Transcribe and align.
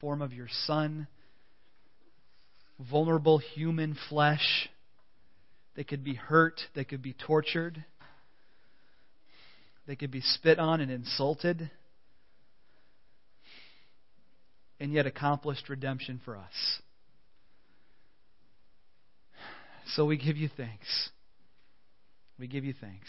form 0.00 0.20
of 0.20 0.32
your 0.32 0.48
Son, 0.66 1.06
vulnerable 2.90 3.38
human 3.38 3.96
flesh. 4.08 4.68
They 5.74 5.84
could 5.84 6.04
be 6.04 6.14
hurt, 6.14 6.60
they 6.74 6.84
could 6.84 7.02
be 7.02 7.14
tortured, 7.14 7.84
they 9.86 9.96
could 9.96 10.10
be 10.10 10.20
spit 10.20 10.58
on 10.58 10.80
and 10.80 10.90
insulted, 10.90 11.70
and 14.80 14.92
yet 14.92 15.06
accomplished 15.06 15.68
redemption 15.68 16.20
for 16.24 16.36
us. 16.36 16.80
So 19.94 20.04
we 20.04 20.18
give 20.18 20.36
you 20.36 20.50
thanks. 20.56 21.10
We 22.38 22.48
give 22.48 22.64
you 22.64 22.74
thanks. 22.78 23.08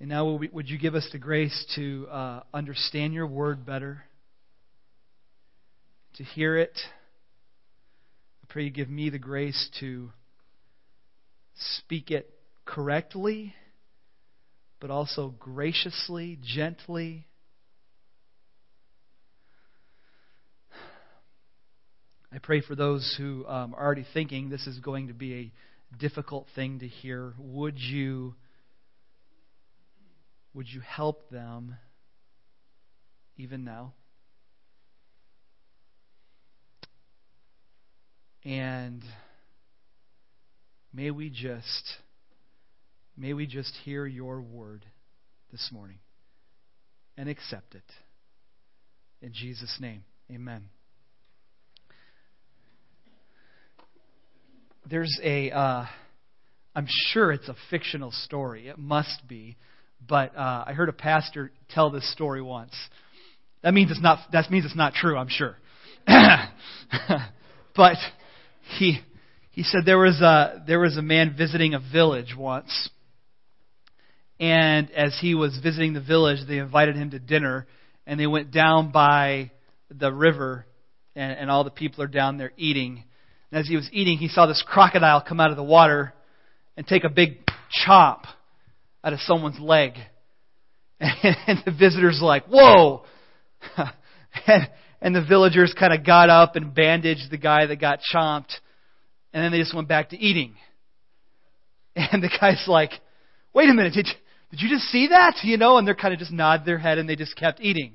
And 0.00 0.08
now, 0.08 0.38
would 0.52 0.68
you 0.68 0.78
give 0.78 0.94
us 0.94 1.06
the 1.12 1.18
grace 1.18 1.66
to 1.76 2.06
uh, 2.10 2.42
understand 2.52 3.14
your 3.14 3.26
word 3.26 3.66
better? 3.66 4.04
To 6.14 6.24
hear 6.24 6.56
it. 6.56 6.78
I 8.42 8.46
pray 8.48 8.64
you 8.64 8.70
give 8.70 8.88
me 8.88 9.10
the 9.10 9.18
grace 9.18 9.68
to 9.80 10.10
speak 11.78 12.10
it 12.10 12.30
correctly, 12.64 13.54
but 14.80 14.90
also 14.90 15.34
graciously, 15.38 16.38
gently. 16.42 17.26
I 22.32 22.38
pray 22.38 22.60
for 22.60 22.76
those 22.76 23.14
who 23.18 23.44
um, 23.46 23.74
are 23.74 23.84
already 23.84 24.06
thinking 24.14 24.50
this 24.50 24.66
is 24.66 24.78
going 24.78 25.08
to 25.08 25.14
be 25.14 25.34
a 25.34 25.96
difficult 25.98 26.46
thing 26.54 26.78
to 26.80 26.86
hear. 26.86 27.34
Would 27.38 27.78
you 27.78 28.34
would 30.52 30.68
you 30.68 30.80
help 30.80 31.28
them 31.30 31.76
even 33.36 33.64
now? 33.64 33.94
And 38.44 39.02
may 40.92 41.10
we 41.10 41.30
just 41.30 41.96
may 43.16 43.32
we 43.32 43.46
just 43.46 43.72
hear 43.84 44.06
your 44.06 44.40
word 44.40 44.84
this 45.50 45.70
morning 45.72 45.98
and 47.16 47.28
accept 47.28 47.74
it. 47.74 47.84
In 49.22 49.32
Jesus' 49.32 49.78
name. 49.80 50.04
Amen. 50.30 50.64
There's 54.90 55.18
a 55.22 55.50
uh, 55.50 55.86
I'm 56.76 56.86
sure 57.12 57.32
it's 57.32 57.48
a 57.48 57.56
fictional 57.70 58.10
story. 58.10 58.68
It 58.68 58.78
must 58.78 59.26
be. 59.26 59.56
But 60.06 60.36
uh, 60.36 60.64
I 60.66 60.74
heard 60.74 60.90
a 60.90 60.92
pastor 60.94 61.50
tell 61.70 61.90
this 61.90 62.10
story 62.12 62.42
once. 62.42 62.74
That 63.62 63.72
means 63.72 63.90
it's 63.90 64.02
not. 64.02 64.18
That 64.32 64.50
means 64.50 64.66
it's 64.66 64.76
not 64.76 64.92
true. 64.92 65.16
I'm 65.16 65.30
sure. 65.30 65.56
but 66.06 67.96
he 68.78 69.00
he 69.50 69.62
said 69.62 69.82
there 69.84 69.98
was 69.98 70.20
a 70.20 70.62
there 70.66 70.80
was 70.80 70.96
a 70.96 71.02
man 71.02 71.34
visiting 71.36 71.74
a 71.74 71.78
village 71.78 72.34
once, 72.36 72.90
and 74.40 74.90
as 74.90 75.16
he 75.20 75.34
was 75.34 75.58
visiting 75.62 75.92
the 75.92 76.00
village, 76.00 76.38
they 76.46 76.58
invited 76.58 76.96
him 76.96 77.10
to 77.10 77.18
dinner, 77.18 77.66
and 78.06 78.18
they 78.18 78.26
went 78.26 78.50
down 78.50 78.90
by 78.90 79.52
the 79.90 80.12
river, 80.12 80.66
and, 81.14 81.38
and 81.38 81.50
all 81.50 81.64
the 81.64 81.70
people 81.70 82.02
are 82.02 82.08
down 82.08 82.36
there 82.38 82.52
eating. 82.56 83.04
And 83.50 83.60
as 83.60 83.68
he 83.68 83.76
was 83.76 83.88
eating, 83.92 84.18
he 84.18 84.28
saw 84.28 84.46
this 84.46 84.64
crocodile 84.66 85.20
come 85.20 85.38
out 85.38 85.50
of 85.50 85.56
the 85.56 85.62
water 85.62 86.12
and 86.76 86.86
take 86.86 87.04
a 87.04 87.08
big 87.08 87.38
chop 87.70 88.24
out 89.04 89.12
of 89.12 89.20
someone's 89.20 89.60
leg. 89.60 89.92
And, 90.98 91.36
and 91.46 91.58
the 91.64 91.70
visitors 91.70 92.20
like, 92.20 92.46
"Whoa!" 92.46 93.04
and, 94.46 94.68
and 95.04 95.14
the 95.14 95.22
villagers 95.22 95.74
kind 95.78 95.92
of 95.92 96.04
got 96.04 96.30
up 96.30 96.56
and 96.56 96.74
bandaged 96.74 97.30
the 97.30 97.36
guy 97.36 97.66
that 97.66 97.78
got 97.78 98.00
chomped, 98.12 98.54
and 99.34 99.44
then 99.44 99.52
they 99.52 99.58
just 99.58 99.74
went 99.74 99.86
back 99.86 100.08
to 100.08 100.18
eating. 100.18 100.56
And 101.96 102.20
the 102.20 102.30
guy's 102.40 102.64
like, 102.66 102.90
wait 103.52 103.70
a 103.70 103.72
minute, 103.72 103.92
did, 103.92 104.08
did 104.50 104.60
you 104.60 104.68
just 104.68 104.86
see 104.86 105.06
that? 105.10 105.36
You 105.44 105.56
know, 105.56 105.78
and 105.78 105.86
they're 105.86 105.94
kind 105.94 106.12
of 106.12 106.18
just 106.18 106.32
nod 106.32 106.62
their 106.66 106.76
head 106.76 106.98
and 106.98 107.08
they 107.08 107.14
just 107.14 107.36
kept 107.36 107.60
eating. 107.60 107.92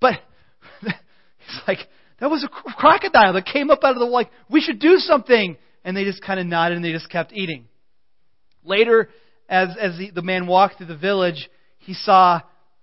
But 0.00 0.14
he's 0.82 1.60
like, 1.68 1.78
that 2.18 2.28
was 2.28 2.42
a 2.42 2.48
crocodile 2.48 3.34
that 3.34 3.46
came 3.46 3.70
up 3.70 3.84
out 3.84 3.92
of 3.92 4.00
the 4.00 4.06
like, 4.06 4.28
we 4.50 4.60
should 4.60 4.80
do 4.80 4.96
something. 4.96 5.56
And 5.84 5.96
they 5.96 6.02
just 6.02 6.20
kind 6.20 6.40
of 6.40 6.46
nodded 6.46 6.74
and 6.74 6.84
they 6.84 6.90
just 6.90 7.08
kept 7.08 7.32
eating. 7.32 7.66
Later, 8.64 9.08
as, 9.48 9.68
as 9.80 9.96
the, 9.96 10.10
the 10.10 10.22
man 10.22 10.48
walked 10.48 10.78
through 10.78 10.86
the 10.86 10.96
village, 10.96 11.48
he 11.78 11.94
saw 11.94 12.40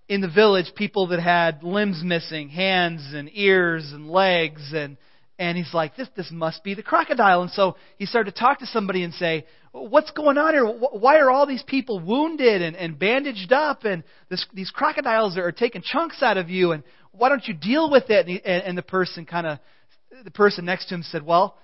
in 0.08 0.22
the 0.22 0.30
village 0.30 0.72
people 0.76 1.08
that 1.08 1.20
had 1.20 1.64
limbs 1.64 2.02
missing, 2.04 2.50
hands 2.50 3.14
and 3.14 3.30
ears 3.34 3.92
and 3.94 4.10
legs 4.10 4.72
and 4.74 4.98
and 5.38 5.58
he's 5.58 5.74
like, 5.74 5.98
this, 5.98 6.08
this 6.16 6.30
must 6.32 6.64
be 6.64 6.76
the 6.76 6.84
crocodile. 6.84 7.42
And 7.42 7.52
so 7.52 7.76
he 7.98 8.06
started 8.06 8.34
to 8.34 8.40
talk 8.40 8.60
to 8.60 8.66
somebody 8.68 9.04
and 9.04 9.14
say, 9.14 9.46
what's 9.74 10.12
going 10.12 10.38
on 10.38 10.54
here? 10.54 10.66
Why 10.66 11.18
are 11.18 11.30
all 11.30 11.46
these 11.46 11.64
people 11.64 12.00
wounded 12.00 12.62
and, 12.62 12.76
and 12.76 12.98
bandaged 12.98 13.52
up? 13.52 13.84
And 13.84 14.04
this, 14.30 14.46
these 14.54 14.72
crocodiles 14.72 15.38
are 15.38 15.52
taking 15.52 15.82
chunks 15.84 16.24
out 16.24 16.38
of 16.38 16.50
you. 16.50 16.72
And 16.72 16.84
why 17.12 17.28
don't 17.28 17.46
you 17.46 17.54
deal 17.54 17.92
with 17.92 18.10
it? 18.10 18.28
And, 18.28 18.30
he, 18.30 18.42
and, 18.46 18.64
and 18.64 18.78
the 18.78 18.82
person 18.82 19.26
kind 19.26 19.46
of, 19.46 19.60
the 20.24 20.32
person 20.32 20.64
next 20.64 20.88
to 20.88 20.96
him 20.96 21.04
said, 21.04 21.26
well, 21.26 21.58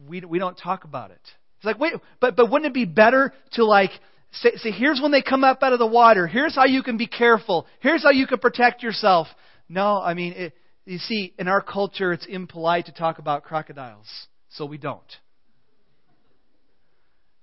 we, 0.07 0.21
we 0.21 0.37
don't 0.37 0.57
talk 0.57 0.83
about 0.83 1.09
it. 1.09 1.21
It's 1.57 1.65
like, 1.65 1.79
wait, 1.79 1.93
but, 2.19 2.35
but 2.35 2.51
wouldn't 2.51 2.67
it 2.67 2.73
be 2.73 2.85
better 2.85 3.33
to 3.53 3.65
like 3.65 3.91
Say, 4.31 4.71
here's 4.71 5.01
when 5.01 5.11
they 5.11 5.23
come 5.23 5.43
up 5.43 5.63
out 5.63 5.73
of 5.73 5.79
the 5.79 5.87
water. 5.87 6.27
Here's 6.27 6.55
how 6.55 6.65
you 6.65 6.83
can 6.83 6.97
be 6.97 7.07
careful. 7.07 7.65
Here's 7.79 8.03
how 8.03 8.11
you 8.11 8.27
can 8.27 8.39
protect 8.39 8.83
yourself. 8.83 9.27
No, 9.67 9.99
I 9.99 10.13
mean, 10.13 10.33
it, 10.33 10.53
you 10.85 10.99
see, 10.99 11.33
in 11.39 11.47
our 11.47 11.61
culture, 11.61 12.13
it's 12.13 12.25
impolite 12.25 12.85
to 12.85 12.91
talk 12.91 13.19
about 13.19 13.43
crocodiles, 13.43 14.07
so 14.49 14.65
we 14.65 14.77
don't. 14.77 15.01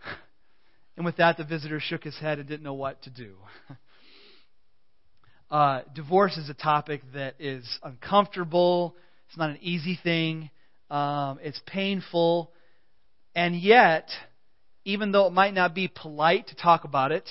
And 0.96 1.04
with 1.04 1.16
that, 1.16 1.36
the 1.36 1.44
visitor 1.44 1.78
shook 1.78 2.04
his 2.04 2.18
head 2.18 2.38
and 2.38 2.48
didn't 2.48 2.62
know 2.62 2.74
what 2.74 3.02
to 3.02 3.10
do. 3.10 3.34
Uh, 5.48 5.82
divorce 5.94 6.36
is 6.36 6.50
a 6.50 6.54
topic 6.54 7.00
that 7.14 7.36
is 7.38 7.78
uncomfortable. 7.84 8.96
It's 9.28 9.38
not 9.38 9.50
an 9.50 9.58
easy 9.60 9.98
thing. 10.02 10.50
Um, 10.90 11.38
it's 11.40 11.60
painful. 11.66 12.50
And 13.34 13.54
yet, 13.54 14.08
even 14.86 15.10
though 15.10 15.26
it 15.26 15.32
might 15.32 15.52
not 15.52 15.74
be 15.74 15.88
polite 15.88 16.46
to 16.46 16.54
talk 16.54 16.84
about 16.84 17.10
it, 17.10 17.28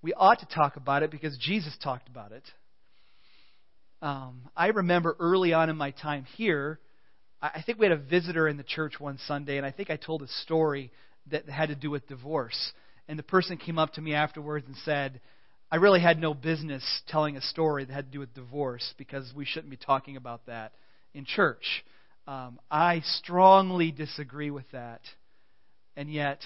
we 0.00 0.14
ought 0.14 0.38
to 0.38 0.46
talk 0.46 0.76
about 0.76 1.02
it 1.02 1.10
because 1.10 1.36
Jesus 1.38 1.76
talked 1.82 2.08
about 2.08 2.30
it. 2.30 2.44
Um, 4.00 4.42
I 4.56 4.68
remember 4.68 5.16
early 5.18 5.52
on 5.52 5.70
in 5.70 5.76
my 5.76 5.90
time 5.90 6.24
here, 6.36 6.78
I 7.42 7.62
think 7.66 7.80
we 7.80 7.86
had 7.86 7.98
a 7.98 8.00
visitor 8.00 8.46
in 8.46 8.56
the 8.56 8.62
church 8.62 9.00
one 9.00 9.18
Sunday, 9.26 9.56
and 9.56 9.66
I 9.66 9.72
think 9.72 9.90
I 9.90 9.96
told 9.96 10.22
a 10.22 10.28
story 10.28 10.92
that 11.32 11.48
had 11.48 11.70
to 11.70 11.74
do 11.74 11.90
with 11.90 12.06
divorce. 12.06 12.72
And 13.08 13.18
the 13.18 13.24
person 13.24 13.56
came 13.56 13.78
up 13.78 13.94
to 13.94 14.00
me 14.00 14.14
afterwards 14.14 14.66
and 14.68 14.76
said, 14.84 15.20
I 15.72 15.76
really 15.76 16.00
had 16.00 16.20
no 16.20 16.32
business 16.32 16.84
telling 17.08 17.36
a 17.36 17.42
story 17.42 17.84
that 17.84 17.92
had 17.92 18.06
to 18.06 18.12
do 18.12 18.20
with 18.20 18.32
divorce 18.34 18.94
because 18.96 19.32
we 19.34 19.44
shouldn't 19.44 19.70
be 19.70 19.76
talking 19.76 20.16
about 20.16 20.46
that 20.46 20.74
in 21.12 21.24
church. 21.24 21.84
Um, 22.28 22.60
I 22.70 23.00
strongly 23.04 23.90
disagree 23.90 24.52
with 24.52 24.70
that 24.70 25.00
and 25.96 26.12
yet 26.12 26.40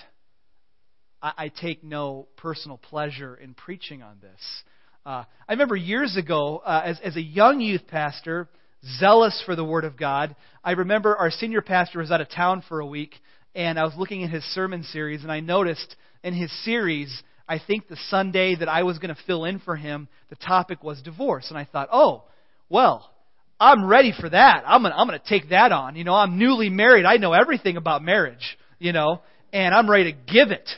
I, 1.23 1.33
I 1.37 1.49
take 1.49 1.85
no 1.85 2.29
personal 2.37 2.79
pleasure 2.79 3.35
in 3.35 3.55
preaching 3.55 4.03
on 4.03 4.19
this. 4.21 4.41
Uh, 5.05 5.25
I 5.49 5.53
remember 5.53 5.77
years 5.77 6.17
ago, 6.17 6.59
uh, 6.59 6.83
as, 6.85 7.01
as 7.03 7.17
a 7.17 7.23
young 7.23 7.61
youth 7.61 7.87
pastor, 7.89 8.49
zealous 8.99 9.43
for 9.45 9.57
the 9.57 9.65
Word 9.65 9.85
of 9.85 9.97
God, 9.97 10.37
I 10.63 10.73
remember 10.73 11.17
our 11.17 11.31
senior 11.31 11.63
pastor 11.63 12.01
was 12.01 12.11
out 12.11 12.21
of 12.21 12.31
town 12.31 12.63
for 12.69 12.81
a 12.81 12.87
week, 12.87 13.15
and 13.55 13.79
I 13.79 13.85
was 13.85 13.95
looking 13.97 14.25
at 14.25 14.31
his 14.31 14.45
sermon 14.55 14.85
series, 14.85 15.23
and 15.23 15.33
I 15.33 15.41
noticed 15.41 15.97
in 16.23 16.35
his 16.35 16.53
series, 16.65 17.23
I 17.49 17.59
think 17.59 17.89
the 17.89 17.99
Sunday 18.09 18.55
that 18.57 18.69
I 18.69 18.83
was 18.83 18.99
going 18.99 19.15
to 19.15 19.23
fill 19.27 19.45
in 19.45 19.59
for 19.59 19.75
him, 19.75 20.07
the 20.29 20.37
topic 20.37 20.85
was 20.85 21.03
divorce. 21.03 21.47
And 21.49 21.59
I 21.59 21.65
thought, 21.65 21.89
oh, 21.91 22.25
well, 22.69 23.11
I'm 23.59 23.87
ready 23.87 24.13
for 24.19 24.29
that. 24.29 24.63
I'm 24.67 24.83
going 24.83 24.93
to 24.93 24.99
I'm 24.99 25.09
going 25.09 25.19
to 25.19 25.29
take 25.29 25.51
that 25.51 25.73
on. 25.73 25.97
You 25.97 26.05
know, 26.05 26.15
I'm 26.15 26.39
newly 26.39 26.71
married. 26.71 27.07
I 27.07 27.17
know 27.17 27.33
everything 27.33 27.77
about 27.77 28.03
marriage, 28.03 28.57
you 28.79 28.93
know 28.93 29.21
and 29.53 29.75
I'm 29.75 29.89
ready 29.89 30.13
to 30.13 30.19
give 30.33 30.51
it. 30.51 30.69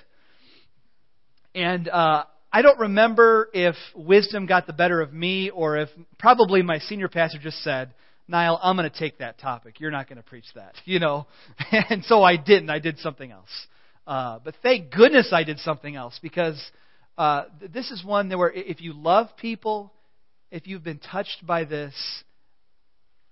And 1.55 1.89
uh, 1.89 2.25
I 2.53 2.63
don't 2.63 2.79
remember 2.79 3.49
if 3.53 3.75
wisdom 3.95 4.47
got 4.47 4.67
the 4.67 4.73
better 4.73 5.01
of 5.01 5.13
me 5.13 5.51
or 5.51 5.79
if 5.79 5.89
probably 6.19 6.63
my 6.63 6.79
senior 6.79 7.09
pastor 7.09 7.39
just 7.39 7.63
said, 7.63 7.95
Niall, 8.29 8.59
I'm 8.63 8.77
going 8.77 8.91
to 8.91 8.99
take 8.99 9.19
that 9.19 9.39
topic. 9.39 9.81
You're 9.81 9.91
not 9.91 10.09
going 10.09 10.17
to 10.17 10.23
preach 10.23 10.47
that, 10.55 10.75
you 10.85 10.99
know. 10.99 11.27
and 11.91 12.05
so 12.05 12.23
I 12.23 12.37
didn't. 12.37 12.71
I 12.71 12.79
did 12.79 12.99
something 12.99 13.31
else. 13.31 13.51
Uh, 14.07 14.39
but 14.43 14.55
thank 14.63 14.91
goodness 14.91 15.31
I 15.33 15.45
did 15.45 15.59
something 15.59 15.95
else 15.95 16.19
because 16.23 16.61
uh, 17.17 17.45
this 17.73 17.91
is 17.91 18.05
one 18.05 18.31
where 18.31 18.51
if 18.51 18.81
you 18.81 18.95
love 18.95 19.29
people, 19.37 19.93
if 20.51 20.67
you've 20.67 20.83
been 20.83 20.99
touched 20.99 21.47
by 21.47 21.65
this, 21.65 21.95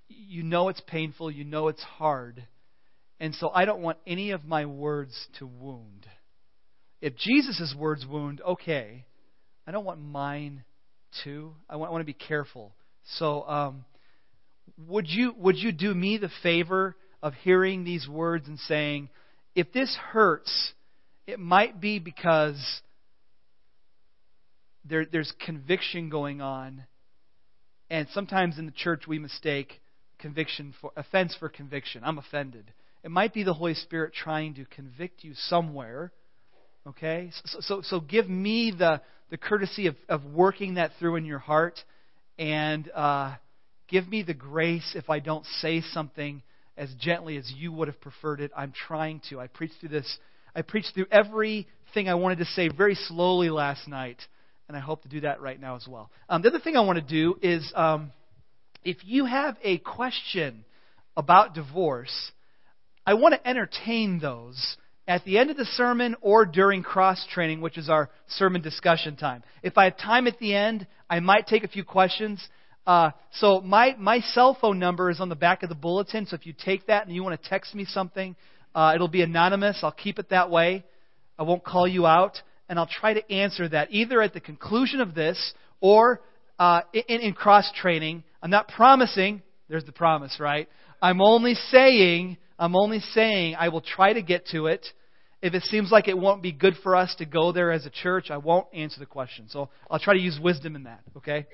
you 0.09 0.43
know 0.43 0.69
it's 0.69 0.81
painful, 0.87 1.31
you 1.31 1.45
know 1.45 1.69
it's 1.69 1.83
hard. 1.83 2.45
And 3.21 3.35
so 3.35 3.51
I 3.55 3.67
don't 3.67 3.83
want 3.83 3.99
any 4.07 4.31
of 4.31 4.45
my 4.45 4.65
words 4.65 5.29
to 5.39 5.47
wound. 5.47 6.07
If 7.03 7.17
Jesus' 7.17 7.75
words 7.79 8.07
wound, 8.07 8.41
okay. 8.41 9.05
I 9.67 9.71
don't 9.71 9.85
want 9.85 10.01
mine 10.01 10.65
too. 11.23 11.53
I 11.69 11.77
want, 11.77 11.91
I 11.91 11.93
want 11.93 12.01
to 12.01 12.07
be 12.07 12.15
careful. 12.15 12.73
So, 13.19 13.47
um, 13.47 13.85
would 14.89 15.07
you 15.09 15.35
would 15.37 15.57
you 15.57 15.73
do 15.73 15.93
me 15.95 16.17
the 16.17 16.31
favor 16.43 16.97
of 17.23 17.35
hearing 17.43 17.85
these 17.85 18.09
words 18.09 18.49
and 18.49 18.59
saying, 18.61 19.11
if 19.55 19.73
this 19.73 19.95
hurts, 20.13 20.73
it 21.27 21.39
might 21.39 21.81
be 21.81 21.99
because 21.99 22.81
there, 24.85 25.05
there's 25.05 25.33
conviction 25.45 26.09
going 26.09 26.41
on, 26.41 26.85
and 27.91 28.09
sometimes 28.13 28.59
in 28.59 28.67
the 28.67 28.73
church 28.73 29.03
we 29.07 29.19
mistake 29.19 29.81
conviction 30.19 30.75
for 30.81 30.93
offense 30.97 31.37
for 31.39 31.49
conviction. 31.49 32.03
I'm 32.05 32.19
offended. 32.19 32.73
It 33.02 33.11
might 33.11 33.32
be 33.32 33.43
the 33.43 33.55
Holy 33.55 33.75
Spirit 33.75 34.12
trying 34.12 34.55
to 34.55 34.64
convict 34.67 35.25
you 35.25 35.32
somewhere. 35.35 36.12
Okay? 36.87 37.31
So, 37.44 37.61
so, 37.61 37.82
so 37.82 38.00
give 38.00 38.29
me 38.29 38.73
the, 38.76 39.00
the 39.31 39.37
courtesy 39.37 39.87
of, 39.87 39.97
of 40.08 40.25
working 40.25 40.75
that 40.75 40.93
through 40.99 41.17
in 41.17 41.25
your 41.25 41.38
heart 41.38 41.79
and 42.38 42.91
uh, 42.93 43.37
give 43.88 44.08
me 44.08 44.23
the 44.23 44.35
grace 44.35 44.93
if 44.94 45.11
I 45.11 45.19
don't 45.19 45.44
say 45.61 45.82
something 45.93 46.43
as 46.76 46.93
gently 46.99 47.37
as 47.37 47.52
you 47.55 47.73
would 47.73 47.88
have 47.88 48.00
preferred 48.00 48.41
it. 48.41 48.50
I'm 48.56 48.73
trying 48.73 49.20
to. 49.29 49.41
I 49.41 49.47
preached 49.47 49.75
through 49.81 49.91
this. 49.91 50.19
I 50.55 50.62
preached 50.62 50.94
through 50.94 51.06
everything 51.11 52.08
I 52.08 52.14
wanted 52.14 52.38
to 52.38 52.47
say 52.47 52.69
very 52.69 52.94
slowly 52.94 53.50
last 53.50 53.87
night, 53.87 54.19
and 54.69 54.76
I 54.76 54.81
hope 54.81 55.02
to 55.02 55.08
do 55.08 55.20
that 55.20 55.43
right 55.43 55.61
now 55.61 55.76
as 55.76 55.87
well. 55.87 56.11
Um, 56.29 56.41
the 56.43 56.49
other 56.49 56.61
thing 56.61 56.76
I 56.76 56.81
want 56.81 56.97
to 56.97 57.05
do 57.05 57.38
is 57.43 57.70
um, 57.76 58.12
if 58.85 58.97
you 59.05 59.26
have 59.26 59.56
a 59.62 59.79
question 59.79 60.64
about 61.17 61.55
divorce, 61.55 62.32
I 63.11 63.15
want 63.15 63.35
to 63.35 63.49
entertain 63.49 64.21
those 64.21 64.77
at 65.09 65.25
the 65.25 65.37
end 65.37 65.51
of 65.51 65.57
the 65.57 65.65
sermon 65.65 66.15
or 66.21 66.47
during 66.47 66.85
cross 66.85 67.27
training, 67.29 67.61
which 67.61 67.77
is 67.77 67.89
our 67.89 68.09
sermon 68.29 68.62
discussion 68.62 69.17
time. 69.17 69.43
If 69.65 69.77
I 69.77 69.87
have 69.87 69.99
time 69.99 70.29
at 70.29 70.39
the 70.39 70.55
end, 70.55 70.87
I 71.09 71.19
might 71.19 71.49
take 71.49 71.65
a 71.65 71.69
few 71.69 71.83
questions. 71.83 72.41
Uh, 72.87 73.11
so 73.33 73.62
my, 73.62 73.97
my 73.99 74.21
cell 74.21 74.57
phone 74.61 74.79
number 74.79 75.11
is 75.11 75.21
on 75.21 75.29
the 75.29 75.35
back 75.35 75.65
of 75.65 75.69
the 75.69 75.75
bulletin. 75.75 76.25
So 76.27 76.37
if 76.37 76.47
you 76.47 76.53
take 76.53 76.87
that 76.87 77.05
and 77.05 77.12
you 77.12 77.25
want 77.25 77.43
to 77.43 77.49
text 77.49 77.75
me 77.75 77.85
something, 77.85 78.37
uh, 78.77 78.93
it'll 78.95 79.09
be 79.09 79.23
anonymous. 79.23 79.81
I'll 79.83 79.91
keep 79.91 80.21
it 80.21 80.29
that 80.29 80.49
way. 80.49 80.85
I 81.37 81.43
won't 81.43 81.65
call 81.65 81.89
you 81.89 82.07
out, 82.07 82.41
and 82.69 82.79
I'll 82.79 82.87
try 82.87 83.15
to 83.15 83.33
answer 83.33 83.69
that 83.71 83.89
either 83.91 84.23
at 84.23 84.35
the 84.35 84.41
conclusion 84.41 85.01
of 85.01 85.17
this 85.17 85.53
or 85.81 86.21
uh, 86.61 86.83
in, 86.93 87.23
in 87.23 87.33
cross 87.33 87.73
training. 87.75 88.23
I'm 88.41 88.51
not 88.51 88.69
promising. 88.69 89.43
There's 89.69 89.85
the 89.85 89.91
promise, 89.91 90.37
right? 90.39 90.69
I'm 91.03 91.21
only 91.21 91.55
saying. 91.55 92.37
I'm 92.61 92.77
only 92.77 93.01
saying 93.01 93.57
I 93.59 93.71
will 93.71 93.81
try 93.81 94.12
to 94.12 94.21
get 94.21 94.47
to 94.49 94.67
it. 94.67 94.87
If 95.41 95.55
it 95.55 95.62
seems 95.65 95.91
like 95.91 96.07
it 96.07 96.19
won't 96.19 96.43
be 96.43 96.53
good 96.53 96.75
for 96.83 96.95
us 96.95 97.15
to 97.17 97.25
go 97.25 97.53
there 97.53 97.73
as 97.73 97.87
a 97.87 97.91
church, 97.91 98.31
I 98.31 98.37
won't 98.37 98.67
answer 98.75 99.01
the 99.01 99.07
question. 99.07 99.47
So 99.49 99.71
I'll 99.91 99.99
try 99.99 100.12
to 100.12 100.21
use 100.21 100.39
wisdom 100.41 100.77
in 100.77 100.83
that. 100.83 101.01
Okay. 101.17 101.47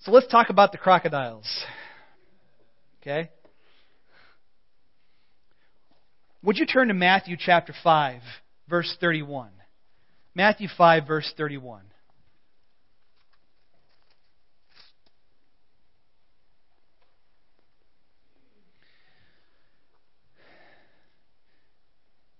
So 0.00 0.10
let's 0.12 0.26
talk 0.26 0.50
about 0.50 0.72
the 0.72 0.78
crocodiles. 0.78 1.46
Okay? 3.00 3.30
Would 6.42 6.58
you 6.58 6.66
turn 6.66 6.88
to 6.88 6.94
Matthew 6.94 7.36
chapter 7.38 7.72
5, 7.82 8.20
verse 8.68 8.94
31? 9.00 9.48
Matthew 10.34 10.68
5, 10.76 11.06
verse 11.06 11.32
31. 11.38 11.82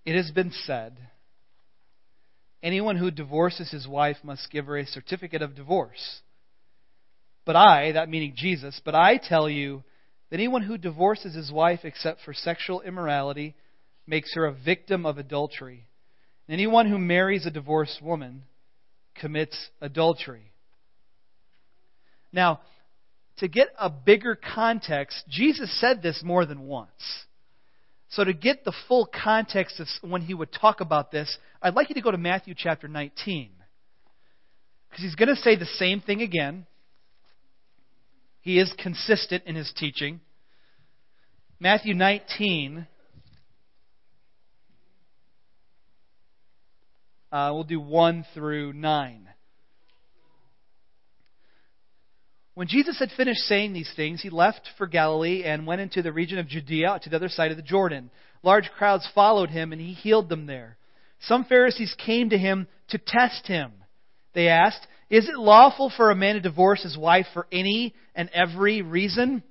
It 0.05 0.17
has 0.17 0.31
been 0.31 0.51
said, 0.51 0.97
anyone 2.63 2.97
who 2.97 3.11
divorces 3.11 3.71
his 3.71 3.87
wife 3.87 4.19
must 4.23 4.51
give 4.51 4.67
her 4.67 4.77
a 4.77 4.87
certificate 4.87 5.43
of 5.43 5.55
divorce. 5.55 6.21
But 7.45 7.57
I, 7.57 7.93
that 7.93 8.09
meaning 8.09 8.35
Jesus, 8.37 8.81
but 8.85 8.95
I 8.95 9.17
tell 9.17 9.49
you 9.49 9.83
that 10.31 10.37
anyone 10.39 10.63
who 10.63 10.79
divorces 10.79 11.35
his 11.35 11.53
wife 11.53 11.81
except 11.85 12.21
for 12.25 12.33
sexual 12.33 12.81
immorality 12.81 13.55
makes 14.07 14.35
her 14.35 14.47
a 14.47 14.53
victim 14.53 15.07
of 15.07 15.19
adultery. 15.19 15.87
And 16.49 16.55
anyone 16.55 16.89
who 16.89 16.99
marries 16.99 17.47
a 17.47 17.51
divorced 17.51 18.03
woman 18.03 18.45
commits 19.15 19.71
adultery. 19.81 20.53
Now, 22.33 22.61
to 23.39 23.49
get 23.49 23.69
a 23.79 23.91
bigger 23.91 24.37
context, 24.37 25.25
Jesus 25.29 25.81
said 25.81 26.03
this 26.03 26.23
more 26.25 26.47
than 26.47 26.63
once. 26.63 26.91
So, 28.12 28.25
to 28.25 28.35
get 28.35 28.64
the 28.64 28.75
full 28.88 29.06
context 29.06 29.81
of 29.81 29.88
when 30.03 30.20
he 30.20 30.35
would 30.35 30.53
talk 30.53 30.82
about 30.82 31.11
this, 31.11 31.38
I'd 31.62 31.75
like 31.75 31.88
you 31.88 31.94
to 31.94 32.03
go 32.03 32.11
to 32.11 32.19
Matthew 32.19 32.55
chapter 32.55 32.87
19. 32.87 33.50
Because 34.91 35.03
he's 35.03 35.14
going 35.14 35.31
to 35.31 35.37
say 35.37 35.56
the 35.56 35.64
same 35.64 36.03
thing 36.03 36.20
again. 36.20 36.67
He 38.43 38.59
is 38.59 38.70
consistent 38.76 39.44
in 39.47 39.55
his 39.55 39.73
teaching. 39.75 40.20
Matthew 41.59 41.94
19. 41.94 42.87
Uh, 47.31 47.50
we'll 47.55 47.65
do 47.65 47.81
1 47.81 48.26
through 48.35 48.75
9. 48.75 49.29
When 52.55 52.69
Jesus 52.69 52.99
had 52.99 53.11
finished 53.13 53.41
saying 53.43 53.73
these 53.73 53.91
things, 53.97 54.21
he 54.21 54.29
left 54.29 54.69
for 54.77 54.87
Galilee 54.87 55.43
and 55.45 55.67
went 55.67 55.81
into 55.81 56.03
the 56.03 56.13
region 56.13 56.39
of 56.39 56.49
Judea 56.49 57.01
to 57.03 57.09
the 57.09 57.17
other 57.17 57.31
side 57.31 57.51
of 57.51 57.57
the 57.57 57.63
Jordan. 57.63 58.11
Large 58.43 58.71
crowds 58.77 59.09
followed 59.15 59.49
him, 59.49 59.73
and 59.73 59.81
he 59.81 59.95
healed 59.95 60.29
them 60.29 60.47
there. 60.47 60.77
Some 61.21 61.45
Pharisees 61.45 61.95
came 62.05 62.29
to 62.31 62.39
him 62.39 62.67
to 62.89 62.99
test 62.99 63.47
him. 63.47 63.73
They 64.35 64.49
asked, 64.49 64.87
Is 65.09 65.29
it 65.29 65.39
lawful 65.39 65.91
for 65.97 66.11
a 66.11 66.17
man 66.17 66.35
to 66.35 66.41
divorce 66.41 66.83
his 66.83 66.99
wife 66.99 67.27
for 67.33 67.47
any 67.51 67.95
and 68.15 68.29
every 68.35 68.83
reason? 68.83 69.43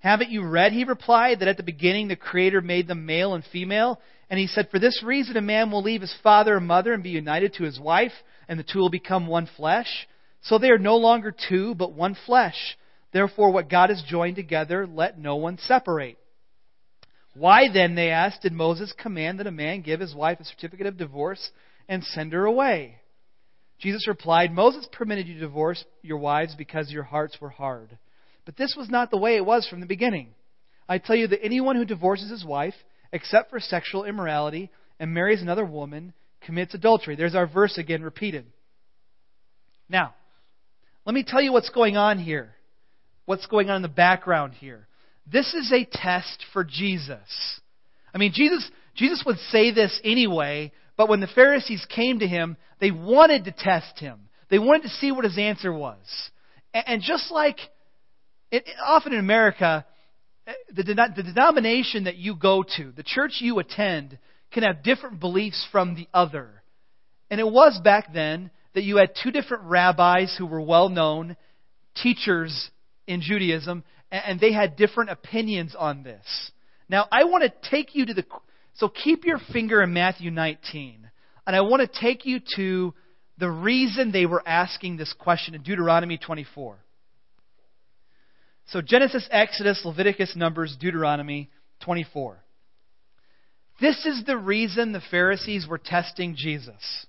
Haven't 0.00 0.30
you 0.30 0.44
read, 0.44 0.72
he 0.72 0.84
replied, 0.84 1.38
that 1.38 1.48
at 1.48 1.56
the 1.56 1.62
beginning 1.62 2.08
the 2.08 2.16
Creator 2.16 2.62
made 2.62 2.88
them 2.88 3.06
male 3.06 3.34
and 3.34 3.44
female? 3.52 4.00
And 4.28 4.40
he 4.40 4.48
said, 4.48 4.70
For 4.70 4.80
this 4.80 5.02
reason 5.04 5.36
a 5.36 5.40
man 5.40 5.70
will 5.70 5.82
leave 5.82 6.00
his 6.00 6.14
father 6.22 6.56
and 6.56 6.66
mother 6.66 6.92
and 6.92 7.02
be 7.02 7.10
united 7.10 7.54
to 7.54 7.64
his 7.64 7.78
wife, 7.78 8.12
and 8.48 8.58
the 8.58 8.64
two 8.64 8.80
will 8.80 8.90
become 8.90 9.28
one 9.28 9.48
flesh. 9.56 10.08
So 10.44 10.58
they 10.58 10.70
are 10.70 10.78
no 10.78 10.96
longer 10.96 11.34
two, 11.48 11.74
but 11.74 11.92
one 11.92 12.16
flesh. 12.26 12.76
Therefore, 13.12 13.50
what 13.50 13.70
God 13.70 13.90
has 13.90 14.02
joined 14.06 14.36
together, 14.36 14.86
let 14.86 15.18
no 15.18 15.36
one 15.36 15.58
separate. 15.58 16.18
Why 17.34 17.68
then, 17.72 17.94
they 17.94 18.10
asked, 18.10 18.42
did 18.42 18.52
Moses 18.52 18.92
command 18.96 19.40
that 19.40 19.46
a 19.46 19.52
man 19.52 19.82
give 19.82 20.00
his 20.00 20.14
wife 20.14 20.38
a 20.40 20.44
certificate 20.44 20.86
of 20.86 20.96
divorce 20.96 21.50
and 21.88 22.04
send 22.04 22.32
her 22.32 22.44
away? 22.44 22.96
Jesus 23.80 24.06
replied, 24.06 24.52
Moses 24.52 24.86
permitted 24.92 25.26
you 25.26 25.34
to 25.34 25.40
divorce 25.40 25.84
your 26.02 26.18
wives 26.18 26.54
because 26.56 26.92
your 26.92 27.02
hearts 27.02 27.40
were 27.40 27.50
hard. 27.50 27.98
But 28.44 28.56
this 28.56 28.74
was 28.76 28.88
not 28.88 29.10
the 29.10 29.16
way 29.16 29.36
it 29.36 29.46
was 29.46 29.66
from 29.66 29.80
the 29.80 29.86
beginning. 29.86 30.28
I 30.88 30.98
tell 30.98 31.16
you 31.16 31.26
that 31.28 31.44
anyone 31.44 31.76
who 31.76 31.84
divorces 31.84 32.30
his 32.30 32.44
wife, 32.44 32.74
except 33.12 33.50
for 33.50 33.60
sexual 33.60 34.04
immorality, 34.04 34.70
and 35.00 35.12
marries 35.12 35.42
another 35.42 35.64
woman, 35.64 36.12
commits 36.42 36.74
adultery. 36.74 37.16
There's 37.16 37.34
our 37.34 37.46
verse 37.46 37.78
again 37.78 38.02
repeated. 38.02 38.44
Now, 39.88 40.14
let 41.04 41.14
me 41.14 41.24
tell 41.26 41.42
you 41.42 41.52
what's 41.52 41.70
going 41.70 41.96
on 41.96 42.18
here. 42.18 42.54
What's 43.26 43.46
going 43.46 43.70
on 43.70 43.76
in 43.76 43.82
the 43.82 43.88
background 43.88 44.54
here. 44.54 44.86
This 45.30 45.54
is 45.54 45.72
a 45.72 45.84
test 45.90 46.44
for 46.52 46.64
Jesus. 46.64 47.60
I 48.12 48.18
mean, 48.18 48.32
Jesus, 48.34 48.68
Jesus 48.94 49.22
would 49.26 49.38
say 49.50 49.72
this 49.72 49.98
anyway, 50.04 50.72
but 50.96 51.08
when 51.08 51.20
the 51.20 51.26
Pharisees 51.26 51.86
came 51.94 52.18
to 52.18 52.26
him, 52.26 52.56
they 52.80 52.90
wanted 52.90 53.44
to 53.44 53.52
test 53.52 53.98
him. 53.98 54.28
They 54.50 54.58
wanted 54.58 54.82
to 54.82 54.88
see 54.90 55.10
what 55.10 55.24
his 55.24 55.38
answer 55.38 55.72
was. 55.72 55.98
And, 56.74 57.02
just 57.02 57.30
like 57.30 57.58
it, 58.50 58.68
often 58.84 59.12
in 59.12 59.18
America, 59.18 59.86
the, 60.74 60.82
the 60.82 61.22
denomination 61.22 62.04
that 62.04 62.16
you 62.16 62.34
go 62.36 62.64
to, 62.76 62.92
the 62.92 63.02
church 63.02 63.38
you 63.40 63.58
attend, 63.58 64.18
can 64.52 64.62
have 64.62 64.82
different 64.82 65.20
beliefs 65.20 65.66
from 65.72 65.94
the 65.94 66.06
other. 66.12 66.62
And 67.30 67.40
it 67.40 67.48
was 67.48 67.80
back 67.82 68.12
then 68.12 68.50
that 68.74 68.84
you 68.84 68.96
had 68.96 69.10
two 69.22 69.30
different 69.30 69.64
rabbis 69.64 70.34
who 70.36 70.46
were 70.46 70.60
well 70.60 70.88
known, 70.88 71.36
teachers 71.96 72.70
in 73.06 73.20
Judaism, 73.20 73.84
and 74.10 74.38
they 74.38 74.52
had 74.52 74.76
different 74.76 75.10
opinions 75.10 75.74
on 75.76 76.02
this. 76.02 76.24
Now, 76.88 77.06
I 77.10 77.24
want 77.24 77.44
to 77.44 77.70
take 77.70 77.94
you 77.94 78.06
to 78.06 78.14
the. 78.14 78.24
So 78.74 78.88
keep 78.88 79.24
your 79.24 79.38
finger 79.52 79.82
in 79.82 79.92
Matthew 79.92 80.30
19. 80.30 81.10
And 81.46 81.56
I 81.56 81.60
want 81.60 81.80
to 81.80 82.00
take 82.00 82.24
you 82.24 82.40
to 82.56 82.94
the 83.38 83.50
reason 83.50 84.12
they 84.12 84.26
were 84.26 84.42
asking 84.46 84.96
this 84.96 85.12
question 85.12 85.54
in 85.54 85.62
Deuteronomy 85.62 86.18
24. 86.18 86.78
So 88.66 88.80
Genesis, 88.80 89.28
Exodus, 89.30 89.82
Leviticus, 89.84 90.34
Numbers, 90.36 90.76
Deuteronomy 90.80 91.50
24. 91.84 92.42
This 93.80 94.06
is 94.06 94.24
the 94.24 94.38
reason 94.38 94.92
the 94.92 95.02
Pharisees 95.10 95.66
were 95.66 95.78
testing 95.78 96.34
Jesus. 96.36 97.06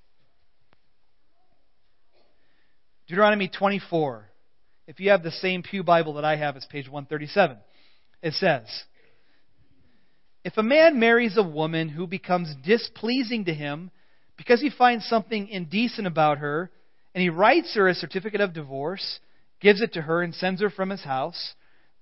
Deuteronomy 3.08 3.48
24. 3.48 4.28
If 4.88 5.00
you 5.00 5.12
have 5.12 5.22
the 5.22 5.32
same 5.32 5.62
Pew 5.62 5.84
Bible 5.84 6.16
that 6.16 6.26
I 6.26 6.38
have, 6.38 6.56
it's 6.56 6.66
page 6.66 6.90
137. 6.90 7.58
It 8.24 8.34
says, 8.34 8.84
If 10.44 10.58
a 10.58 10.64
man 10.64 11.00
marries 11.00 11.38
a 11.38 11.44
woman 11.44 11.90
who 11.90 12.08
becomes 12.08 12.56
displeasing 12.66 13.46
to 13.46 13.54
him 13.54 13.92
because 14.38 14.60
he 14.60 14.72
finds 14.72 15.06
something 15.06 15.48
indecent 15.50 16.08
about 16.08 16.40
her, 16.40 16.72
And 17.14 17.22
he 17.22 17.30
writes 17.30 17.76
her 17.76 17.88
a 17.88 17.94
certificate 17.94 18.42
of 18.42 18.54
divorce, 18.54 19.20
gives 19.62 19.82
it 19.82 19.94
to 19.94 20.02
her, 20.02 20.22
and 20.22 20.34
sends 20.34 20.62
her 20.62 20.70
from 20.70 20.90
his 20.90 21.04
house. 21.04 21.54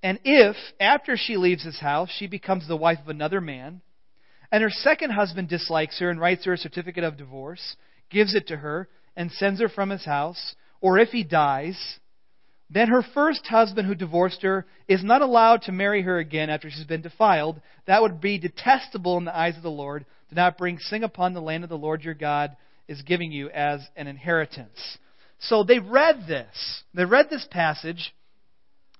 And 0.02 0.20
if, 0.24 0.56
after 0.80 1.16
she 1.18 1.38
leaves 1.38 1.64
his 1.64 1.80
house, 1.80 2.10
she 2.18 2.28
becomes 2.28 2.68
the 2.68 2.78
wife 2.78 3.00
of 3.00 3.10
another 3.10 3.40
man, 3.40 3.82
and 4.52 4.64
her 4.64 4.72
second 4.72 5.12
husband 5.12 5.50
dislikes 5.50 6.00
her 6.00 6.10
and 6.10 6.20
writes 6.20 6.46
her 6.46 6.54
a 6.54 6.58
certificate 6.58 7.04
of 7.04 7.18
divorce, 7.18 7.76
gives 8.10 8.34
it 8.34 8.48
to 8.48 8.58
her, 8.58 8.88
and 9.16 9.32
sends 9.32 9.60
her 9.60 9.70
from 9.70 9.92
his 9.92 10.06
house, 10.06 10.56
or 10.84 11.00
if 11.00 11.10
he 11.10 11.24
dies, 11.24 11.98
then 12.70 12.90
her 12.90 13.02
first 13.14 13.48
husband 13.48 13.88
who 13.88 13.96
divorced 13.96 14.42
her 14.42 14.66
is 14.86 15.02
not 15.02 15.22
allowed 15.22 15.62
to 15.62 15.72
marry 15.72 16.02
her 16.02 16.20
again 16.20 16.50
after 16.50 16.70
she's 16.70 16.84
been 16.84 17.02
defiled. 17.02 17.62
That 17.88 18.02
would 18.02 18.20
be 18.20 18.38
detestable 18.38 19.18
in 19.18 19.24
the 19.24 19.36
eyes 19.36 19.56
of 19.56 19.64
the 19.64 19.72
Lord. 19.72 20.06
Do 20.30 20.36
not 20.36 20.58
bring 20.58 20.78
sin 20.80 21.06
upon 21.06 21.34
the 21.34 21.42
land 21.42 21.64
of 21.64 21.70
the 21.70 21.78
Lord 21.78 22.04
your 22.04 22.16
God 22.16 22.58
is 22.90 23.02
giving 23.02 23.32
you 23.32 23.50
as 23.50 23.80
an 23.96 24.08
inheritance. 24.08 24.98
So 25.40 25.64
they 25.64 25.80
read 25.80 26.26
this. 26.28 26.84
They 26.94 27.06
read 27.06 27.30
this 27.30 27.48
passage, 27.50 28.14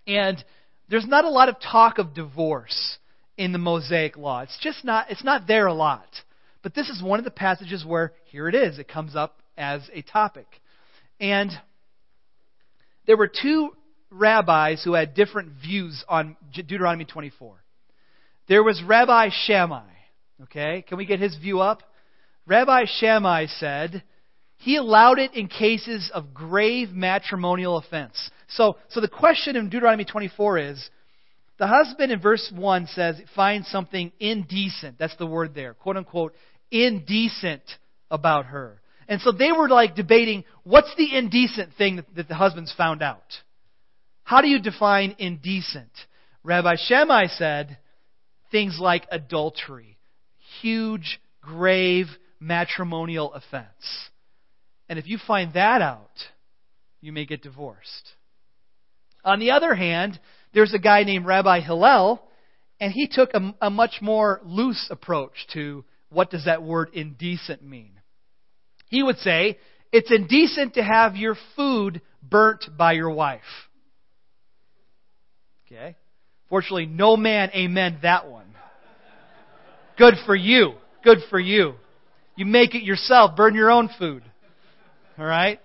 and 0.08 0.42
there's 0.90 1.06
not 1.06 1.26
a 1.26 1.30
lot 1.30 1.50
of 1.50 1.58
talk 1.60 1.98
of 1.98 2.14
divorce 2.14 2.98
in 3.38 3.52
the 3.52 3.58
Mosaic 3.58 4.16
Law. 4.16 4.40
It's 4.40 4.58
just 4.62 4.86
not, 4.86 5.12
it's 5.12 5.24
not 5.26 5.48
there 5.48 5.68
a 5.68 5.74
lot. 5.74 6.08
But 6.62 6.76
this 6.76 6.88
is 6.88 7.04
one 7.04 7.20
of 7.20 7.26
the 7.26 7.32
passages 7.32 7.84
where, 7.86 8.14
here 8.24 8.48
it 8.48 8.56
is, 8.56 8.80
it 8.80 8.88
comes 8.88 9.18
up 9.18 9.42
as 9.58 9.82
a 9.94 10.02
topic. 10.02 10.48
And 11.20 11.52
there 13.06 13.18
were 13.18 13.30
two 13.30 13.72
rabbis 14.10 14.84
who 14.84 14.94
had 14.94 15.14
different 15.14 15.54
views 15.62 16.04
on 16.08 16.38
Deuteronomy 16.54 17.06
24. 17.06 17.64
There 18.48 18.64
was 18.64 18.82
Rabbi 18.86 19.30
Shammai. 19.46 19.90
Okay, 20.44 20.84
can 20.88 20.98
we 20.98 21.06
get 21.06 21.20
his 21.20 21.36
view 21.36 21.62
up? 21.62 21.84
Rabbi 22.46 22.86
Shammai 22.86 23.46
said 23.48 24.04
he 24.58 24.78
allowed 24.78 25.20
it 25.20 25.34
in 25.34 25.48
cases 25.48 26.10
of 26.14 26.34
grave 26.34 26.90
matrimonial 26.92 27.78
offense. 27.78 28.32
So, 28.50 28.78
so 28.90 29.02
the 29.02 29.08
question 29.08 29.56
in 29.56 29.70
Deuteronomy 29.70 30.06
24 30.06 30.58
is 30.60 30.90
the 31.58 31.68
husband 31.68 32.12
in 32.12 32.20
verse 32.20 32.52
1 32.54 32.88
says, 32.88 33.22
finds 33.36 33.68
something 33.70 34.12
indecent. 34.20 34.98
That's 34.98 35.16
the 35.18 35.28
word 35.28 35.54
there. 35.54 35.74
Quote 35.74 35.98
unquote, 35.98 36.34
indecent 36.72 37.64
about 38.10 38.46
her. 38.48 38.82
And 39.08 39.22
so 39.22 39.32
they 39.32 39.52
were 39.52 39.70
like 39.70 39.96
debating 39.96 40.44
what's 40.64 40.94
the 40.98 41.16
indecent 41.16 41.74
thing 41.78 42.04
that, 42.16 42.28
the 42.28 42.36
husbands 42.36 42.74
found 42.76 43.02
out? 43.02 43.42
How 44.24 44.42
do 44.42 44.48
you 44.48 44.60
define 44.60 45.16
indecent? 45.20 45.92
Rabbi 46.44 46.76
Shammai 46.78 47.28
said 47.28 47.78
things 48.52 48.78
like 48.80 49.06
adultery, 49.12 49.98
huge, 50.62 51.20
grave 51.42 52.08
matrimonial 52.40 53.34
offense. 53.34 54.10
And 54.90 55.00
if 55.00 55.08
you 55.08 55.18
find 55.26 55.54
that 55.54 55.82
out, 55.82 56.12
you 57.02 57.12
may 57.12 57.26
get 57.26 57.42
divorced. 57.42 58.12
On 59.26 59.40
the 59.40 59.52
other 59.52 59.74
hand, 59.74 60.20
there's 60.54 60.74
a 60.74 60.80
guy 60.80 61.04
named 61.04 61.26
Rabbi 61.26 61.62
Hillel, 61.62 62.22
and 62.80 62.92
he 62.92 63.08
took 63.08 63.34
a, 63.34 63.56
a 63.62 63.70
much 63.70 64.00
more 64.02 64.42
loose 64.44 64.88
approach 64.92 65.48
to 65.54 65.86
what 66.10 66.30
does 66.30 66.46
that 66.46 66.62
word 66.62 66.90
indecent 66.94 67.64
mean. 67.64 68.00
He 68.94 69.02
would 69.02 69.18
say, 69.18 69.58
it's 69.92 70.12
indecent 70.12 70.76
to 70.76 70.84
have 70.84 71.16
your 71.16 71.36
food 71.56 72.00
burnt 72.22 72.66
by 72.78 72.92
your 72.92 73.10
wife. 73.10 73.42
Okay? 75.66 75.96
Fortunately, 76.48 76.86
no 76.86 77.18
man 77.18 77.50
amen 77.56 77.98
that 78.04 78.30
one. 78.30 78.46
Good 79.98 80.14
for 80.28 80.36
you. 80.36 80.74
Good 81.04 81.18
for 81.32 81.40
you. 81.40 81.74
You 82.36 82.46
make 82.46 82.76
it 82.76 82.84
yourself. 82.84 83.36
Burn 83.36 83.56
your 83.56 83.72
own 83.72 83.90
food. 83.98 84.22
All 85.18 85.26
right? 85.26 85.60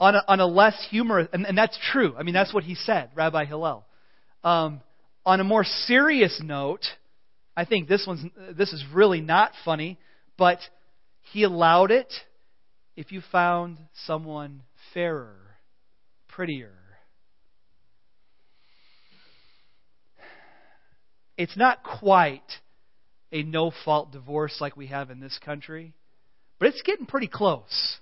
On 0.00 0.14
a, 0.14 0.24
on 0.26 0.40
a 0.40 0.46
less 0.46 0.86
humorous, 0.88 1.28
and, 1.34 1.44
and 1.44 1.58
that's 1.58 1.78
true. 1.92 2.14
I 2.16 2.22
mean, 2.22 2.32
that's 2.32 2.54
what 2.54 2.64
he 2.64 2.76
said, 2.76 3.10
Rabbi 3.14 3.44
Hillel. 3.44 3.84
Um, 4.42 4.80
on 5.26 5.40
a 5.40 5.44
more 5.44 5.64
serious 5.64 6.40
note, 6.42 6.86
I 7.54 7.66
think 7.66 7.88
this 7.88 8.04
one's 8.06 8.24
this 8.56 8.72
is 8.72 8.82
really 8.90 9.20
not 9.20 9.52
funny. 9.66 9.98
But 10.36 10.58
he 11.32 11.42
allowed 11.42 11.90
it 11.90 12.12
if 12.96 13.12
you 13.12 13.22
found 13.32 13.78
someone 14.06 14.62
fairer, 14.92 15.36
prettier. 16.28 16.72
It's 21.36 21.56
not 21.56 21.82
quite 21.82 22.42
a 23.32 23.42
no 23.42 23.72
fault 23.84 24.12
divorce 24.12 24.58
like 24.60 24.76
we 24.76 24.86
have 24.86 25.10
in 25.10 25.18
this 25.18 25.38
country, 25.44 25.94
but 26.58 26.68
it's 26.68 26.82
getting 26.82 27.06
pretty 27.06 27.26
close. 27.26 27.98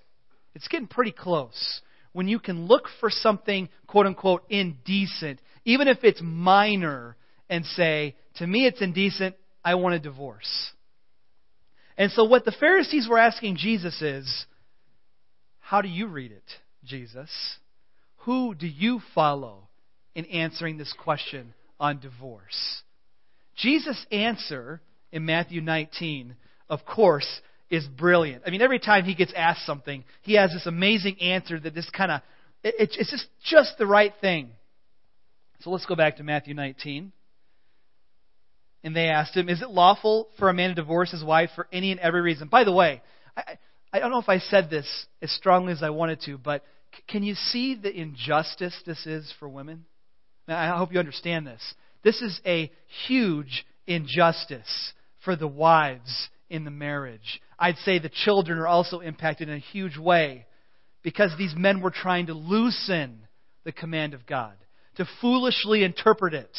It's 0.53 0.67
getting 0.67 0.87
pretty 0.87 1.11
close. 1.11 1.81
When 2.11 2.27
you 2.27 2.37
can 2.37 2.67
look 2.67 2.87
for 2.99 3.09
something, 3.09 3.69
quote 3.87 4.05
unquote, 4.05 4.43
indecent, 4.49 5.39
even 5.65 5.87
if 5.87 6.03
it's 6.03 6.21
minor, 6.21 7.17
and 7.49 7.65
say, 7.65 8.15
to 8.35 8.45
me 8.45 8.67
it's 8.67 8.81
indecent, 8.81 9.35
I 9.65 9.75
want 9.75 9.95
a 9.95 9.99
divorce. 9.99 10.72
And 11.97 12.11
so, 12.11 12.23
what 12.23 12.45
the 12.45 12.51
Pharisees 12.51 13.07
were 13.09 13.19
asking 13.19 13.57
Jesus 13.57 14.01
is, 14.01 14.45
How 15.59 15.81
do 15.81 15.87
you 15.87 16.07
read 16.07 16.31
it, 16.31 16.43
Jesus? 16.85 17.29
Who 18.19 18.55
do 18.55 18.67
you 18.67 19.01
follow 19.13 19.67
in 20.15 20.25
answering 20.25 20.77
this 20.77 20.93
question 20.97 21.53
on 21.79 21.99
divorce? 21.99 22.81
Jesus' 23.55 24.05
answer 24.11 24.81
in 25.11 25.25
Matthew 25.25 25.61
19, 25.61 26.35
of 26.69 26.85
course, 26.85 27.27
is 27.69 27.85
brilliant. 27.87 28.43
I 28.45 28.49
mean, 28.49 28.61
every 28.61 28.79
time 28.79 29.03
he 29.03 29.15
gets 29.15 29.33
asked 29.35 29.65
something, 29.65 30.03
he 30.21 30.33
has 30.35 30.51
this 30.51 30.65
amazing 30.65 31.21
answer 31.21 31.59
that 31.59 31.75
this 31.75 31.89
kind 31.89 32.11
of, 32.11 32.21
it, 32.63 32.75
it's 32.97 33.11
just, 33.11 33.27
just 33.43 33.77
the 33.77 33.85
right 33.85 34.13
thing. 34.21 34.51
So 35.61 35.69
let's 35.69 35.85
go 35.85 35.95
back 35.95 36.17
to 36.17 36.23
Matthew 36.23 36.53
19. 36.53 37.11
And 38.83 38.95
they 38.95 39.07
asked 39.07 39.35
him, 39.35 39.49
Is 39.49 39.61
it 39.61 39.69
lawful 39.69 40.29
for 40.37 40.49
a 40.49 40.53
man 40.53 40.69
to 40.69 40.75
divorce 40.75 41.11
his 41.11 41.23
wife 41.23 41.49
for 41.55 41.67
any 41.71 41.91
and 41.91 41.99
every 41.99 42.21
reason? 42.21 42.49
By 42.49 42.63
the 42.63 42.71
way, 42.71 43.01
I, 43.37 43.57
I 43.93 43.99
don't 43.99 44.11
know 44.11 44.19
if 44.19 44.29
I 44.29 44.39
said 44.39 44.69
this 44.69 45.07
as 45.21 45.31
strongly 45.31 45.71
as 45.71 45.81
I 45.81 45.91
wanted 45.91 46.21
to, 46.25 46.37
but 46.37 46.63
c- 46.95 47.03
can 47.07 47.23
you 47.23 47.35
see 47.35 47.75
the 47.75 47.95
injustice 47.95 48.75
this 48.85 49.05
is 49.05 49.31
for 49.39 49.47
women? 49.47 49.85
Now, 50.47 50.59
I 50.59 50.77
hope 50.77 50.91
you 50.91 50.99
understand 50.99 51.47
this. 51.47 51.61
This 52.03 52.21
is 52.21 52.41
a 52.45 52.69
huge 53.07 53.65
injustice 53.87 54.93
for 55.23 55.35
the 55.35 55.47
wives 55.47 56.29
in 56.49 56.65
the 56.65 56.71
marriage. 56.71 57.41
I'd 57.57 57.77
say 57.77 57.99
the 57.99 58.09
children 58.09 58.59
are 58.59 58.67
also 58.67 58.99
impacted 58.99 59.47
in 59.47 59.55
a 59.55 59.59
huge 59.59 59.97
way 59.97 60.45
because 61.01 61.31
these 61.37 61.53
men 61.55 61.81
were 61.81 61.91
trying 61.91 62.27
to 62.27 62.33
loosen 62.33 63.27
the 63.63 63.71
command 63.71 64.13
of 64.13 64.25
God, 64.25 64.55
to 64.95 65.07
foolishly 65.21 65.83
interpret 65.83 66.33
it 66.33 66.51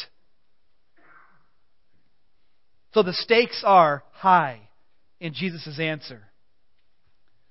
so 2.95 3.03
the 3.03 3.11
stakes 3.11 3.61
are 3.65 4.03
high 4.13 4.61
in 5.19 5.33
Jesus' 5.33 5.79
answer. 5.81 6.21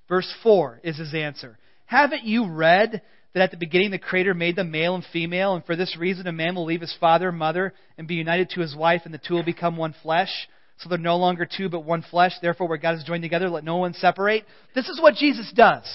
Verse 0.09 0.33
4 0.41 0.81
is 0.83 0.97
his 0.97 1.13
answer. 1.13 1.59
Haven't 1.85 2.23
you 2.23 2.49
read 2.49 3.03
that 3.35 3.43
at 3.43 3.51
the 3.51 3.57
beginning 3.57 3.91
the 3.91 3.99
Creator 3.99 4.33
made 4.33 4.55
them 4.55 4.71
male 4.71 4.95
and 4.95 5.05
female, 5.13 5.53
and 5.53 5.63
for 5.63 5.75
this 5.75 5.95
reason 5.99 6.25
a 6.25 6.31
man 6.31 6.55
will 6.55 6.65
leave 6.65 6.81
his 6.81 6.97
father 6.99 7.29
and 7.29 7.37
mother 7.37 7.75
and 7.95 8.07
be 8.07 8.15
united 8.15 8.49
to 8.49 8.59
his 8.59 8.75
wife, 8.75 9.03
and 9.05 9.13
the 9.13 9.19
two 9.19 9.35
will 9.35 9.43
become 9.43 9.77
one 9.77 9.93
flesh? 10.01 10.31
So 10.79 10.89
they're 10.89 10.97
no 10.97 11.17
longer 11.17 11.45
two 11.45 11.69
but 11.69 11.81
one 11.81 12.03
flesh. 12.09 12.31
Therefore, 12.41 12.67
where 12.67 12.79
God 12.79 12.95
has 12.95 13.03
joined 13.03 13.21
together, 13.21 13.47
let 13.47 13.63
no 13.63 13.77
one 13.77 13.93
separate. 13.93 14.45
This 14.73 14.89
is 14.89 14.99
what 14.99 15.13
Jesus 15.13 15.53
does. 15.55 15.85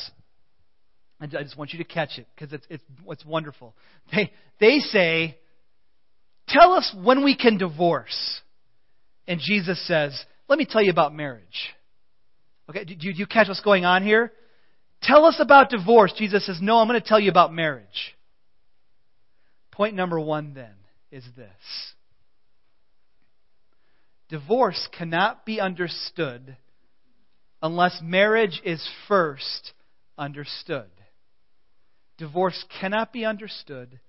I 1.21 1.27
just 1.27 1.59
want 1.59 1.73
you 1.73 1.79
to 1.79 1.85
catch 1.85 2.19
it 2.19 2.29
because 2.37 2.53
it's, 2.53 2.67
it's, 2.71 2.85
it's 3.09 3.25
wonderful. 3.27 3.75
They, 4.13 4.31
they 4.61 4.79
say, 4.79 5.39
Tell 6.47 6.73
us 6.73 6.95
when 7.03 7.25
we 7.25 7.37
can 7.37 7.59
divorce. 7.59 8.41
And 9.31 9.41
Jesus 9.41 9.81
says, 9.87 10.25
Let 10.49 10.59
me 10.59 10.67
tell 10.69 10.83
you 10.83 10.91
about 10.91 11.15
marriage. 11.15 11.73
Okay, 12.69 12.83
do 12.83 12.95
you, 12.99 13.13
do 13.13 13.19
you 13.21 13.27
catch 13.27 13.47
what's 13.47 13.61
going 13.61 13.85
on 13.85 14.03
here? 14.03 14.33
Tell 15.05 15.25
us 15.25 15.37
about 15.39 15.71
divorce. 15.71 16.13
Jesus 16.19 16.45
says, 16.45 16.59
No, 16.61 16.79
I'm 16.79 16.89
going 16.89 17.01
to 17.01 17.09
tell 17.09 17.21
you 17.21 17.31
about 17.31 17.53
marriage. 17.53 18.17
Point 19.71 19.95
number 19.95 20.19
one, 20.19 20.53
then, 20.53 20.75
is 21.13 21.23
this 21.37 21.95
divorce 24.29 24.89
cannot 24.99 25.47
be 25.47 25.61
understood 25.61 26.57
unless 27.63 28.01
marriage 28.03 28.61
is 28.65 28.85
first 29.07 29.75
understood. 30.19 30.91
Divorce 32.19 32.65
cannot 32.81 33.13
be 33.13 33.25
understood 33.25 34.01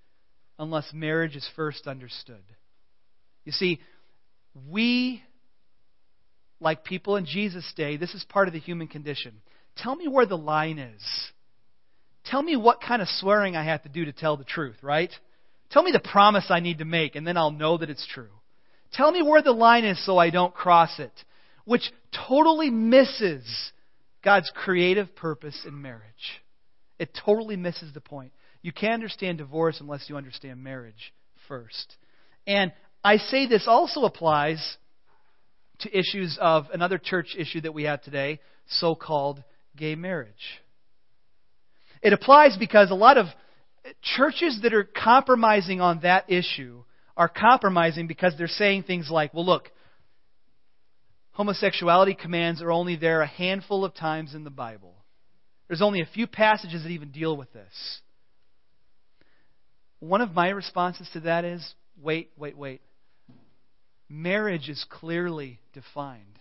unless 0.57 0.91
marriage 0.93 1.35
is 1.35 1.47
first 1.55 1.85
understood. 1.85 2.41
You 3.45 3.51
see, 3.51 3.79
we, 4.69 5.23
like 6.59 6.83
people 6.83 7.15
in 7.15 7.25
Jesus' 7.25 7.71
day, 7.75 7.97
this 7.97 8.13
is 8.13 8.25
part 8.29 8.47
of 8.47 8.53
the 8.53 8.59
human 8.59 8.87
condition. 8.87 9.41
Tell 9.77 9.95
me 9.95 10.07
where 10.07 10.25
the 10.25 10.37
line 10.37 10.79
is. 10.79 11.01
Tell 12.25 12.41
me 12.41 12.55
what 12.55 12.81
kind 12.81 13.01
of 13.01 13.07
swearing 13.07 13.55
I 13.55 13.63
have 13.63 13.83
to 13.83 13.89
do 13.89 14.05
to 14.05 14.11
tell 14.11 14.37
the 14.37 14.43
truth, 14.43 14.77
right? 14.81 15.11
Tell 15.71 15.83
me 15.83 15.91
the 15.91 15.99
promise 15.99 16.45
I 16.49 16.59
need 16.59 16.79
to 16.79 16.85
make, 16.85 17.15
and 17.15 17.25
then 17.25 17.37
I'll 17.37 17.51
know 17.51 17.77
that 17.77 17.89
it's 17.89 18.05
true. 18.05 18.29
Tell 18.93 19.11
me 19.11 19.23
where 19.23 19.41
the 19.41 19.53
line 19.53 19.85
is 19.85 20.05
so 20.05 20.17
I 20.17 20.29
don't 20.29 20.53
cross 20.53 20.99
it, 20.99 21.13
which 21.65 21.91
totally 22.27 22.69
misses 22.69 23.71
God's 24.23 24.51
creative 24.53 25.15
purpose 25.15 25.65
in 25.65 25.81
marriage. 25.81 26.41
It 26.99 27.17
totally 27.25 27.55
misses 27.55 27.93
the 27.93 28.01
point. 28.01 28.33
You 28.61 28.71
can't 28.71 28.93
understand 28.93 29.39
divorce 29.39 29.77
unless 29.79 30.07
you 30.07 30.17
understand 30.17 30.63
marriage 30.63 31.13
first. 31.47 31.95
And 32.45 32.71
I 33.03 33.17
say 33.17 33.47
this 33.47 33.65
also 33.67 34.03
applies 34.03 34.77
to 35.79 35.97
issues 35.97 36.37
of 36.39 36.65
another 36.73 36.97
church 36.97 37.35
issue 37.37 37.61
that 37.61 37.73
we 37.73 37.83
have 37.83 38.01
today, 38.03 38.39
so 38.67 38.95
called 38.95 39.43
gay 39.75 39.95
marriage. 39.95 40.61
It 42.01 42.13
applies 42.13 42.57
because 42.57 42.91
a 42.91 42.95
lot 42.95 43.17
of 43.17 43.27
churches 44.01 44.59
that 44.63 44.73
are 44.73 44.83
compromising 44.83 45.81
on 45.81 46.01
that 46.01 46.29
issue 46.29 46.83
are 47.17 47.29
compromising 47.29 48.07
because 48.07 48.33
they're 48.37 48.47
saying 48.47 48.83
things 48.83 49.09
like, 49.09 49.33
well, 49.33 49.45
look, 49.45 49.69
homosexuality 51.31 52.13
commands 52.13 52.61
are 52.61 52.71
only 52.71 52.95
there 52.95 53.21
a 53.21 53.27
handful 53.27 53.83
of 53.83 53.95
times 53.95 54.35
in 54.35 54.43
the 54.43 54.49
Bible. 54.49 54.95
There's 55.67 55.81
only 55.81 56.01
a 56.01 56.09
few 56.13 56.27
passages 56.27 56.83
that 56.83 56.89
even 56.89 57.11
deal 57.11 57.35
with 57.35 57.51
this. 57.53 58.01
One 59.99 60.21
of 60.21 60.31
my 60.33 60.49
responses 60.49 61.09
to 61.13 61.21
that 61.21 61.45
is 61.45 61.73
wait, 62.01 62.31
wait, 62.37 62.57
wait. 62.57 62.81
Marriage 64.11 64.67
is 64.67 64.85
clearly 64.89 65.61
defined. 65.73 66.37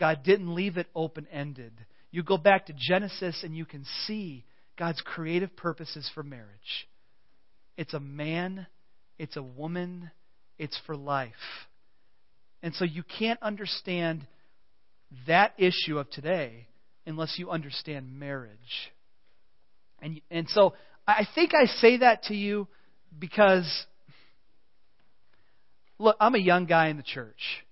God 0.00 0.24
didn't 0.24 0.52
leave 0.52 0.76
it 0.78 0.88
open 0.96 1.28
ended. 1.30 1.72
You 2.10 2.24
go 2.24 2.36
back 2.36 2.66
to 2.66 2.74
Genesis 2.76 3.44
and 3.44 3.56
you 3.56 3.64
can 3.64 3.84
see 4.06 4.44
God's 4.76 5.00
creative 5.02 5.54
purposes 5.54 6.10
for 6.12 6.24
marriage. 6.24 6.88
It's 7.76 7.94
a 7.94 8.00
man, 8.00 8.66
it's 9.16 9.36
a 9.36 9.42
woman, 9.42 10.10
it's 10.58 10.76
for 10.86 10.96
life. 10.96 11.32
And 12.64 12.74
so 12.74 12.84
you 12.84 13.04
can't 13.04 13.40
understand 13.42 14.26
that 15.28 15.52
issue 15.56 15.98
of 15.98 16.10
today 16.10 16.66
unless 17.06 17.38
you 17.38 17.50
understand 17.50 18.18
marriage. 18.18 18.90
And, 20.00 20.20
and 20.32 20.48
so 20.48 20.74
I 21.06 21.26
think 21.32 21.52
I 21.54 21.66
say 21.66 21.98
that 21.98 22.24
to 22.24 22.34
you 22.34 22.66
because, 23.16 23.86
look, 25.98 26.16
I'm 26.20 26.34
a 26.34 26.38
young 26.38 26.66
guy 26.66 26.88
in 26.88 26.96
the 26.96 27.02
church. 27.02 27.64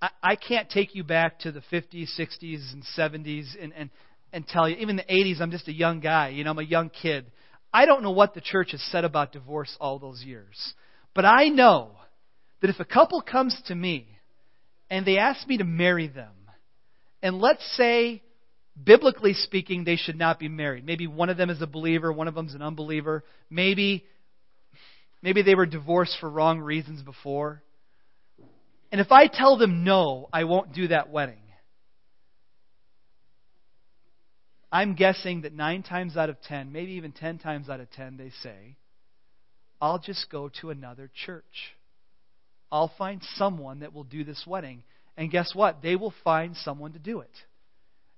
I, 0.00 0.10
I 0.22 0.36
can't 0.36 0.68
take 0.68 0.94
you 0.94 1.04
back 1.04 1.40
to 1.40 1.52
the 1.52 1.62
50s, 1.72 2.08
60s, 2.18 2.72
and 2.72 2.82
70s 2.96 3.48
and, 3.60 3.72
and, 3.74 3.90
and 4.32 4.46
tell 4.46 4.68
you, 4.68 4.76
even 4.76 4.96
the 4.96 5.04
80s, 5.04 5.40
I'm 5.40 5.50
just 5.50 5.68
a 5.68 5.72
young 5.72 6.00
guy. 6.00 6.30
You 6.30 6.44
know, 6.44 6.50
I'm 6.50 6.58
a 6.58 6.62
young 6.64 6.90
kid. 6.90 7.26
I 7.72 7.86
don't 7.86 8.02
know 8.02 8.10
what 8.10 8.34
the 8.34 8.40
church 8.40 8.72
has 8.72 8.82
said 8.90 9.04
about 9.04 9.32
divorce 9.32 9.74
all 9.80 9.98
those 9.98 10.22
years. 10.22 10.74
But 11.14 11.24
I 11.24 11.48
know 11.48 11.92
that 12.60 12.70
if 12.70 12.80
a 12.80 12.84
couple 12.84 13.20
comes 13.22 13.60
to 13.66 13.74
me 13.74 14.06
and 14.90 15.06
they 15.06 15.18
ask 15.18 15.46
me 15.46 15.58
to 15.58 15.64
marry 15.64 16.08
them, 16.08 16.32
and 17.22 17.38
let's 17.38 17.64
say, 17.76 18.22
biblically 18.82 19.34
speaking, 19.34 19.84
they 19.84 19.96
should 19.96 20.18
not 20.18 20.38
be 20.38 20.48
married. 20.48 20.84
Maybe 20.84 21.06
one 21.06 21.30
of 21.30 21.36
them 21.36 21.50
is 21.50 21.62
a 21.62 21.66
believer, 21.66 22.12
one 22.12 22.28
of 22.28 22.34
them 22.34 22.48
is 22.48 22.54
an 22.54 22.62
unbeliever. 22.62 23.24
Maybe, 23.48 24.04
maybe 25.22 25.42
they 25.42 25.54
were 25.54 25.66
divorced 25.66 26.16
for 26.20 26.28
wrong 26.28 26.60
reasons 26.60 27.02
before. 27.02 27.62
And 28.90 29.00
if 29.00 29.10
I 29.10 29.26
tell 29.26 29.56
them 29.56 29.84
no, 29.84 30.28
I 30.32 30.44
won't 30.44 30.74
do 30.74 30.88
that 30.88 31.10
wedding. 31.10 31.36
I'm 34.70 34.94
guessing 34.94 35.42
that 35.42 35.52
nine 35.54 35.82
times 35.82 36.16
out 36.16 36.30
of 36.30 36.40
ten, 36.42 36.72
maybe 36.72 36.92
even 36.92 37.12
ten 37.12 37.38
times 37.38 37.68
out 37.68 37.80
of 37.80 37.90
ten, 37.90 38.16
they 38.16 38.30
say, 38.42 38.76
I'll 39.80 39.98
just 39.98 40.30
go 40.30 40.50
to 40.60 40.70
another 40.70 41.10
church. 41.26 41.74
I'll 42.70 42.92
find 42.96 43.20
someone 43.34 43.80
that 43.80 43.92
will 43.92 44.04
do 44.04 44.24
this 44.24 44.44
wedding. 44.46 44.82
And 45.16 45.30
guess 45.30 45.54
what? 45.54 45.82
They 45.82 45.96
will 45.96 46.14
find 46.24 46.56
someone 46.56 46.92
to 46.92 46.98
do 46.98 47.20
it. 47.20 47.30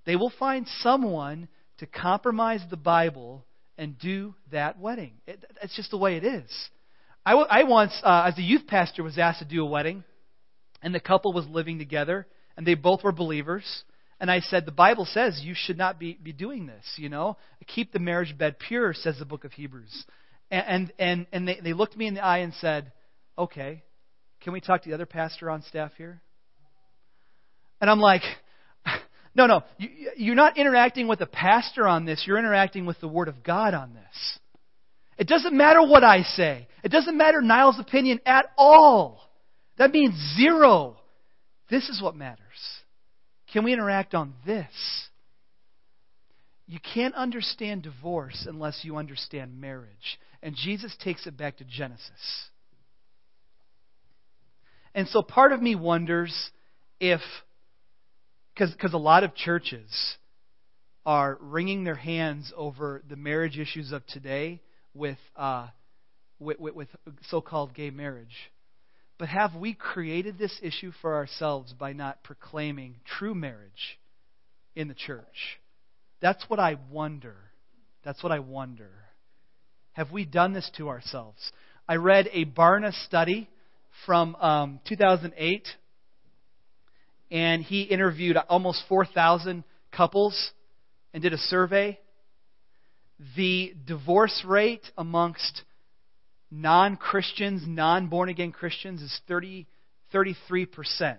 They 0.05 0.15
will 0.15 0.31
find 0.39 0.65
someone 0.79 1.49
to 1.79 1.85
compromise 1.85 2.61
the 2.69 2.77
Bible 2.77 3.43
and 3.77 3.99
do 3.99 4.33
that 4.51 4.79
wedding. 4.79 5.13
It, 5.27 5.43
it's 5.61 5.75
just 5.75 5.91
the 5.91 5.97
way 5.97 6.15
it 6.15 6.23
is. 6.23 6.49
I, 7.25 7.33
I 7.33 7.63
once, 7.63 7.99
uh, 8.03 8.25
as 8.27 8.37
a 8.37 8.41
youth 8.41 8.67
pastor, 8.67 9.03
was 9.03 9.17
asked 9.17 9.39
to 9.39 9.45
do 9.45 9.63
a 9.63 9.69
wedding, 9.69 10.03
and 10.81 10.93
the 10.93 10.99
couple 10.99 11.33
was 11.33 11.47
living 11.47 11.79
together, 11.79 12.27
and 12.55 12.65
they 12.65 12.75
both 12.75 13.03
were 13.03 13.11
believers. 13.11 13.83
And 14.19 14.31
I 14.31 14.39
said, 14.39 14.65
the 14.65 14.71
Bible 14.71 15.05
says 15.05 15.41
you 15.43 15.53
should 15.55 15.77
not 15.77 15.99
be, 15.99 16.17
be 16.21 16.31
doing 16.31 16.67
this, 16.67 16.85
you 16.97 17.09
know. 17.09 17.37
Keep 17.67 17.91
the 17.91 17.99
marriage 17.99 18.37
bed 18.37 18.57
pure, 18.59 18.93
says 18.93 19.17
the 19.19 19.25
book 19.25 19.43
of 19.43 19.51
Hebrews. 19.51 20.05
And, 20.51 20.93
and, 20.99 21.25
and 21.31 21.47
they, 21.47 21.59
they 21.61 21.73
looked 21.73 21.97
me 21.97 22.07
in 22.07 22.13
the 22.13 22.23
eye 22.23 22.39
and 22.39 22.53
said, 22.55 22.91
Okay, 23.37 23.83
can 24.41 24.53
we 24.53 24.61
talk 24.61 24.83
to 24.83 24.89
the 24.89 24.95
other 24.95 25.05
pastor 25.05 25.49
on 25.49 25.63
staff 25.63 25.91
here? 25.97 26.21
And 27.81 27.89
I'm 27.89 27.99
like, 27.99 28.21
No, 29.35 29.47
no, 29.47 29.63
you, 29.77 29.89
you're 30.15 30.35
not 30.35 30.57
interacting 30.57 31.07
with 31.07 31.19
the 31.19 31.25
pastor 31.25 31.87
on 31.87 32.05
this, 32.05 32.23
you're 32.25 32.37
interacting 32.37 32.85
with 32.85 33.01
the 33.01 33.07
Word 33.07 33.27
of 33.27 33.43
God 33.43 33.73
on 33.73 33.93
this. 33.93 34.39
It 35.17 35.27
doesn't 35.27 35.55
matter 35.55 35.81
what 35.81 36.03
I 36.03 36.23
say, 36.23 36.67
it 36.83 36.91
doesn't 36.91 37.17
matter 37.17 37.41
Niall's 37.41 37.79
opinion 37.79 38.19
at 38.25 38.45
all. 38.57 39.21
That 39.77 39.91
means 39.91 40.13
zero. 40.37 40.97
This 41.69 41.89
is 41.89 42.01
what 42.01 42.15
matters. 42.15 42.39
Can 43.51 43.63
we 43.63 43.73
interact 43.73 44.13
on 44.13 44.33
this? 44.45 44.67
You 46.67 46.79
can't 46.93 47.13
understand 47.15 47.83
divorce 47.83 48.45
unless 48.47 48.81
you 48.83 48.97
understand 48.97 49.59
marriage. 49.59 50.19
And 50.41 50.55
Jesus 50.55 50.95
takes 51.03 51.27
it 51.27 51.37
back 51.37 51.57
to 51.57 51.63
Genesis. 51.63 52.09
And 54.93 55.07
so 55.09 55.21
part 55.21 55.51
of 55.51 55.61
me 55.61 55.75
wonders 55.75 56.33
if, 56.99 57.21
because 58.53 58.93
a 58.93 58.97
lot 58.97 59.23
of 59.23 59.35
churches 59.35 60.15
are 61.05 61.37
wringing 61.41 61.83
their 61.83 61.95
hands 61.95 62.51
over 62.55 63.03
the 63.07 63.15
marriage 63.15 63.59
issues 63.59 63.91
of 63.91 64.05
today 64.07 64.61
with, 64.95 65.17
uh, 65.35 65.67
with, 66.39 66.59
with, 66.59 66.75
with 66.75 66.87
so 67.29 67.41
called 67.41 67.75
gay 67.75 67.91
marriage. 67.91 68.51
But 69.17 69.29
have 69.29 69.55
we 69.55 69.73
created 69.73 70.37
this 70.37 70.57
issue 70.61 70.91
for 71.01 71.15
ourselves 71.15 71.73
by 71.73 71.93
not 71.93 72.23
proclaiming 72.23 72.95
true 73.05 73.35
marriage 73.35 73.99
in 74.75 74.87
the 74.87 74.93
church? 74.93 75.59
That's 76.21 76.43
what 76.47 76.59
I 76.59 76.77
wonder. 76.91 77.35
That's 78.03 78.21
what 78.23 78.31
I 78.31 78.39
wonder. 78.39 78.89
Have 79.93 80.11
we 80.11 80.25
done 80.25 80.53
this 80.53 80.69
to 80.77 80.89
ourselves? 80.89 81.39
I 81.87 81.95
read 81.95 82.27
a 82.33 82.45
Barna 82.45 82.91
study 83.05 83.49
from 84.05 84.35
um, 84.35 84.79
2008, 84.87 85.67
and 87.31 87.63
he 87.63 87.83
interviewed 87.83 88.37
almost 88.49 88.83
4,000 88.89 89.63
couples 89.95 90.51
and 91.13 91.23
did 91.23 91.31
a 91.31 91.37
survey. 91.37 91.97
The 93.35 93.73
divorce 93.85 94.43
rate 94.45 94.85
amongst 94.97 95.63
non 96.51 96.97
Christians, 96.97 97.63
non 97.65 98.07
born 98.07 98.29
again 98.29 98.51
Christians, 98.51 99.01
is 99.01 99.21
30, 99.27 99.67
33%. 100.13 101.17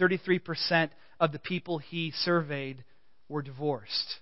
33% 0.00 0.90
of 1.20 1.32
the 1.32 1.38
people 1.38 1.78
he 1.78 2.12
surveyed 2.12 2.84
were 3.28 3.42
divorced. 3.42 4.20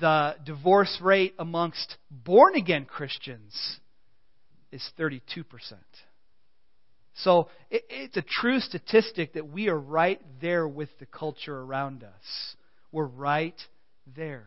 The 0.00 0.36
divorce 0.44 0.98
rate 1.02 1.34
amongst 1.38 1.96
born 2.10 2.54
again 2.56 2.84
Christians 2.84 3.78
is 4.70 4.86
32%. 4.98 5.22
So 7.14 7.48
it's 7.70 8.16
a 8.16 8.22
true 8.22 8.60
statistic 8.60 9.32
that 9.32 9.48
we 9.48 9.68
are 9.68 9.78
right 9.78 10.20
there 10.40 10.68
with 10.68 10.90
the 11.00 11.06
culture 11.06 11.58
around 11.58 12.04
us. 12.04 12.56
We're 12.92 13.06
right 13.06 13.58
there. 14.16 14.46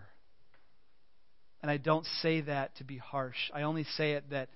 And 1.61 1.69
I 1.69 1.77
don't 1.77 2.05
say 2.21 2.41
that 2.41 2.75
to 2.77 2.83
be 2.83 2.97
harsh. 2.97 3.37
I 3.53 3.61
only 3.63 3.83
say 3.83 4.13
it 4.13 4.29
that 4.31 4.49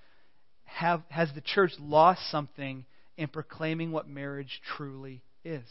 have, 0.63 1.03
has 1.09 1.29
the 1.33 1.41
church 1.41 1.71
lost 1.79 2.21
something 2.31 2.85
in 3.17 3.27
proclaiming 3.27 3.91
what 3.91 4.07
marriage 4.07 4.61
truly 4.75 5.21
is? 5.43 5.63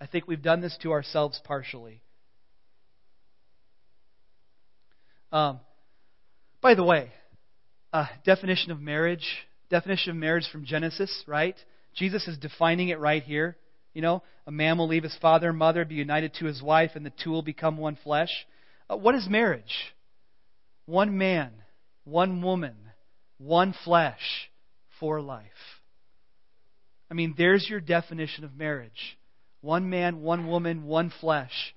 I 0.00 0.06
think 0.06 0.26
we've 0.26 0.42
done 0.42 0.60
this 0.60 0.76
to 0.82 0.92
ourselves 0.92 1.40
partially. 1.44 2.00
Um, 5.32 5.60
by 6.60 6.74
the 6.74 6.84
way, 6.84 7.10
uh, 7.92 8.06
definition 8.24 8.70
of 8.70 8.80
marriage, 8.80 9.26
definition 9.70 10.10
of 10.10 10.16
marriage 10.16 10.48
from 10.50 10.64
Genesis, 10.64 11.24
right? 11.26 11.56
Jesus 11.94 12.26
is 12.26 12.38
defining 12.38 12.88
it 12.88 12.98
right 12.98 13.22
here. 13.22 13.56
You 13.94 14.02
know, 14.02 14.22
a 14.46 14.50
man 14.50 14.78
will 14.78 14.88
leave 14.88 15.04
his 15.04 15.16
father 15.22 15.48
and 15.48 15.58
mother, 15.58 15.84
be 15.84 15.94
united 15.94 16.34
to 16.34 16.46
his 16.46 16.60
wife, 16.60 16.90
and 16.94 17.06
the 17.06 17.12
two 17.22 17.30
will 17.30 17.42
become 17.42 17.78
one 17.78 17.96
flesh. 18.02 18.30
Uh, 18.90 18.96
what 18.96 19.14
is 19.14 19.28
marriage? 19.28 19.94
One 20.86 21.16
man, 21.16 21.52
one 22.04 22.42
woman, 22.42 22.74
one 23.38 23.74
flesh 23.84 24.50
for 25.00 25.20
life. 25.20 25.46
I 27.10 27.14
mean, 27.14 27.34
there's 27.38 27.66
your 27.70 27.80
definition 27.80 28.44
of 28.44 28.56
marriage. 28.56 29.16
One 29.60 29.88
man, 29.88 30.22
one 30.22 30.48
woman, 30.48 30.84
one 30.84 31.12
flesh 31.20 31.74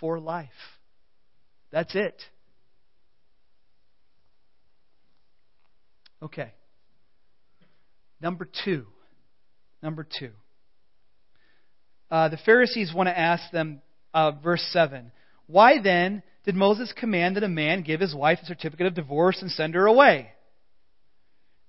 for 0.00 0.18
life. 0.18 0.48
That's 1.70 1.94
it. 1.94 2.20
Okay. 6.22 6.52
Number 8.20 8.48
two. 8.64 8.86
Number 9.82 10.06
two. 10.18 10.30
Uh, 12.10 12.28
the 12.28 12.38
Pharisees 12.38 12.92
want 12.94 13.08
to 13.08 13.18
ask 13.18 13.50
them, 13.52 13.82
uh, 14.14 14.32
verse 14.42 14.66
7, 14.72 15.10
Why 15.46 15.80
then 15.82 16.22
did 16.44 16.54
Moses 16.54 16.92
command 16.98 17.36
that 17.36 17.44
a 17.44 17.48
man 17.48 17.82
give 17.82 18.00
his 18.00 18.14
wife 18.14 18.38
a 18.42 18.46
certificate 18.46 18.86
of 18.86 18.94
divorce 18.94 19.42
and 19.42 19.50
send 19.50 19.74
her 19.74 19.86
away? 19.86 20.30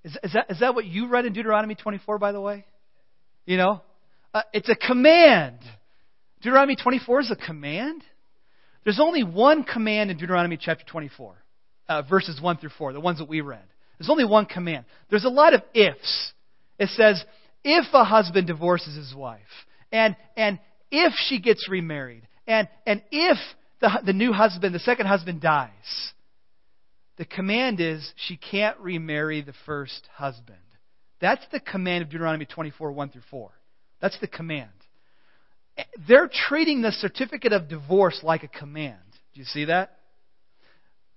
Is, 0.04 0.16
is, 0.22 0.32
that, 0.32 0.50
is 0.50 0.60
that 0.60 0.74
what 0.74 0.86
you 0.86 1.08
read 1.08 1.26
in 1.26 1.32
Deuteronomy 1.32 1.74
24, 1.74 2.18
by 2.18 2.32
the 2.32 2.40
way? 2.40 2.64
You 3.44 3.58
know? 3.58 3.82
Uh, 4.32 4.42
it's 4.52 4.68
a 4.68 4.76
command. 4.76 5.58
Deuteronomy 6.40 6.76
24 6.76 7.20
is 7.20 7.30
a 7.30 7.36
command. 7.36 8.02
There's 8.84 9.00
only 9.00 9.22
one 9.22 9.64
command 9.64 10.10
in 10.10 10.16
Deuteronomy 10.16 10.56
chapter 10.58 10.84
24, 10.86 11.34
uh, 11.88 12.02
verses 12.08 12.40
1 12.40 12.56
through 12.56 12.70
4, 12.78 12.94
the 12.94 13.00
ones 13.00 13.18
that 13.18 13.28
we 13.28 13.42
read. 13.42 13.64
There's 13.98 14.08
only 14.08 14.24
one 14.24 14.46
command. 14.46 14.86
There's 15.10 15.24
a 15.24 15.28
lot 15.28 15.52
of 15.52 15.62
ifs. 15.74 16.32
It 16.78 16.88
says, 16.90 17.22
if 17.62 17.84
a 17.92 18.04
husband 18.04 18.46
divorces 18.46 18.96
his 18.96 19.14
wife, 19.14 19.40
and, 19.92 20.16
and 20.36 20.58
if 20.90 21.12
she 21.28 21.40
gets 21.40 21.68
remarried, 21.68 22.26
and, 22.46 22.68
and 22.86 23.02
if 23.10 23.38
the, 23.80 23.90
the 24.04 24.12
new 24.12 24.32
husband, 24.32 24.74
the 24.74 24.80
second 24.80 25.06
husband 25.06 25.40
dies, 25.40 25.70
the 27.16 27.24
command 27.24 27.80
is 27.80 28.12
she 28.16 28.36
can't 28.36 28.78
remarry 28.78 29.42
the 29.42 29.54
first 29.66 30.08
husband. 30.14 30.56
That's 31.20 31.44
the 31.52 31.60
command 31.60 32.02
of 32.02 32.10
Deuteronomy 32.10 32.46
24, 32.46 32.92
1 32.92 33.10
through 33.10 33.22
4. 33.30 33.50
That's 34.00 34.18
the 34.20 34.26
command. 34.26 34.70
They're 36.08 36.30
treating 36.32 36.82
the 36.82 36.92
certificate 36.92 37.52
of 37.52 37.68
divorce 37.68 38.20
like 38.22 38.42
a 38.42 38.48
command. 38.48 38.98
Do 39.34 39.40
you 39.40 39.46
see 39.46 39.66
that? 39.66 39.96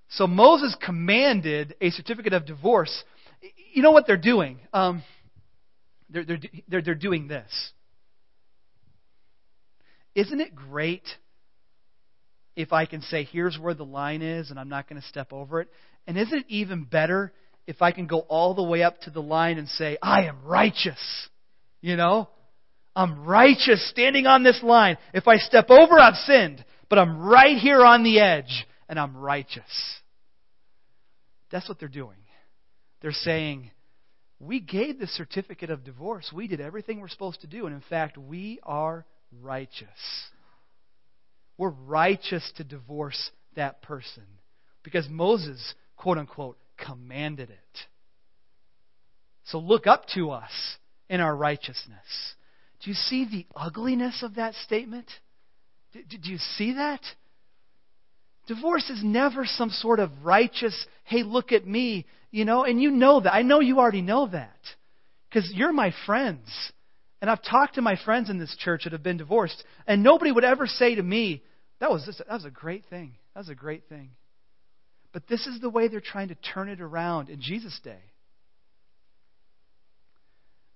So 0.10 0.28
Moses 0.28 0.76
commanded 0.86 1.76
a 1.82 1.90
certificate 1.90 2.34
of 2.34 2.46
divorce. 2.46 3.04
You 3.74 3.82
know 3.82 3.92
what 3.92 4.06
they're 4.06 4.18
doing? 4.18 4.60
Um, 4.72 5.04
they're, 6.10 6.26
they're, 6.26 6.40
they're, 6.68 6.82
they're 6.82 6.96
doing 6.96 7.28
this. 7.28 7.50
Isn't 10.16 10.40
it 10.40 10.56
great 10.56 11.04
if 12.56 12.72
I 12.72 12.86
can 12.86 13.02
say, 13.02 13.24
here's 13.24 13.58
where 13.58 13.74
the 13.74 13.86
line 13.86 14.22
is 14.22 14.50
and 14.52 14.60
I'm 14.60 14.70
not 14.70 14.88
going 14.88 15.02
to 15.02 15.08
step 15.08 15.34
over 15.34 15.62
it? 15.62 15.70
And 16.08 16.18
isn't 16.18 16.38
it 16.38 16.46
even 16.50 16.84
better 16.84 17.34
if 17.66 17.82
I 17.82 17.92
can 17.92 18.08
go 18.08 18.20
all 18.20 18.54
the 18.54 18.64
way 18.64 18.84
up 18.84 19.00
to 19.02 19.10
the 19.10 19.22
line 19.22 19.58
and 19.58 19.68
say, 19.68 19.98
I 20.02 20.26
am 20.26 20.44
righteous? 20.44 21.30
You 21.82 21.96
know? 21.96 22.30
I'm 22.96 23.24
righteous 23.24 23.90
standing 23.90 24.28
on 24.28 24.44
this 24.44 24.62
line. 24.62 24.98
If 25.14 25.28
I 25.28 25.38
step 25.38 25.70
over, 25.70 26.00
I've 26.00 26.16
sinned. 26.16 26.64
But 26.90 27.00
I'm 27.00 27.20
right 27.20 27.58
here 27.58 27.84
on 27.84 28.04
the 28.04 28.20
edge 28.20 28.68
and 28.88 29.00
I'm 29.00 29.18
righteous. 29.18 29.64
That's 31.52 31.68
what 31.68 31.80
they're 31.80 31.88
doing. 31.88 32.18
They're 33.02 33.12
saying, 33.12 33.72
We 34.40 34.60
gave 34.60 35.00
the 35.00 35.08
certificate 35.08 35.72
of 35.72 35.84
divorce. 35.84 36.32
We 36.34 36.48
did 36.48 36.62
everything 36.62 37.00
we're 37.00 37.08
supposed 37.08 37.42
to 37.42 37.48
do. 37.48 37.66
And 37.66 37.74
in 37.74 37.84
fact, 37.90 38.18
we 38.18 38.60
are 38.64 39.06
righteous. 39.42 39.88
We're 41.58 41.70
righteous 41.70 42.52
to 42.58 42.64
divorce 42.64 43.32
that 43.56 43.82
person 43.82 44.24
because 44.84 45.08
Moses, 45.10 45.74
quote 45.96 46.18
unquote, 46.18 46.58
commanded 46.78 47.50
it. 47.50 47.80
So 49.46 49.60
look 49.60 49.88
up 49.88 50.06
to 50.16 50.32
us 50.32 50.52
in 51.10 51.22
our 51.22 51.36
righteousness. 51.36 52.36
Do 52.84 52.90
you 52.90 52.96
see 52.96 53.26
the 53.26 53.46
ugliness 53.56 54.24
of 54.24 54.36
that 54.36 54.56
statement? 54.56 55.10
Do 55.94 56.32
you 56.32 56.38
see 56.38 56.74
that? 56.74 57.02
Divorce 58.48 58.90
is 58.90 59.02
never 59.04 59.46
some 59.46 59.70
sort 59.70 60.00
of 60.00 60.12
righteous, 60.24 60.86
hey, 61.06 61.24
look 61.24 61.52
at 61.52 61.66
me, 61.66 62.06
you 62.32 62.44
know, 62.46 62.66
and 62.66 62.82
you 62.82 62.92
know 62.92 63.22
that. 63.22 63.34
I 63.34 63.42
know 63.42 63.62
you 63.62 63.80
already 63.80 64.02
know 64.02 64.28
that 64.28 64.58
because 65.30 65.50
you're 65.54 65.72
my 65.72 65.94
friends. 66.06 66.50
And 67.24 67.30
I've 67.30 67.42
talked 67.42 67.76
to 67.76 67.82
my 67.82 67.96
friends 67.96 68.30
in 68.30 68.38
this 68.38 68.54
church 68.60 68.84
that 68.84 68.92
have 68.92 69.02
been 69.02 69.16
divorced, 69.16 69.64
and 69.88 70.04
nobody 70.04 70.30
would 70.30 70.44
ever 70.44 70.68
say 70.68 70.96
to 70.96 71.02
me, 71.02 71.42
that 71.80 71.90
was, 71.90 72.04
just, 72.04 72.18
that 72.18 72.28
was 72.28 72.44
a 72.44 72.52
great 72.52 72.84
thing. 72.90 73.14
That 73.34 73.40
was 73.40 73.50
a 73.50 73.56
great 73.56 73.88
thing. 73.88 74.10
But 75.14 75.30
this 75.30 75.48
is 75.48 75.62
the 75.62 75.70
way 75.70 75.88
they're 75.88 76.02
trying 76.02 76.28
to 76.28 76.36
turn 76.36 76.68
it 76.68 76.82
around 76.82 77.30
in 77.30 77.40
Jesus' 77.40 77.80
day. 77.82 78.02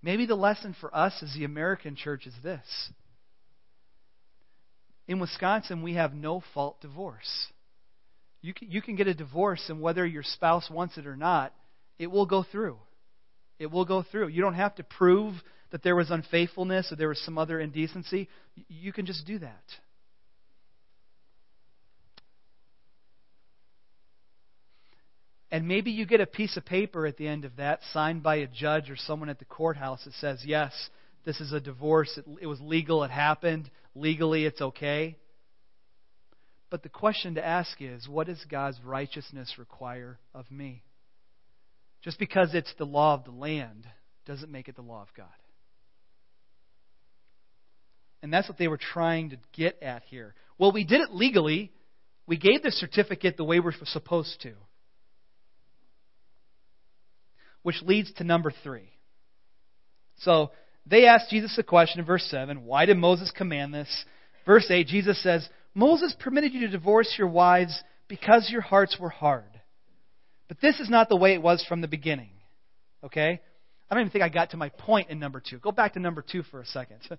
Maybe 0.02 0.26
the 0.26 0.36
lesson 0.36 0.74
for 0.80 0.96
us 0.96 1.22
as 1.22 1.34
the 1.34 1.44
American 1.44 1.98
church 1.98 2.26
is 2.26 2.34
this. 2.42 2.64
In 5.06 5.20
Wisconsin, 5.20 5.84
we 5.84 5.96
have 5.96 6.14
no 6.14 6.42
fault 6.54 6.80
divorce. 6.80 7.48
You 8.42 8.54
can, 8.54 8.72
you 8.72 8.82
can 8.82 8.96
get 8.96 9.08
a 9.08 9.14
divorce, 9.14 9.66
and 9.68 9.82
whether 9.82 10.06
your 10.06 10.24
spouse 10.24 10.70
wants 10.72 10.98
it 10.98 11.08
or 11.08 11.18
not, 11.18 11.54
it 12.00 12.08
will 12.08 12.26
go 12.26 12.46
through. 12.50 12.78
It 13.60 13.70
will 13.70 13.84
go 13.84 14.02
through. 14.02 14.30
You 14.30 14.42
don't 14.42 14.54
have 14.54 14.76
to 14.76 14.84
prove 14.84 15.34
that 15.72 15.84
there 15.84 15.96
was 15.96 16.12
unfaithfulness 16.12 16.92
or 16.92 16.96
there 16.96 17.10
was 17.10 17.22
some 17.26 17.38
other 17.38 17.60
indecency. 17.60 18.30
You 18.68 18.94
can 18.94 19.06
just 19.06 19.26
do 19.26 19.40
that. 19.40 19.64
And 25.50 25.68
maybe 25.68 25.92
you 25.92 26.06
get 26.06 26.20
a 26.20 26.26
piece 26.26 26.58
of 26.58 26.66
paper 26.66 27.06
at 27.08 27.18
the 27.18 27.28
end 27.28 27.46
of 27.46 27.56
that 27.56 27.80
signed 27.94 28.22
by 28.22 28.38
a 28.38 28.48
judge 28.48 28.90
or 28.90 28.98
someone 28.98 29.30
at 29.30 29.40
the 29.40 29.46
courthouse 29.46 30.04
that 30.04 30.14
says, 30.16 30.42
yes, 30.46 30.74
this 31.26 31.40
is 31.40 31.54
a 31.54 31.60
divorce. 31.60 32.18
It, 32.18 32.26
it 32.42 32.48
was 32.48 32.60
legal. 32.60 33.04
It 33.04 33.12
happened. 33.12 33.70
Legally, 33.96 34.46
it's 34.46 34.62
okay. 34.62 35.18
But 36.70 36.84
the 36.84 36.90
question 36.90 37.36
to 37.36 37.46
ask 37.46 37.82
is 37.82 38.10
what 38.10 38.28
does 38.28 38.44
God's 38.50 38.78
righteousness 38.84 39.56
require 39.58 40.20
of 40.34 40.52
me? 40.52 40.84
Just 42.02 42.20
because 42.20 42.54
it's 42.54 42.74
the 42.78 42.86
law 42.86 43.14
of 43.14 43.24
the 43.24 43.32
land 43.32 43.88
doesn't 44.26 44.52
make 44.52 44.68
it 44.68 44.76
the 44.76 44.82
law 44.82 45.02
of 45.02 45.08
God. 45.16 45.28
And 48.22 48.34
that's 48.34 48.50
what 48.50 48.58
they 48.58 48.68
were 48.68 48.78
trying 48.78 49.30
to 49.32 49.38
get 49.54 49.82
at 49.82 50.04
here. 50.04 50.34
Well, 50.58 50.72
we 50.72 50.84
did 50.84 51.02
it 51.02 51.14
legally. 51.14 51.72
We 52.26 52.38
gave 52.38 52.64
the 52.64 52.72
certificate 52.72 53.38
the 53.38 53.44
way 53.44 53.60
we're 53.60 53.74
supposed 53.86 54.42
to. 54.42 54.54
Which 57.62 57.82
leads 57.84 58.12
to 58.14 58.24
number 58.24 58.52
three. 58.64 58.90
So 60.20 60.52
they 60.86 61.06
asked 61.06 61.30
Jesus 61.30 61.58
a 61.58 61.64
question 61.64 62.00
in 62.00 62.06
verse 62.06 62.26
7 62.30 62.66
Why 62.66 62.86
did 62.86 62.98
Moses 62.98 63.32
command 63.36 63.74
this? 63.74 64.06
Verse 64.46 64.66
8, 64.70 64.88
Jesus 64.88 65.22
says, 65.22 65.48
Moses 65.76 66.16
permitted 66.20 66.54
you 66.54 66.62
to 66.62 66.70
divorce 66.70 67.14
your 67.18 67.28
wives 67.28 67.84
because 68.08 68.50
your 68.50 68.62
hearts 68.62 68.98
were 69.00 69.10
hard. 69.10 69.44
But 70.48 70.62
this 70.62 70.80
is 70.80 70.90
not 70.90 71.10
the 71.10 71.18
way 71.18 71.34
it 71.34 71.42
was 71.42 71.64
from 71.68 71.82
the 71.82 71.88
beginning. 71.88 72.30
Okay? 73.04 73.42
I 73.90 73.94
don't 73.94 74.02
even 74.02 74.12
think 74.12 74.24
I 74.24 74.30
got 74.30 74.52
to 74.52 74.58
my 74.58 74.70
point 74.70 75.10
in 75.10 75.20
number 75.20 75.42
two. 75.42 75.60
Go 75.60 75.72
back 75.72 75.94
to 75.94 76.00
number 76.00 76.24
two 76.24 76.44
for 76.44 76.62
a 76.62 76.66
second. 76.66 77.00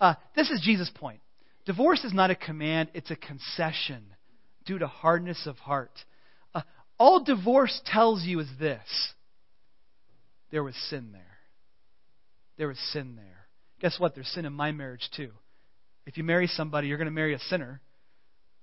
Uh, 0.00 0.14
this 0.34 0.50
is 0.50 0.60
Jesus' 0.62 0.90
point. 0.94 1.20
Divorce 1.64 2.04
is 2.04 2.12
not 2.12 2.30
a 2.30 2.36
command, 2.36 2.90
it's 2.94 3.10
a 3.10 3.16
concession 3.16 4.04
due 4.64 4.78
to 4.78 4.86
hardness 4.86 5.46
of 5.46 5.56
heart. 5.58 5.92
Uh, 6.54 6.62
all 6.98 7.24
divorce 7.24 7.80
tells 7.86 8.22
you 8.22 8.40
is 8.40 8.48
this 8.58 8.80
there 10.50 10.62
was 10.62 10.76
sin 10.88 11.10
there. 11.12 11.22
There 12.56 12.68
was 12.68 12.78
sin 12.92 13.16
there. 13.16 13.46
Guess 13.80 13.98
what? 13.98 14.14
There's 14.14 14.28
sin 14.28 14.46
in 14.46 14.52
my 14.52 14.72
marriage 14.72 15.08
too. 15.14 15.30
If 16.06 16.16
you 16.16 16.24
marry 16.24 16.46
somebody, 16.46 16.88
you're 16.88 16.98
going 16.98 17.06
to 17.06 17.12
marry 17.12 17.34
a 17.34 17.38
sinner. 17.38 17.80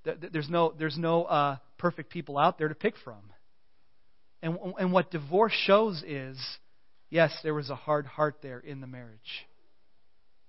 There's 0.03 0.49
no, 0.49 0.73
there's 0.77 0.97
no 0.97 1.23
uh, 1.23 1.57
perfect 1.77 2.09
people 2.09 2.37
out 2.37 2.57
there 2.57 2.67
to 2.67 2.75
pick 2.75 2.95
from. 3.03 3.21
And, 4.41 4.57
and 4.79 4.91
what 4.91 5.11
divorce 5.11 5.53
shows 5.65 6.03
is 6.05 6.37
yes, 7.09 7.31
there 7.43 7.53
was 7.53 7.69
a 7.69 7.75
hard 7.75 8.05
heart 8.05 8.37
there 8.41 8.59
in 8.59 8.81
the 8.81 8.87
marriage. 8.87 9.45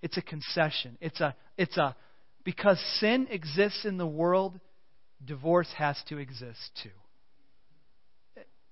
It's 0.04 0.18
a 0.18 0.22
concession. 0.22 0.98
It's 1.00 1.18
a, 1.22 1.34
it's 1.56 1.78
a, 1.78 1.96
because 2.44 2.78
sin 3.00 3.26
exists 3.30 3.86
in 3.86 3.96
the 3.96 4.06
world, 4.06 4.60
divorce 5.24 5.70
has 5.78 5.96
to 6.10 6.18
exist 6.18 6.60
too. 6.82 6.90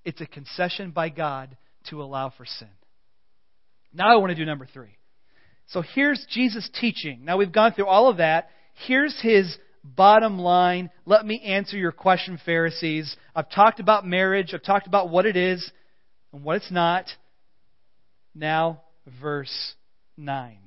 It's 0.05 0.21
a 0.21 0.27
concession 0.27 0.90
by 0.90 1.09
God 1.09 1.57
to 1.88 2.03
allow 2.03 2.35
for 2.37 2.45
sin. 2.45 2.68
Now 3.95 4.12
I 4.12 4.16
want 4.16 4.29
to 4.29 4.35
do 4.35 4.45
number 4.45 4.68
three. 4.75 4.99
So 5.68 5.83
here's 5.95 6.23
Jesus' 6.29 6.68
teaching. 6.79 7.25
Now 7.25 7.38
we've 7.38 7.51
gone 7.51 7.73
through 7.73 7.87
all 7.87 8.11
of 8.11 8.18
that. 8.18 8.51
Here's 8.87 9.18
his 9.23 9.57
bottom 9.83 10.38
line. 10.38 10.90
Let 11.07 11.25
me 11.25 11.40
answer 11.40 11.79
your 11.79 11.92
question, 11.92 12.38
Pharisees. 12.45 13.16
I've 13.35 13.51
talked 13.51 13.81
about 13.81 14.07
marriage, 14.07 14.53
I've 14.53 14.62
talked 14.62 14.87
about 14.87 15.09
what 15.09 15.25
it 15.25 15.38
is 15.38 15.73
and 16.31 16.45
what 16.45 16.57
it's 16.57 16.71
not. 16.71 17.07
Now, 18.35 18.83
verse 19.18 19.73
9. 20.18 20.59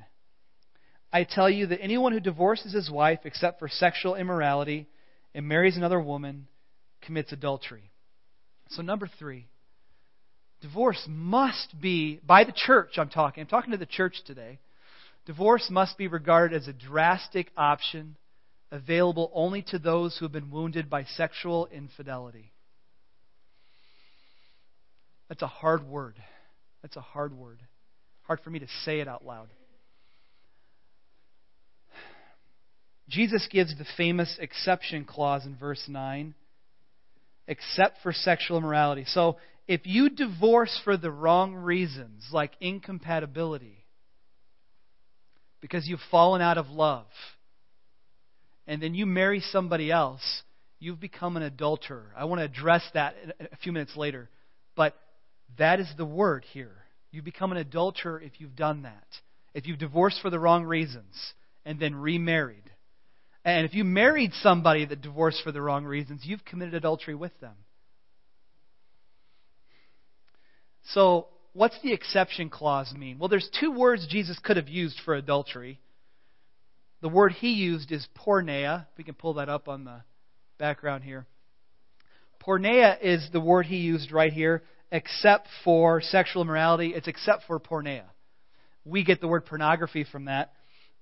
I 1.12 1.24
tell 1.24 1.50
you 1.50 1.68
that 1.68 1.82
anyone 1.82 2.12
who 2.12 2.20
divorces 2.20 2.74
his 2.74 2.90
wife 2.90 3.20
except 3.24 3.60
for 3.60 3.70
sexual 3.70 4.16
immorality 4.16 4.88
and 5.34 5.48
marries 5.48 5.78
another 5.78 6.00
woman 6.00 6.48
commits 7.02 7.32
adultery. 7.32 7.92
So, 8.70 8.82
number 8.82 9.10
three, 9.20 9.48
divorce 10.62 11.04
must 11.08 11.80
be, 11.80 12.20
by 12.26 12.44
the 12.44 12.54
church, 12.54 12.98
I'm 12.98 13.10
talking, 13.10 13.42
I'm 13.42 13.48
talking 13.48 13.72
to 13.72 13.78
the 13.78 13.86
church 13.86 14.16
today. 14.26 14.60
Divorce 15.26 15.70
must 15.70 15.98
be 15.98 16.08
regarded 16.08 16.62
as 16.62 16.68
a 16.68 16.74
drastic 16.74 17.52
option 17.58 18.18
available 18.72 19.32
only 19.34 19.62
to 19.70 19.80
those 19.80 20.18
who 20.18 20.26
have 20.26 20.32
been 20.32 20.52
wounded 20.52 20.90
by 20.90 21.04
sexual 21.04 21.68
infidelity. 21.72 22.52
That's 25.30 25.42
a 25.42 25.48
hard 25.48 25.88
word. 25.88 26.16
That's 26.82 26.96
a 26.96 27.02
hard 27.02 27.34
word. 27.34 27.60
Hard 28.24 28.40
for 28.42 28.50
me 28.50 28.60
to 28.60 28.68
say 28.84 29.00
it 29.00 29.08
out 29.08 29.26
loud. 29.26 29.50
Jesus 33.08 33.48
gives 33.52 33.78
the 33.78 33.86
famous 33.98 34.38
exception 34.40 35.06
clause 35.06 35.46
in 35.46 35.56
verse 35.56 35.84
9 35.88 36.34
except 37.48 38.02
for 38.02 38.12
sexual 38.12 38.58
immorality. 38.58 39.06
So 39.08 39.38
if 39.68 39.82
you 39.86 40.10
divorce 40.10 40.80
for 40.84 40.98
the 40.98 41.12
wrong 41.12 41.54
reasons, 41.56 42.28
like 42.32 42.52
incompatibility, 42.60 43.86
because 45.62 45.88
you've 45.88 46.00
fallen 46.12 46.42
out 46.42 46.58
of 46.58 46.70
love, 46.70 47.06
and 48.68 48.82
then 48.82 48.96
you 48.96 49.06
marry 49.06 49.42
somebody 49.42 49.92
else, 49.92 50.44
you've 50.80 51.00
become 51.00 51.38
an 51.38 51.44
adulterer. 51.44 52.12
I 52.18 52.26
want 52.26 52.40
to 52.40 52.46
address 52.46 52.84
that 52.94 53.16
a 53.40 53.58
few 53.58 53.72
minutes 53.72 53.96
later. 53.96 54.30
But 54.76 54.96
that 55.58 55.80
is 55.80 55.92
the 55.98 56.06
word 56.06 56.46
here. 56.52 56.76
You 57.12 57.22
become 57.22 57.52
an 57.52 57.58
adulterer 57.58 58.20
if 58.20 58.34
you've 58.40 58.56
done 58.56 58.84
that. 58.84 59.08
If 59.54 59.68
you've 59.68 59.80
divorced 59.80 60.20
for 60.22 60.30
the 60.30 60.40
wrong 60.40 60.66
reasons 60.66 61.34
and 61.64 61.80
then 61.80 61.96
remarried. 61.96 62.70
And 63.46 63.64
if 63.64 63.76
you 63.76 63.84
married 63.84 64.32
somebody 64.42 64.86
that 64.86 65.02
divorced 65.02 65.42
for 65.44 65.52
the 65.52 65.62
wrong 65.62 65.86
reasons, 65.86 66.22
you've 66.24 66.44
committed 66.44 66.74
adultery 66.74 67.14
with 67.14 67.40
them. 67.40 67.54
So, 70.94 71.28
what's 71.54 71.80
the 71.84 71.94
exception 71.94 72.50
clause 72.50 72.92
mean? 72.98 73.20
Well, 73.20 73.30
there's 73.30 73.50
two 73.60 73.72
words 73.72 74.08
Jesus 74.10 74.40
could 74.44 74.58
have 74.58 74.68
used 74.68 75.00
for 75.06 75.14
adultery. 75.14 75.80
The 77.02 77.10
word 77.10 77.34
he 77.34 77.52
used 77.52 77.92
is 77.92 78.08
porneia. 78.18 78.88
We 78.98 79.04
can 79.04 79.14
pull 79.14 79.36
that 79.36 79.48
up 79.48 79.68
on 79.68 79.84
the 79.84 80.02
background 80.58 81.04
here. 81.04 81.28
Porneia 82.46 82.98
is 83.00 83.30
the 83.32 83.40
word 83.40 83.68
he 83.68 83.78
used 83.78 84.12
right 84.12 84.34
here, 84.34 84.64
except 84.92 85.48
for 85.64 86.02
sexual 86.02 86.42
immorality. 86.42 86.94
It's 86.96 87.08
except 87.08 87.44
for 87.46 87.60
porneia. 87.60 88.06
We 88.86 89.04
get 89.04 89.22
the 89.22 89.28
word 89.28 89.46
pornography 89.46 90.04
from 90.04 90.26
that. 90.26 90.54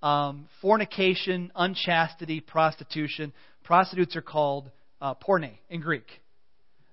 Um, 0.03 0.49
fornication, 0.61 1.49
unchastity, 1.55 2.41
prostitution. 2.41 3.31
Prostitutes 3.63 4.17
are 4.17 4.21
called 4.21 4.69
uh, 5.01 5.13
porne 5.13 5.57
in 5.69 5.79
Greek. 5.79 6.05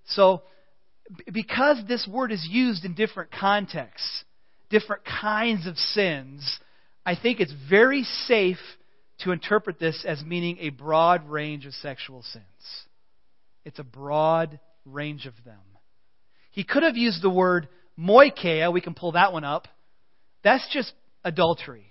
So, 0.07 0.43
because 1.33 1.79
this 1.89 2.09
word 2.11 2.31
is 2.31 2.47
used 2.49 2.85
in 2.85 2.95
different 2.95 3.33
contexts, 3.33 4.25
different 4.71 5.03
kinds 5.05 5.67
of 5.67 5.77
sins, 5.77 6.61
I 7.05 7.17
think 7.17 7.41
it's 7.41 7.53
very 7.69 8.05
safe 8.05 8.59
to 9.25 9.33
interpret 9.33 9.81
this 9.81 10.05
as 10.07 10.23
meaning 10.25 10.59
a 10.61 10.69
broad 10.69 11.29
range 11.29 11.67
of 11.67 11.75
sexual 11.75 12.23
sins. 12.23 12.45
It's 13.65 13.81
a 13.81 13.85
broad 13.85 14.61
range 14.87 15.27
of 15.27 15.35
them. 15.45 15.59
He 16.53 16.63
could 16.63 16.85
have 16.85 16.97
used 16.97 17.23
the 17.23 17.31
word 17.31 17.69
moicheia. 17.99 18.73
We 18.73 18.81
can 18.81 18.95
pull 18.95 19.13
that 19.13 19.33
one 19.33 19.45
up. 19.45 19.67
That's 20.45 20.67
just 20.73 20.93
adultery. 21.25 21.87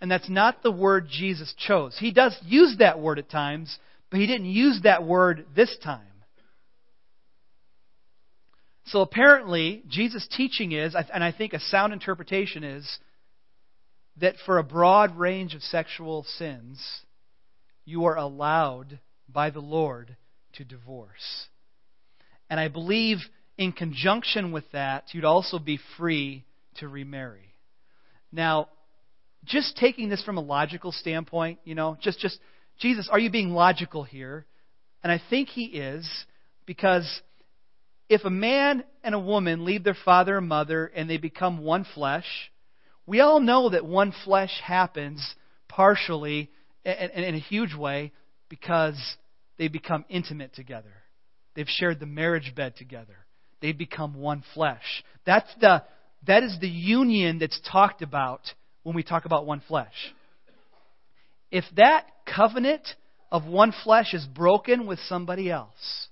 And 0.00 0.10
that's 0.10 0.28
not 0.28 0.62
the 0.62 0.70
word 0.70 1.08
Jesus 1.10 1.52
chose. 1.58 1.96
He 1.98 2.12
does 2.12 2.36
use 2.44 2.76
that 2.78 3.00
word 3.00 3.18
at 3.18 3.30
times, 3.30 3.78
but 4.10 4.20
he 4.20 4.26
didn't 4.26 4.46
use 4.46 4.80
that 4.84 5.04
word 5.04 5.46
this 5.56 5.76
time. 5.82 6.02
So 8.86 9.00
apparently, 9.00 9.82
Jesus' 9.88 10.26
teaching 10.34 10.72
is, 10.72 10.94
and 11.12 11.22
I 11.22 11.32
think 11.32 11.52
a 11.52 11.60
sound 11.60 11.92
interpretation 11.92 12.64
is, 12.64 12.98
that 14.20 14.36
for 14.46 14.58
a 14.58 14.64
broad 14.64 15.16
range 15.16 15.54
of 15.54 15.62
sexual 15.62 16.24
sins, 16.38 16.80
you 17.84 18.06
are 18.06 18.16
allowed 18.16 18.98
by 19.28 19.50
the 19.50 19.60
Lord 19.60 20.16
to 20.54 20.64
divorce. 20.64 21.48
And 22.48 22.58
I 22.58 22.68
believe 22.68 23.18
in 23.58 23.72
conjunction 23.72 24.52
with 24.52 24.64
that, 24.72 25.12
you'd 25.12 25.24
also 25.24 25.58
be 25.58 25.78
free 25.96 26.44
to 26.76 26.88
remarry. 26.88 27.54
Now, 28.32 28.68
just 29.44 29.76
taking 29.76 30.08
this 30.08 30.22
from 30.22 30.38
a 30.38 30.42
logical 30.42 30.92
standpoint, 30.92 31.58
you 31.64 31.74
know, 31.74 31.96
just 32.00 32.18
just 32.20 32.38
Jesus, 32.78 33.08
are 33.10 33.18
you 33.18 33.30
being 33.30 33.50
logical 33.50 34.04
here? 34.04 34.46
And 35.02 35.12
I 35.12 35.20
think 35.30 35.48
he 35.48 35.64
is 35.64 36.08
because 36.66 37.22
if 38.08 38.24
a 38.24 38.30
man 38.30 38.84
and 39.02 39.14
a 39.14 39.18
woman 39.18 39.64
leave 39.64 39.84
their 39.84 39.96
father 40.04 40.38
and 40.38 40.48
mother 40.48 40.86
and 40.86 41.08
they 41.08 41.18
become 41.18 41.58
one 41.58 41.84
flesh, 41.94 42.26
we 43.06 43.20
all 43.20 43.40
know 43.40 43.70
that 43.70 43.84
one 43.84 44.12
flesh 44.24 44.52
happens 44.62 45.34
partially 45.68 46.50
and 46.84 47.10
in 47.12 47.34
a 47.34 47.38
huge 47.38 47.74
way 47.74 48.12
because 48.48 48.98
they 49.58 49.68
become 49.68 50.04
intimate 50.08 50.54
together. 50.54 50.92
They've 51.54 51.68
shared 51.68 52.00
the 52.00 52.06
marriage 52.06 52.54
bed 52.54 52.76
together. 52.76 53.16
They've 53.60 53.76
become 53.76 54.14
one 54.14 54.44
flesh. 54.54 55.04
That's 55.26 55.50
the, 55.60 55.82
that 56.26 56.42
is 56.42 56.56
the 56.60 56.68
union 56.68 57.38
that's 57.38 57.60
talked 57.70 58.02
about 58.02 58.42
when 58.82 58.94
we 58.94 59.02
talk 59.02 59.24
about 59.24 59.46
one 59.46 59.60
flesh. 59.66 60.14
If 61.50 61.64
that 61.76 62.06
covenant 62.26 62.86
of 63.30 63.46
one 63.46 63.72
flesh 63.84 64.14
is 64.14 64.24
broken 64.26 64.86
with 64.86 64.98
somebody 65.00 65.50
else, 65.50 66.08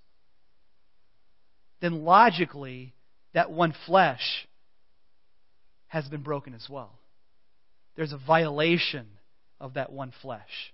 then 1.80 2.04
logically, 2.04 2.94
that 3.34 3.50
one 3.50 3.74
flesh 3.86 4.46
has 5.88 6.08
been 6.08 6.22
broken 6.22 6.54
as 6.54 6.66
well. 6.68 6.98
There's 7.96 8.12
a 8.12 8.18
violation 8.18 9.06
of 9.60 9.74
that 9.74 9.92
one 9.92 10.12
flesh, 10.22 10.72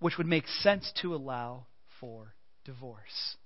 which 0.00 0.16
would 0.18 0.26
make 0.26 0.46
sense 0.46 0.92
to 1.02 1.14
allow 1.14 1.66
for 2.00 2.34
divorce. 2.64 3.36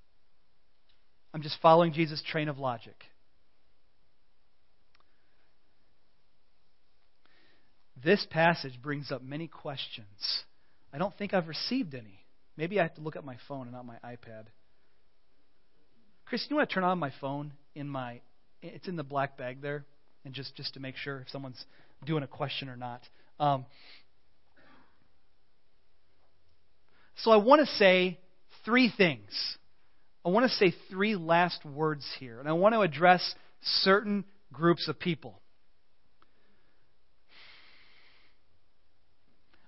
I'm 1.35 1.43
just 1.43 1.61
following 1.61 1.93
Jesus' 1.93 2.23
train 2.23 2.49
of 2.49 2.59
logic. 2.59 2.97
This 8.03 8.27
passage 8.31 8.81
brings 8.81 9.11
up 9.11 9.23
many 9.23 9.49
questions. 9.49 10.43
I 10.93 10.99
don't 10.99 11.17
think 11.17 11.35
I've 11.35 11.49
received 11.49 11.95
any. 11.95 12.25
Maybe 12.57 12.79
I 12.79 12.85
have 12.85 12.95
to 12.95 13.01
look 13.01 13.17
at 13.17 13.25
my 13.25 13.37
phone 13.47 13.63
and 13.63 13.73
not 13.73 13.87
my 13.87 13.97
iPad. 14.05 14.45
Chris, 16.27 16.47
you 16.49 16.57
want 16.57 16.69
to 16.69 16.75
turn 16.75 16.85
on 16.85 16.99
my 16.99 17.13
phone 17.21 17.53
in 17.75 17.89
my 17.89 18.21
it's 18.61 18.89
in 18.89 18.97
the 18.97 19.05
black 19.05 19.39
bag 19.39 19.63
there? 19.63 19.85
and 20.29 20.35
just, 20.35 20.55
just 20.57 20.75
to 20.75 20.81
make 20.81 20.97
sure 20.97 21.21
if 21.21 21.29
someone's 21.31 21.65
doing 22.05 22.23
a 22.23 22.27
question 22.27 22.69
or 22.69 22.77
not. 22.77 23.01
Um, 23.41 23.65
so 27.17 27.31
I 27.31 27.37
want 27.37 27.61
to 27.61 27.67
say 27.77 28.19
three 28.65 28.93
things. 28.95 29.57
I 30.25 30.29
want 30.29 30.51
to 30.51 30.57
say 30.57 30.75
three 30.91 31.17
last 31.17 31.65
words 31.65 32.07
here, 32.21 32.41
and 32.41 32.49
I 32.49 32.53
want 32.53 32.75
to 32.75 32.81
address 32.81 33.35
certain 33.63 34.25
groups 34.53 34.87
of 34.87 34.99
people. 34.99 35.41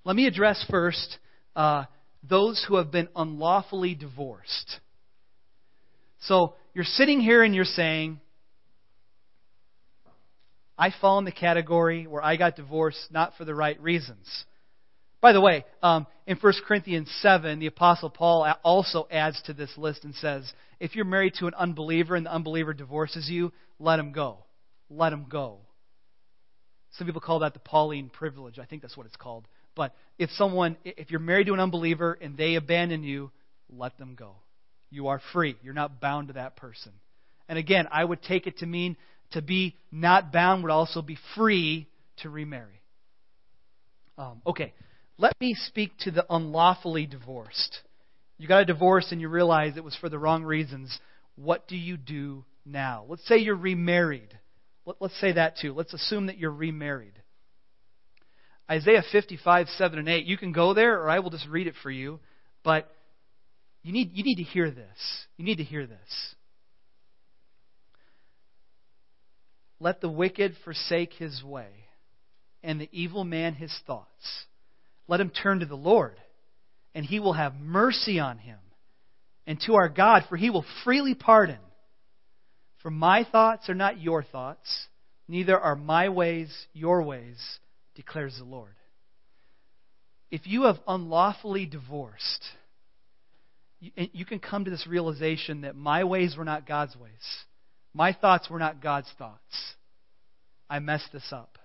Let 0.04 0.16
me 0.16 0.26
address 0.26 0.64
first 0.70 1.18
uh, 1.54 1.84
those 2.28 2.64
who 2.66 2.76
have 2.76 2.90
been 2.90 3.08
unlawfully 3.14 3.94
divorced. 3.94 4.80
So 6.20 6.54
you're 6.74 6.84
sitting 6.84 7.20
here 7.20 7.42
and 7.42 7.54
you're 7.54 7.64
saying, 7.64 8.20
I 10.78 10.92
fall 11.00 11.18
in 11.18 11.26
the 11.26 11.32
category 11.32 12.06
where 12.06 12.24
I 12.24 12.36
got 12.36 12.56
divorced 12.56 13.08
not 13.10 13.34
for 13.36 13.44
the 13.44 13.54
right 13.54 13.80
reasons. 13.80 14.26
By 15.20 15.32
the 15.34 15.40
way, 15.40 15.66
um, 15.82 16.06
in 16.26 16.38
1 16.38 16.52
Corinthians 16.66 17.10
7, 17.20 17.58
the 17.58 17.66
Apostle 17.66 18.08
Paul 18.08 18.50
also 18.64 19.06
adds 19.10 19.40
to 19.42 19.52
this 19.52 19.70
list 19.76 20.04
and 20.04 20.14
says, 20.14 20.50
if 20.78 20.96
you're 20.96 21.04
married 21.04 21.34
to 21.40 21.46
an 21.46 21.54
unbeliever 21.54 22.16
and 22.16 22.24
the 22.24 22.32
unbeliever 22.32 22.72
divorces 22.72 23.28
you, 23.28 23.52
let 23.78 23.98
him 23.98 24.12
go. 24.12 24.38
Let 24.88 25.12
him 25.12 25.26
go. 25.28 25.58
Some 26.92 27.06
people 27.06 27.20
call 27.20 27.40
that 27.40 27.52
the 27.52 27.60
Pauline 27.60 28.08
privilege. 28.08 28.58
I 28.58 28.64
think 28.64 28.80
that's 28.80 28.96
what 28.96 29.06
it's 29.06 29.16
called. 29.16 29.46
But 29.74 29.94
if 30.18 30.30
someone, 30.32 30.76
if 30.84 31.10
you're 31.10 31.20
married 31.20 31.46
to 31.46 31.54
an 31.54 31.60
unbeliever 31.60 32.18
and 32.20 32.36
they 32.36 32.56
abandon 32.56 33.02
you, 33.02 33.30
let 33.68 33.96
them 33.98 34.14
go. 34.14 34.34
You 34.90 35.08
are 35.08 35.20
free. 35.32 35.56
You're 35.62 35.74
not 35.74 36.00
bound 36.00 36.28
to 36.28 36.34
that 36.34 36.56
person. 36.56 36.92
And 37.48 37.58
again, 37.58 37.88
I 37.90 38.04
would 38.04 38.22
take 38.22 38.46
it 38.46 38.58
to 38.58 38.66
mean 38.66 38.96
to 39.32 39.42
be 39.42 39.76
not 39.90 40.32
bound 40.32 40.62
would 40.62 40.72
also 40.72 41.02
be 41.02 41.18
free 41.36 41.88
to 42.18 42.30
remarry. 42.30 42.80
Um, 44.18 44.42
okay, 44.46 44.72
let 45.18 45.32
me 45.40 45.54
speak 45.54 45.92
to 46.00 46.10
the 46.10 46.26
unlawfully 46.28 47.06
divorced. 47.06 47.78
You 48.38 48.48
got 48.48 48.62
a 48.62 48.66
divorce 48.66 49.08
and 49.12 49.20
you 49.20 49.28
realize 49.28 49.76
it 49.76 49.84
was 49.84 49.96
for 49.96 50.08
the 50.08 50.18
wrong 50.18 50.44
reasons. 50.44 50.98
What 51.36 51.68
do 51.68 51.76
you 51.76 51.96
do 51.96 52.44
now? 52.64 53.04
Let's 53.08 53.26
say 53.26 53.38
you're 53.38 53.56
remarried. 53.56 54.38
Let, 54.86 55.00
us 55.00 55.12
say 55.20 55.32
that 55.32 55.56
too. 55.58 55.72
Let's 55.72 55.94
assume 55.94 56.26
that 56.26 56.38
you're 56.38 56.50
remarried. 56.50 57.19
Isaiah 58.70 59.02
55, 59.10 59.68
7 59.76 59.98
and 59.98 60.08
8. 60.08 60.26
You 60.26 60.38
can 60.38 60.52
go 60.52 60.74
there, 60.74 61.02
or 61.02 61.10
I 61.10 61.18
will 61.18 61.30
just 61.30 61.48
read 61.48 61.66
it 61.66 61.74
for 61.82 61.90
you. 61.90 62.20
But 62.62 62.88
you 63.82 63.92
need, 63.92 64.10
you 64.14 64.22
need 64.22 64.36
to 64.36 64.42
hear 64.42 64.70
this. 64.70 64.86
You 65.36 65.44
need 65.44 65.56
to 65.56 65.64
hear 65.64 65.86
this. 65.86 66.34
Let 69.80 70.00
the 70.00 70.10
wicked 70.10 70.54
forsake 70.62 71.14
his 71.14 71.42
way, 71.42 71.68
and 72.62 72.80
the 72.80 72.88
evil 72.92 73.24
man 73.24 73.54
his 73.54 73.74
thoughts. 73.86 74.44
Let 75.08 75.20
him 75.20 75.30
turn 75.30 75.60
to 75.60 75.66
the 75.66 75.74
Lord, 75.74 76.16
and 76.94 77.04
he 77.04 77.18
will 77.18 77.32
have 77.32 77.54
mercy 77.56 78.20
on 78.20 78.38
him, 78.38 78.58
and 79.46 79.58
to 79.66 79.74
our 79.74 79.88
God, 79.88 80.24
for 80.28 80.36
he 80.36 80.50
will 80.50 80.66
freely 80.84 81.14
pardon. 81.14 81.58
For 82.82 82.90
my 82.90 83.24
thoughts 83.24 83.70
are 83.70 83.74
not 83.74 84.00
your 84.00 84.22
thoughts, 84.22 84.86
neither 85.26 85.58
are 85.58 85.76
my 85.76 86.10
ways 86.10 86.54
your 86.74 87.02
ways, 87.02 87.38
declares 87.94 88.36
the 88.38 88.44
Lord. 88.44 88.74
if 90.30 90.46
you 90.46 90.62
have 90.62 90.78
unlawfully 90.86 91.66
divorced, 91.66 92.44
you, 93.80 94.24
can 94.26 94.38
come 94.38 94.64
to 94.64 94.70
this 94.70 94.86
realization 94.86 95.62
that 95.62 95.74
my 95.74 96.04
ways 96.04 96.36
were 96.36 96.44
not 96.44 96.68
God's 96.68 96.94
ways. 96.96 97.10
My 97.94 98.12
thoughts 98.12 98.48
were 98.50 98.58
not 98.58 98.82
God's 98.82 99.10
thoughts. 99.18 99.74
I 100.68 100.78
messed 100.78 101.12
this 101.12 101.32
up. 101.32 101.58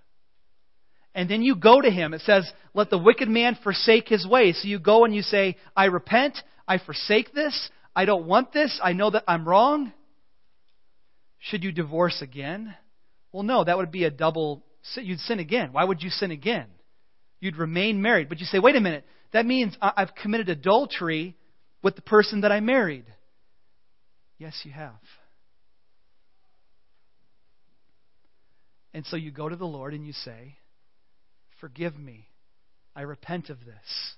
And 1.14 1.30
then 1.30 1.42
you 1.42 1.56
go 1.56 1.80
to 1.80 1.92
him. 1.92 2.14
It 2.14 2.22
says, 2.22 2.50
let 2.74 2.90
the 2.90 2.98
wicked 2.98 3.30
man 3.30 3.58
forsake 3.64 4.08
his 4.08 4.26
ways. 4.26 4.60
So 4.62 4.68
you 4.68 4.80
go 4.80 5.06
and 5.06 5.14
you 5.14 5.22
say, 5.22 5.58
I 5.76 5.86
repent. 5.86 6.38
I 6.68 6.78
forsake 6.78 7.34
this. 7.34 7.70
I 7.96 8.06
don't 8.06 8.26
want 8.26 8.52
this. 8.52 8.80
I 8.84 8.94
know 8.94 9.12
that 9.12 9.24
I'm 9.28 9.48
wrong. 9.48 9.94
Should 11.40 11.64
you 11.64 11.72
divorce 11.72 12.22
again? 12.22 12.74
Well, 13.32 13.44
no, 13.44 13.64
that 13.64 13.78
would 13.78 13.92
be 13.92 14.06
a 14.06 14.10
double. 14.10 14.64
You'd 14.96 15.20
sin 15.20 15.40
again. 15.40 15.70
Why 15.72 15.84
would 15.84 16.02
you 16.02 16.10
sin 16.10 16.32
again? 16.32 16.68
You'd 17.40 17.58
remain 17.58 18.02
married. 18.02 18.30
But 18.30 18.40
you 18.40 18.46
say, 18.46 18.60
wait 18.60 18.76
a 18.76 18.82
minute. 18.82 19.06
That 19.34 19.46
means 19.46 19.76
I've 19.82 20.16
committed 20.16 20.50
adultery 20.50 21.36
with 21.84 21.96
the 21.96 22.02
person 22.02 22.42
that 22.42 22.52
I 22.52 22.60
married. 22.60 23.06
Yes, 24.38 24.54
you 24.64 24.72
have. 24.72 24.94
And 28.94 29.06
so 29.08 29.18
you 29.18 29.32
go 29.32 29.50
to 29.50 29.56
the 29.56 29.66
Lord 29.66 29.94
and 29.94 30.08
you 30.08 30.14
say, 30.14 30.58
Forgive 31.60 31.98
me. 31.98 32.28
I 32.96 33.02
repent 33.02 33.50
of 33.50 33.60
this. 33.60 34.16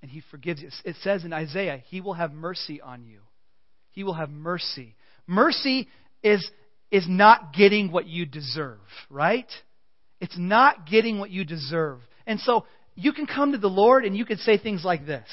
And 0.00 0.10
He 0.10 0.22
forgives 0.30 0.62
you. 0.62 0.70
It 0.84 0.96
says 1.02 1.24
in 1.24 1.32
Isaiah, 1.32 1.82
He 1.88 2.00
will 2.00 2.14
have 2.14 2.32
mercy 2.32 2.80
on 2.80 3.04
you. 3.04 3.20
He 3.90 4.04
will 4.04 4.14
have 4.14 4.30
mercy. 4.30 4.94
Mercy 5.26 5.88
is, 6.22 6.48
is 6.90 7.06
not 7.08 7.52
getting 7.52 7.90
what 7.90 8.06
you 8.06 8.26
deserve, 8.26 8.78
right? 9.08 9.50
It's 10.20 10.38
not 10.38 10.86
getting 10.86 11.18
what 11.18 11.30
you 11.30 11.44
deserve. 11.44 12.00
And 12.26 12.38
so 12.40 12.66
you 12.94 13.12
can 13.12 13.26
come 13.26 13.52
to 13.52 13.58
the 13.58 13.68
Lord 13.68 14.04
and 14.04 14.16
you 14.16 14.24
can 14.24 14.38
say 14.38 14.58
things 14.58 14.84
like 14.84 15.06
this 15.06 15.26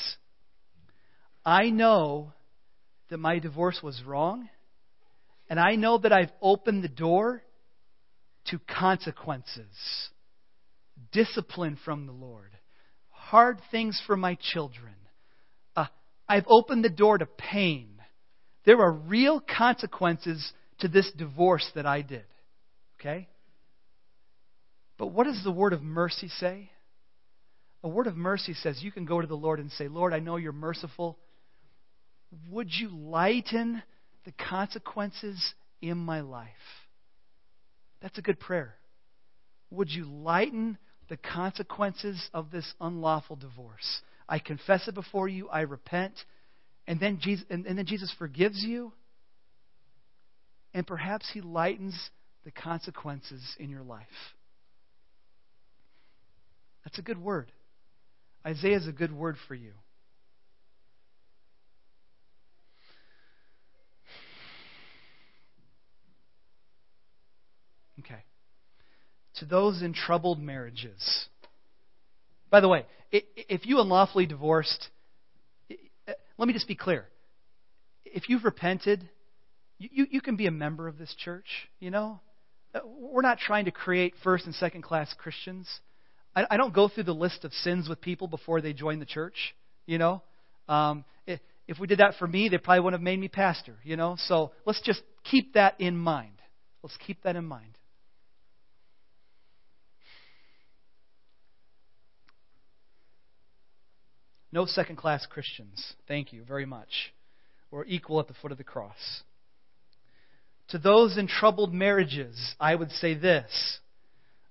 I 1.45 1.69
know 1.69 2.33
that 3.09 3.19
my 3.19 3.39
divorce 3.39 3.79
was 3.81 4.01
wrong, 4.05 4.49
and 5.49 5.59
I 5.59 5.75
know 5.75 5.97
that 5.97 6.11
I've 6.11 6.31
opened 6.41 6.83
the 6.83 6.89
door 6.89 7.41
to 8.47 8.59
consequences, 8.59 10.09
discipline 11.11 11.77
from 11.85 12.05
the 12.05 12.11
Lord, 12.11 12.51
hard 13.09 13.61
things 13.71 14.01
for 14.05 14.17
my 14.17 14.37
children. 14.41 14.93
Uh, 15.75 15.85
I've 16.27 16.47
opened 16.47 16.83
the 16.83 16.89
door 16.89 17.17
to 17.17 17.25
pain. 17.25 18.01
There 18.65 18.81
are 18.81 18.91
real 18.91 19.39
consequences 19.39 20.51
to 20.79 20.89
this 20.89 21.09
divorce 21.15 21.69
that 21.75 21.85
I 21.85 22.01
did. 22.01 22.25
Okay? 22.99 23.29
But 24.97 25.07
what 25.07 25.25
does 25.25 25.43
the 25.43 25.51
word 25.51 25.73
of 25.73 25.81
mercy 25.81 26.27
say? 26.27 26.71
A 27.83 27.87
word 27.87 28.07
of 28.07 28.17
mercy 28.17 28.53
says 28.53 28.81
you 28.81 28.91
can 28.91 29.05
go 29.05 29.21
to 29.21 29.27
the 29.27 29.35
Lord 29.35 29.59
and 29.59 29.71
say, 29.71 29.87
Lord, 29.87 30.13
I 30.13 30.19
know 30.19 30.37
you're 30.37 30.51
merciful. 30.51 31.17
Would 32.49 32.69
you 32.71 32.89
lighten 32.89 33.83
the 34.25 34.33
consequences 34.33 35.53
in 35.81 35.97
my 35.97 36.21
life? 36.21 36.49
That's 38.01 38.17
a 38.17 38.21
good 38.21 38.39
prayer. 38.39 38.75
Would 39.69 39.89
you 39.89 40.05
lighten 40.05 40.77
the 41.09 41.17
consequences 41.17 42.21
of 42.33 42.51
this 42.51 42.73
unlawful 42.81 43.35
divorce? 43.35 44.01
I 44.27 44.39
confess 44.39 44.87
it 44.87 44.95
before 44.95 45.27
you. 45.27 45.47
I 45.49 45.61
repent. 45.61 46.13
And 46.87 46.99
then 46.99 47.19
Jesus, 47.21 47.45
and, 47.49 47.65
and 47.65 47.77
then 47.77 47.85
Jesus 47.85 48.13
forgives 48.17 48.63
you. 48.63 48.91
And 50.73 50.85
perhaps 50.85 51.29
he 51.33 51.41
lightens 51.41 51.97
the 52.43 52.51
consequences 52.51 53.43
in 53.59 53.69
your 53.69 53.83
life. 53.83 54.05
That's 56.87 56.99
a 56.99 57.01
good 57.01 57.21
word. 57.21 57.51
Isaiah 58.45 58.77
is 58.77 58.87
a 58.87 58.93
good 58.93 59.11
word 59.11 59.35
for 59.49 59.55
you. 59.55 59.73
Okay. 67.99 68.23
To 69.39 69.45
those 69.45 69.81
in 69.81 69.91
troubled 69.91 70.41
marriages. 70.41 71.27
By 72.49 72.61
the 72.61 72.69
way, 72.69 72.85
if 73.11 73.65
you 73.65 73.81
unlawfully 73.81 74.25
divorced, 74.25 74.87
let 76.37 76.47
me 76.47 76.53
just 76.53 76.69
be 76.69 76.75
clear. 76.75 77.05
If 78.05 78.29
you've 78.29 78.45
repented, 78.45 79.09
you, 79.77 80.07
you 80.09 80.21
can 80.21 80.37
be 80.37 80.47
a 80.47 80.51
member 80.51 80.87
of 80.87 80.97
this 80.97 81.13
church, 81.21 81.67
you 81.81 81.91
know? 81.91 82.21
Uh, 82.73 82.79
we're 82.85 83.21
not 83.21 83.39
trying 83.39 83.65
to 83.65 83.71
create 83.71 84.13
first 84.23 84.45
and 84.45 84.55
second 84.55 84.83
class 84.83 85.13
Christians. 85.17 85.67
I, 86.37 86.45
I 86.51 86.57
don't 86.57 86.73
go 86.73 86.87
through 86.87 87.05
the 87.05 87.15
list 87.15 87.43
of 87.45 87.51
sins 87.51 87.89
with 87.89 87.99
people 87.99 88.27
before 88.27 88.61
they 88.61 88.71
join 88.71 88.99
the 88.99 89.05
church, 89.05 89.55
you 89.87 89.97
know? 89.97 90.21
Um, 90.69 91.03
if 91.25 91.79
we 91.79 91.87
did 91.87 91.99
that 91.99 92.13
for 92.17 92.27
me, 92.27 92.47
they 92.47 92.57
probably 92.57 92.81
wouldn't 92.81 93.01
have 93.01 93.03
made 93.03 93.19
me 93.19 93.27
pastor, 93.27 93.75
you 93.83 93.97
know? 93.97 94.15
So 94.19 94.51
let's 94.65 94.79
just 94.81 95.01
keep 95.29 95.55
that 95.55 95.81
in 95.81 95.97
mind. 95.97 96.41
Let's 96.83 96.95
keep 97.05 97.23
that 97.23 97.35
in 97.35 97.43
mind. 97.43 97.77
No 104.51 104.65
second 104.65 104.95
class 104.95 105.25
Christians. 105.25 105.93
Thank 106.07 106.31
you 106.31 106.43
very 106.43 106.65
much. 106.65 107.13
We're 107.69 107.83
equal 107.83 108.19
at 108.21 108.27
the 108.27 108.33
foot 108.41 108.53
of 108.53 108.57
the 108.57 108.63
cross. 108.63 109.23
To 110.69 110.77
those 110.77 111.17
in 111.17 111.27
troubled 111.27 111.73
marriages, 111.73 112.55
I 112.59 112.75
would 112.75 112.91
say 112.91 113.13
this. 113.13 113.79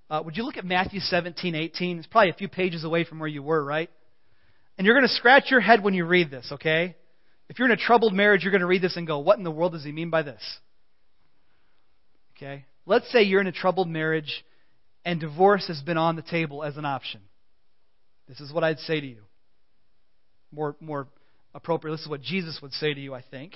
Uh, 0.08 0.22
would 0.24 0.36
you 0.36 0.44
look 0.44 0.56
at 0.56 0.64
Matthew 0.64 1.00
17, 1.00 1.54
18? 1.54 1.98
It's 1.98 2.06
probably 2.06 2.30
a 2.30 2.34
few 2.34 2.48
pages 2.48 2.84
away 2.84 3.04
from 3.04 3.18
where 3.18 3.28
you 3.28 3.42
were, 3.42 3.62
right? 3.62 3.90
And 4.78 4.86
you're 4.86 4.94
going 4.94 5.08
to 5.08 5.14
scratch 5.14 5.50
your 5.50 5.60
head 5.60 5.82
when 5.82 5.94
you 5.94 6.04
read 6.04 6.30
this, 6.30 6.48
okay? 6.52 6.94
If 7.48 7.58
you're 7.58 7.66
in 7.66 7.72
a 7.72 7.76
troubled 7.76 8.12
marriage, 8.12 8.42
you're 8.42 8.52
going 8.52 8.60
to 8.60 8.66
read 8.66 8.82
this 8.82 8.96
and 8.96 9.06
go, 9.06 9.18
what 9.18 9.38
in 9.38 9.44
the 9.44 9.50
world 9.50 9.72
does 9.72 9.84
he 9.84 9.92
mean 9.92 10.10
by 10.10 10.22
this? 10.22 10.42
Okay? 12.36 12.66
Let's 12.84 13.10
say 13.10 13.22
you're 13.22 13.40
in 13.40 13.46
a 13.46 13.52
troubled 13.52 13.88
marriage 13.88 14.44
and 15.04 15.20
divorce 15.20 15.66
has 15.68 15.80
been 15.80 15.96
on 15.96 16.16
the 16.16 16.22
table 16.22 16.62
as 16.62 16.76
an 16.76 16.84
option. 16.84 17.20
This 18.28 18.40
is 18.40 18.52
what 18.52 18.64
I'd 18.64 18.80
say 18.80 19.00
to 19.00 19.06
you 19.06 19.22
more, 20.52 20.76
more 20.80 21.08
appropriate. 21.54 21.94
This 21.94 22.02
is 22.02 22.08
what 22.08 22.22
Jesus 22.22 22.58
would 22.62 22.72
say 22.72 22.94
to 22.94 23.00
you, 23.00 23.14
I 23.14 23.22
think. 23.22 23.54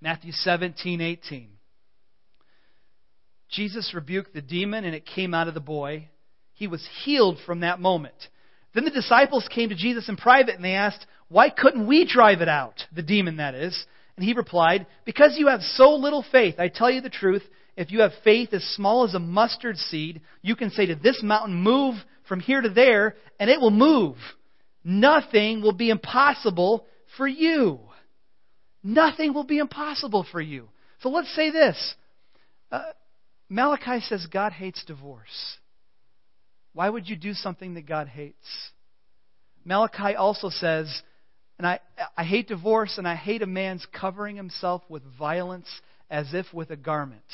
Matthew 0.00 0.32
17, 0.32 1.00
18. 1.00 1.50
Jesus 3.50 3.92
rebuked 3.94 4.34
the 4.34 4.42
demon, 4.42 4.84
and 4.84 4.94
it 4.94 5.06
came 5.06 5.34
out 5.34 5.48
of 5.48 5.54
the 5.54 5.60
boy. 5.60 6.08
He 6.54 6.66
was 6.66 6.86
healed 7.04 7.38
from 7.46 7.60
that 7.60 7.80
moment. 7.80 8.14
Then 8.74 8.84
the 8.84 8.90
disciples 8.90 9.48
came 9.54 9.70
to 9.70 9.74
Jesus 9.74 10.08
in 10.08 10.16
private, 10.16 10.56
and 10.56 10.64
they 10.64 10.74
asked, 10.74 11.06
Why 11.28 11.50
couldn't 11.50 11.86
we 11.86 12.06
drive 12.06 12.40
it 12.40 12.48
out? 12.48 12.84
The 12.94 13.02
demon, 13.02 13.36
that 13.36 13.54
is. 13.54 13.86
And 14.16 14.24
he 14.24 14.32
replied, 14.34 14.86
Because 15.04 15.36
you 15.38 15.48
have 15.48 15.62
so 15.62 15.94
little 15.94 16.24
faith. 16.30 16.56
I 16.58 16.68
tell 16.68 16.90
you 16.90 17.00
the 17.00 17.10
truth. 17.10 17.42
If 17.76 17.92
you 17.92 18.00
have 18.00 18.12
faith 18.24 18.52
as 18.52 18.64
small 18.74 19.04
as 19.04 19.14
a 19.14 19.20
mustard 19.20 19.76
seed, 19.76 20.20
you 20.42 20.56
can 20.56 20.70
say 20.70 20.86
to 20.86 20.96
this 20.96 21.22
mountain, 21.22 21.54
Move 21.54 21.94
from 22.28 22.40
here 22.40 22.60
to 22.60 22.68
there, 22.68 23.14
and 23.38 23.48
it 23.48 23.60
will 23.60 23.70
move 23.70 24.16
nothing 24.88 25.60
will 25.60 25.72
be 25.72 25.90
impossible 25.90 26.86
for 27.16 27.28
you. 27.28 27.78
Nothing 28.82 29.34
will 29.34 29.44
be 29.44 29.58
impossible 29.58 30.26
for 30.32 30.40
you. 30.40 30.68
So 31.00 31.10
let's 31.10 31.34
say 31.34 31.50
this 31.50 31.94
uh, 32.72 32.82
Malachi 33.48 34.00
says 34.00 34.26
God 34.26 34.52
hates 34.52 34.84
divorce. 34.84 35.56
Why 36.74 36.88
would 36.88 37.08
you 37.08 37.16
do 37.16 37.32
something 37.32 37.74
that 37.74 37.86
God 37.86 38.08
hates? 38.08 38.36
Malachi 39.64 40.14
also 40.14 40.50
says, 40.50 41.02
and 41.58 41.66
I, 41.66 41.80
I 42.16 42.24
hate 42.24 42.48
divorce 42.48 42.98
and 42.98 43.08
I 43.08 43.16
hate 43.16 43.42
a 43.42 43.46
man's 43.46 43.86
covering 43.92 44.36
himself 44.36 44.82
with 44.88 45.02
violence 45.18 45.68
as 46.10 46.32
if 46.34 46.46
with 46.52 46.70
a 46.70 46.76
garment. 46.76 47.24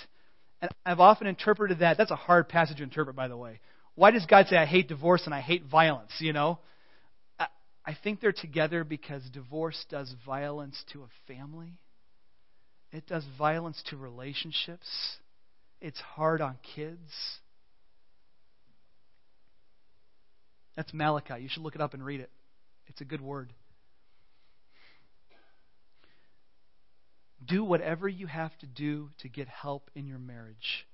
And 0.62 0.70
I've 0.86 1.00
often 1.00 1.26
interpreted 1.26 1.80
that. 1.80 1.98
That's 1.98 2.10
a 2.10 2.16
hard 2.16 2.48
passage 2.48 2.78
to 2.78 2.82
interpret, 2.82 3.16
by 3.16 3.28
the 3.28 3.36
way. 3.36 3.60
Why 3.96 4.10
does 4.10 4.24
God 4.26 4.46
say, 4.48 4.56
I 4.56 4.64
hate 4.64 4.88
divorce 4.88 5.22
and 5.26 5.34
I 5.34 5.40
hate 5.40 5.64
violence? 5.70 6.12
You 6.20 6.32
know? 6.32 6.58
I 7.86 7.94
think 8.02 8.20
they're 8.20 8.32
together 8.32 8.82
because 8.82 9.22
divorce 9.30 9.84
does 9.90 10.12
violence 10.24 10.82
to 10.94 11.02
a 11.02 11.08
family. 11.28 11.74
It 12.92 13.06
does 13.06 13.24
violence 13.36 13.82
to 13.90 13.98
relationships. 13.98 14.88
It's 15.84 16.00
hard 16.00 16.40
on 16.40 16.56
kids. 16.74 17.12
That's 20.76 20.94
Malachi. 20.94 21.42
You 21.42 21.48
should 21.50 21.62
look 21.62 21.74
it 21.74 21.82
up 21.82 21.92
and 21.92 22.02
read 22.02 22.20
it. 22.20 22.30
It's 22.86 23.02
a 23.02 23.04
good 23.04 23.20
word. 23.20 23.52
Do 27.44 27.62
whatever 27.64 28.08
you 28.08 28.26
have 28.26 28.56
to 28.60 28.66
do 28.66 29.10
to 29.18 29.28
get 29.28 29.46
help 29.46 29.90
in 29.94 30.06
your 30.06 30.18
marriage. 30.18 30.86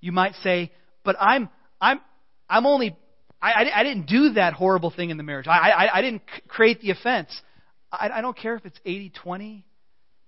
You 0.00 0.12
might 0.12 0.36
say, 0.44 0.70
"But 1.02 1.16
I'm 1.18 1.48
I'm 1.80 2.00
I'm 2.48 2.66
only 2.66 2.96
I, 3.42 3.50
I, 3.50 3.80
I 3.80 3.82
didn't 3.82 4.06
do 4.06 4.34
that 4.34 4.52
horrible 4.52 4.92
thing 4.92 5.10
in 5.10 5.16
the 5.16 5.24
marriage. 5.24 5.48
I, 5.48 5.70
I, 5.70 5.98
I 5.98 6.00
didn't 6.00 6.22
create 6.46 6.80
the 6.80 6.92
offense. 6.92 7.36
I, 7.90 8.08
I 8.14 8.20
don't 8.20 8.36
care 8.36 8.54
if 8.54 8.64
it's 8.64 8.78
80 8.86 9.10
20, 9.20 9.66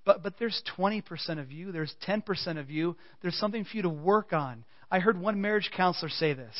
but, 0.06 0.22
but 0.22 0.34
there's 0.38 0.62
20% 0.78 1.02
of 1.40 1.50
you, 1.50 1.72
there's 1.72 1.92
10% 2.08 2.58
of 2.58 2.70
you, 2.70 2.96
there's 3.20 3.36
something 3.36 3.64
for 3.64 3.76
you 3.76 3.82
to 3.82 3.90
work 3.90 4.32
on. 4.32 4.64
I 4.88 5.00
heard 5.00 5.20
one 5.20 5.40
marriage 5.40 5.70
counselor 5.76 6.08
say 6.08 6.32
this. 6.32 6.54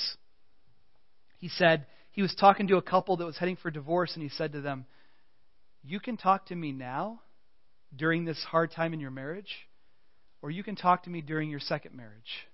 He 1.39 1.49
said, 1.49 1.87
he 2.11 2.23
was 2.23 2.35
talking 2.35 2.67
to 2.69 2.77
a 2.77 2.83
couple 2.83 3.17
that 3.19 3.25
was 3.25 3.39
heading 3.39 3.57
for 3.57 3.71
divorce, 3.71 4.11
and 4.15 4.23
he 4.23 4.31
said 4.31 4.53
to 4.53 4.61
them, 4.61 4.85
You 5.85 6.01
can 6.01 6.17
talk 6.17 6.47
to 6.47 6.57
me 6.57 6.73
now 6.73 7.21
during 7.95 8.25
this 8.25 8.43
hard 8.51 8.73
time 8.73 8.93
in 8.93 8.99
your 8.99 9.13
marriage, 9.13 9.55
or 10.43 10.51
you 10.51 10.65
can 10.65 10.75
talk 10.75 11.05
to 11.05 11.11
me 11.11 11.21
during 11.21 11.49
your 11.49 11.61
second 11.61 11.95
marriage. 11.95 12.49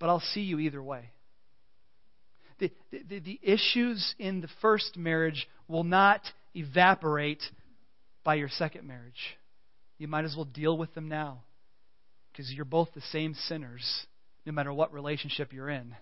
But 0.00 0.08
I'll 0.08 0.20
see 0.32 0.40
you 0.40 0.58
either 0.58 0.82
way. 0.82 1.10
The, 2.58 2.72
the, 2.90 3.20
the 3.20 3.40
issues 3.44 4.14
in 4.18 4.40
the 4.40 4.48
first 4.60 4.96
marriage 4.96 5.48
will 5.68 5.84
not 5.84 6.22
evaporate 6.54 7.44
by 8.24 8.34
your 8.34 8.48
second 8.48 8.84
marriage. 8.88 9.37
You 9.98 10.08
might 10.08 10.24
as 10.24 10.34
well 10.36 10.44
deal 10.44 10.78
with 10.78 10.94
them 10.94 11.08
now 11.08 11.42
because 12.32 12.52
you're 12.52 12.64
both 12.64 12.88
the 12.94 13.00
same 13.12 13.34
sinners 13.34 14.06
no 14.46 14.52
matter 14.52 14.72
what 14.72 14.92
relationship 14.92 15.52
you're 15.52 15.68
in. 15.68 15.94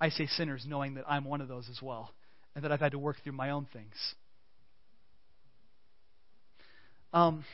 I 0.00 0.10
say 0.10 0.26
sinners 0.26 0.64
knowing 0.68 0.94
that 0.94 1.04
I'm 1.08 1.24
one 1.24 1.40
of 1.40 1.48
those 1.48 1.68
as 1.70 1.80
well 1.80 2.12
and 2.54 2.62
that 2.64 2.72
I've 2.72 2.80
had 2.80 2.92
to 2.92 2.98
work 2.98 3.16
through 3.24 3.32
my 3.32 3.50
own 3.50 3.66
things. 3.72 3.94
Um, 7.12 7.44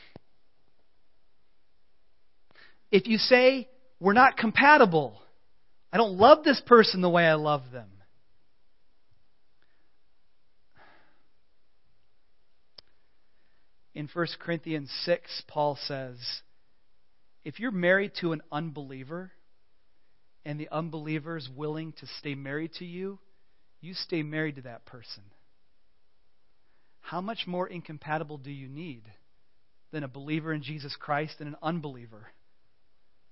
if 2.91 3.07
you 3.07 3.17
say, 3.17 3.69
we're 3.99 4.13
not 4.13 4.35
compatible, 4.35 5.21
I 5.91 5.97
don't 5.97 6.17
love 6.17 6.43
this 6.43 6.61
person 6.65 7.01
the 7.01 7.09
way 7.09 7.25
I 7.25 7.35
love 7.35 7.63
them. 7.71 7.87
In 13.95 14.09
1 14.11 14.27
Corinthians 14.39 14.91
6, 15.03 15.43
Paul 15.47 15.77
says, 15.85 16.17
if 17.43 17.59
you're 17.59 17.71
married 17.71 18.13
to 18.21 18.31
an 18.31 18.41
unbeliever 18.51 19.31
and 20.45 20.59
the 20.59 20.69
unbeliever 20.71 21.37
is 21.37 21.49
willing 21.53 21.93
to 21.93 22.07
stay 22.19 22.35
married 22.35 22.73
to 22.79 22.85
you, 22.85 23.19
you 23.81 23.93
stay 23.93 24.23
married 24.23 24.55
to 24.55 24.61
that 24.61 24.85
person. 24.85 25.23
How 27.01 27.21
much 27.21 27.45
more 27.45 27.67
incompatible 27.67 28.37
do 28.37 28.49
you 28.49 28.69
need 28.69 29.03
than 29.91 30.03
a 30.03 30.07
believer 30.07 30.53
in 30.53 30.63
Jesus 30.63 30.95
Christ 30.99 31.35
and 31.39 31.49
an 31.49 31.57
unbeliever? 31.61 32.27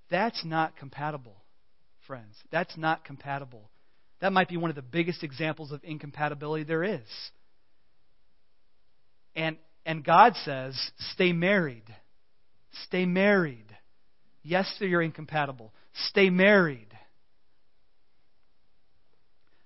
That's 0.10 0.44
not 0.44 0.76
compatible 0.78 1.38
friends. 2.06 2.36
That's 2.52 2.76
not 2.78 3.06
compatible. 3.06 3.70
That 4.20 4.34
might 4.34 4.50
be 4.50 4.58
one 4.58 4.70
of 4.70 4.76
the 4.76 4.82
biggest 4.82 5.24
examples 5.24 5.72
of 5.72 5.82
incompatibility 5.84 6.64
there 6.64 6.84
is. 6.84 7.08
And, 9.36 9.58
and 9.86 10.04
God 10.04 10.36
says, 10.44 10.80
stay 11.14 11.34
married. 11.34 11.84
Stay 12.86 13.06
married. 13.06 13.66
Yes, 14.44 14.74
you're 14.80 15.02
incompatible. 15.02 15.74
Stay 16.08 16.30
married. 16.30 16.88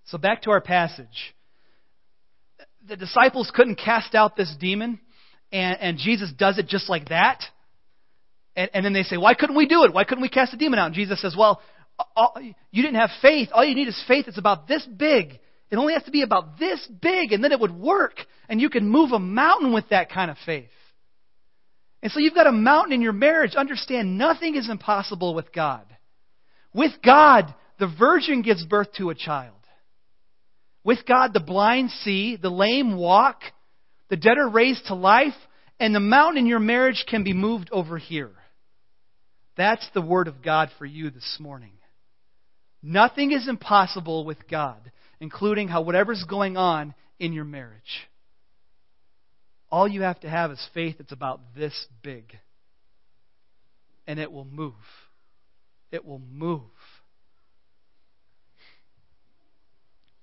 So 0.05 0.17
back 0.17 0.43
to 0.43 0.51
our 0.51 0.61
passage. 0.61 1.33
The 2.87 2.95
disciples 2.95 3.51
couldn't 3.53 3.75
cast 3.75 4.13
out 4.13 4.35
this 4.35 4.53
demon, 4.59 4.99
and, 5.51 5.79
and 5.79 5.97
Jesus 5.97 6.31
does 6.37 6.59
it 6.59 6.67
just 6.67 6.89
like 6.89 7.09
that. 7.09 7.41
And, 8.55 8.69
and 8.73 8.85
then 8.85 8.93
they 8.93 9.03
say, 9.03 9.17
Why 9.17 9.33
couldn't 9.33 9.55
we 9.55 9.65
do 9.65 9.83
it? 9.83 9.93
Why 9.93 10.03
couldn't 10.03 10.21
we 10.21 10.29
cast 10.29 10.51
the 10.51 10.57
demon 10.57 10.77
out? 10.77 10.87
And 10.87 10.95
Jesus 10.95 11.19
says, 11.21 11.35
Well, 11.37 11.61
all, 12.15 12.35
you 12.71 12.83
didn't 12.83 12.99
have 12.99 13.09
faith. 13.21 13.49
All 13.53 13.63
you 13.63 13.75
need 13.75 13.87
is 13.87 14.03
faith 14.07 14.27
It's 14.27 14.37
about 14.37 14.67
this 14.67 14.85
big. 14.85 15.39
It 15.71 15.77
only 15.77 15.93
has 15.93 16.03
to 16.03 16.11
be 16.11 16.21
about 16.21 16.59
this 16.59 16.85
big, 17.01 17.31
and 17.31 17.43
then 17.43 17.51
it 17.51 17.59
would 17.59 17.75
work. 17.75 18.17
And 18.47 18.61
you 18.61 18.69
can 18.69 18.87
move 18.87 19.11
a 19.11 19.19
mountain 19.19 19.73
with 19.73 19.89
that 19.89 20.11
kind 20.11 20.29
of 20.29 20.37
faith. 20.45 20.69
And 22.03 22.11
so 22.11 22.19
you've 22.19 22.35
got 22.35 22.47
a 22.47 22.51
mountain 22.51 22.93
in 22.93 23.01
your 23.01 23.13
marriage. 23.13 23.55
Understand, 23.55 24.17
nothing 24.17 24.55
is 24.55 24.69
impossible 24.69 25.33
with 25.33 25.51
God. 25.51 25.85
With 26.73 26.91
God, 27.03 27.53
the 27.79 27.93
virgin 27.97 28.41
gives 28.41 28.65
birth 28.65 28.93
to 28.97 29.09
a 29.09 29.15
child. 29.15 29.55
With 30.83 30.99
God, 31.07 31.33
the 31.33 31.39
blind 31.39 31.89
see, 31.89 32.35
the 32.35 32.51
lame 32.51 32.95
walk, 32.95 33.41
the 34.09 34.17
dead 34.17 34.37
are 34.37 34.49
raised 34.49 34.85
to 34.85 34.93
life, 34.93 35.33
and 35.79 35.95
the 35.95 35.99
mountain 35.99 36.37
in 36.37 36.45
your 36.45 36.59
marriage 36.59 37.05
can 37.09 37.23
be 37.23 37.33
moved 37.33 37.69
over 37.71 37.97
here. 37.97 38.31
That's 39.57 39.87
the 39.93 40.01
word 40.01 40.27
of 40.27 40.43
God 40.43 40.69
for 40.77 40.85
you 40.85 41.09
this 41.09 41.37
morning. 41.39 41.71
Nothing 42.83 43.31
is 43.31 43.47
impossible 43.47 44.25
with 44.25 44.47
God, 44.47 44.91
including 45.19 45.67
how 45.67 45.81
whatever's 45.81 46.23
going 46.29 46.57
on 46.57 46.93
in 47.19 47.33
your 47.33 47.45
marriage. 47.45 48.07
All 49.71 49.87
you 49.87 50.03
have 50.03 50.19
to 50.21 50.29
have 50.29 50.51
is 50.51 50.69
faith 50.73 50.97
that's 50.99 51.11
about 51.11 51.41
this 51.55 51.73
big. 52.01 52.37
And 54.07 54.19
it 54.19 54.31
will 54.31 54.45
move. 54.45 54.73
It 55.91 56.05
will 56.05 56.21
move. 56.31 56.61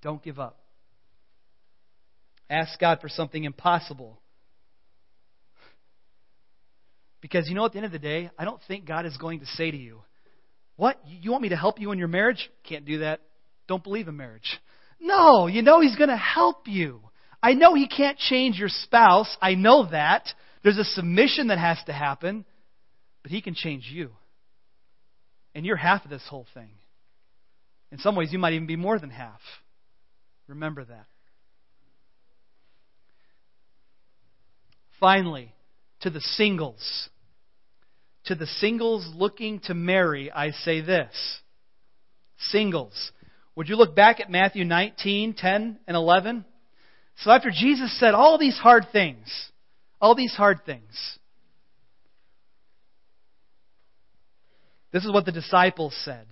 Don't 0.02 0.22
give 0.22 0.38
up. 0.38 0.58
Ask 2.50 2.78
God 2.78 3.00
for 3.00 3.08
something 3.08 3.44
impossible. 3.44 4.20
Because 7.20 7.48
you 7.48 7.54
know, 7.54 7.64
at 7.64 7.72
the 7.72 7.78
end 7.78 7.86
of 7.86 7.92
the 7.92 7.98
day, 7.98 8.30
I 8.38 8.44
don't 8.44 8.60
think 8.66 8.84
God 8.84 9.06
is 9.06 9.16
going 9.16 9.40
to 9.40 9.46
say 9.46 9.70
to 9.70 9.76
you, 9.76 10.02
what? 10.76 11.00
You 11.06 11.30
want 11.30 11.42
me 11.42 11.50
to 11.50 11.56
help 11.56 11.80
you 11.80 11.92
in 11.92 11.98
your 11.98 12.08
marriage? 12.08 12.50
Can't 12.64 12.84
do 12.84 12.98
that. 12.98 13.20
Don't 13.68 13.82
believe 13.82 14.08
in 14.08 14.16
marriage. 14.16 14.60
No, 15.02 15.48
you 15.48 15.62
know 15.62 15.80
He's 15.80 15.96
going 15.96 16.08
to 16.08 16.16
help 16.16 16.68
you. 16.68 17.00
I 17.42 17.54
know 17.54 17.74
He 17.74 17.88
can't 17.88 18.16
change 18.16 18.58
your 18.58 18.68
spouse. 18.68 19.36
I 19.42 19.54
know 19.54 19.88
that. 19.90 20.28
There's 20.62 20.78
a 20.78 20.84
submission 20.84 21.48
that 21.48 21.58
has 21.58 21.78
to 21.86 21.92
happen. 21.92 22.44
But 23.22 23.32
He 23.32 23.42
can 23.42 23.54
change 23.54 23.90
you. 23.92 24.10
And 25.54 25.66
you're 25.66 25.76
half 25.76 26.04
of 26.04 26.10
this 26.10 26.22
whole 26.30 26.46
thing. 26.54 26.70
In 27.90 27.98
some 27.98 28.16
ways, 28.16 28.32
you 28.32 28.38
might 28.38 28.54
even 28.54 28.66
be 28.66 28.76
more 28.76 28.98
than 28.98 29.10
half. 29.10 29.40
Remember 30.46 30.84
that. 30.84 31.06
Finally, 34.98 35.52
to 36.02 36.10
the 36.10 36.20
singles. 36.20 37.08
To 38.26 38.36
the 38.36 38.46
singles 38.46 39.10
looking 39.14 39.58
to 39.64 39.74
marry, 39.74 40.30
I 40.30 40.52
say 40.52 40.80
this. 40.80 41.12
Singles. 42.38 43.10
Would 43.56 43.68
you 43.68 43.76
look 43.76 43.94
back 43.94 44.20
at 44.20 44.30
Matthew 44.30 44.64
19, 44.64 45.34
10, 45.34 45.78
and 45.86 45.96
11? 45.96 46.44
So 47.18 47.30
after 47.30 47.50
Jesus 47.50 47.98
said 47.98 48.14
all 48.14 48.38
these 48.38 48.56
hard 48.56 48.86
things, 48.92 49.50
all 50.00 50.14
these 50.14 50.34
hard 50.34 50.64
things, 50.64 51.18
this 54.92 55.04
is 55.04 55.12
what 55.12 55.26
the 55.26 55.32
disciples 55.32 55.94
said. 56.04 56.26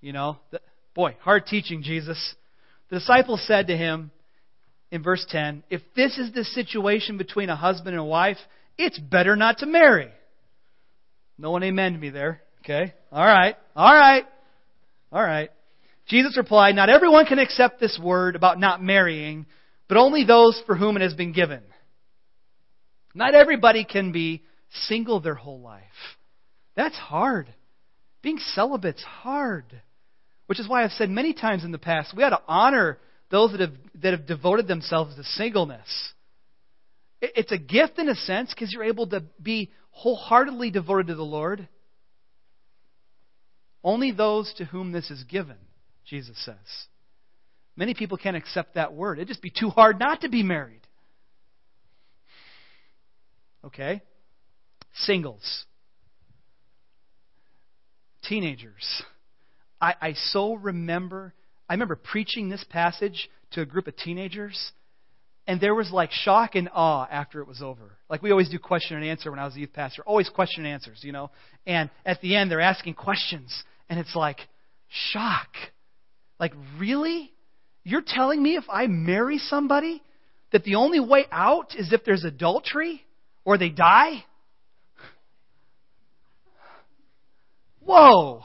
You 0.00 0.12
know, 0.12 0.38
the, 0.50 0.60
boy, 0.94 1.16
hard 1.20 1.46
teaching, 1.46 1.82
Jesus. 1.82 2.34
The 2.90 2.98
disciples 2.98 3.42
said 3.46 3.68
to 3.68 3.76
him 3.76 4.10
in 4.90 5.02
verse 5.02 5.24
10, 5.28 5.64
If 5.70 5.80
this 5.94 6.18
is 6.18 6.32
the 6.32 6.44
situation 6.44 7.16
between 7.18 7.48
a 7.48 7.56
husband 7.56 7.90
and 7.96 8.00
a 8.00 8.04
wife, 8.04 8.38
it's 8.76 8.98
better 8.98 9.36
not 9.36 9.58
to 9.58 9.66
marry. 9.66 10.10
No 11.38 11.50
one 11.50 11.62
amen 11.62 11.98
me 11.98 12.10
there. 12.10 12.42
Okay. 12.60 12.92
All 13.10 13.24
right. 13.24 13.56
All 13.74 13.94
right. 13.94 14.24
All 15.12 15.22
right. 15.22 15.50
Jesus 16.06 16.36
replied, 16.36 16.74
Not 16.76 16.88
everyone 16.88 17.26
can 17.26 17.38
accept 17.38 17.80
this 17.80 17.98
word 18.02 18.36
about 18.36 18.60
not 18.60 18.82
marrying, 18.82 19.46
but 19.88 19.96
only 19.96 20.24
those 20.24 20.60
for 20.66 20.74
whom 20.76 20.96
it 20.96 21.02
has 21.02 21.14
been 21.14 21.32
given. 21.32 21.62
Not 23.14 23.34
everybody 23.34 23.84
can 23.84 24.12
be 24.12 24.42
single 24.86 25.20
their 25.20 25.34
whole 25.34 25.60
life. 25.60 25.82
That's 26.76 26.96
hard. 26.96 27.52
Being 28.22 28.38
celibate's 28.38 29.02
hard. 29.02 29.64
Which 30.46 30.60
is 30.60 30.68
why 30.68 30.84
I've 30.84 30.92
said 30.92 31.10
many 31.10 31.32
times 31.32 31.64
in 31.64 31.72
the 31.72 31.78
past, 31.78 32.14
we 32.16 32.22
ought 32.22 32.30
to 32.30 32.42
honor 32.46 32.98
those 33.30 33.52
that 33.52 33.60
have, 33.60 33.72
that 34.02 34.12
have 34.12 34.26
devoted 34.26 34.68
themselves 34.68 35.16
to 35.16 35.24
singleness. 35.24 36.12
It's 37.20 37.50
a 37.50 37.58
gift 37.58 37.98
in 37.98 38.08
a 38.08 38.14
sense 38.14 38.52
because 38.54 38.72
you're 38.72 38.84
able 38.84 39.08
to 39.08 39.24
be 39.42 39.70
wholeheartedly 39.90 40.70
devoted 40.70 41.08
to 41.08 41.14
the 41.14 41.22
Lord. 41.24 41.68
Only 43.82 44.12
those 44.12 44.52
to 44.58 44.64
whom 44.64 44.92
this 44.92 45.10
is 45.10 45.24
given, 45.24 45.56
Jesus 46.06 46.36
says. 46.44 46.56
Many 47.76 47.94
people 47.94 48.16
can't 48.16 48.36
accept 48.36 48.74
that 48.74 48.94
word. 48.94 49.18
It'd 49.18 49.28
just 49.28 49.42
be 49.42 49.52
too 49.56 49.68
hard 49.68 49.98
not 49.98 50.22
to 50.22 50.28
be 50.28 50.42
married. 50.42 50.80
Okay? 53.64 54.00
Singles. 54.94 55.64
Teenagers. 58.22 59.02
I, 59.80 59.94
I 60.00 60.12
so 60.14 60.54
remember, 60.54 61.34
I 61.68 61.74
remember 61.74 61.96
preaching 61.96 62.48
this 62.48 62.64
passage 62.70 63.28
to 63.52 63.60
a 63.60 63.66
group 63.66 63.86
of 63.86 63.96
teenagers 63.96 64.72
and 65.46 65.60
there 65.60 65.74
was 65.74 65.90
like 65.92 66.10
shock 66.10 66.54
and 66.54 66.68
awe 66.74 67.06
after 67.08 67.40
it 67.40 67.46
was 67.46 67.62
over. 67.62 67.96
Like 68.10 68.22
we 68.22 68.30
always 68.30 68.48
do 68.48 68.58
question 68.58 68.96
and 68.96 69.04
answer 69.04 69.30
when 69.30 69.38
I 69.38 69.44
was 69.44 69.54
a 69.54 69.60
youth 69.60 69.72
pastor. 69.72 70.02
Always 70.04 70.28
question 70.28 70.64
and 70.64 70.72
answers, 70.72 71.00
you 71.02 71.12
know. 71.12 71.30
And 71.66 71.88
at 72.04 72.20
the 72.20 72.34
end, 72.34 72.50
they're 72.50 72.60
asking 72.60 72.94
questions. 72.94 73.62
And 73.88 74.00
it's 74.00 74.16
like, 74.16 74.38
shock. 74.88 75.50
Like, 76.38 76.52
really? 76.78 77.32
You're 77.84 78.04
telling 78.06 78.42
me 78.42 78.56
if 78.56 78.64
I 78.68 78.86
marry 78.86 79.38
somebody 79.38 80.02
that 80.52 80.64
the 80.64 80.76
only 80.76 81.00
way 81.00 81.24
out 81.30 81.74
is 81.76 81.92
if 81.92 82.04
there's 82.04 82.24
adultery 82.24 83.02
or 83.44 83.58
they 83.58 83.68
die? 83.68 84.24
Whoa. 87.80 88.42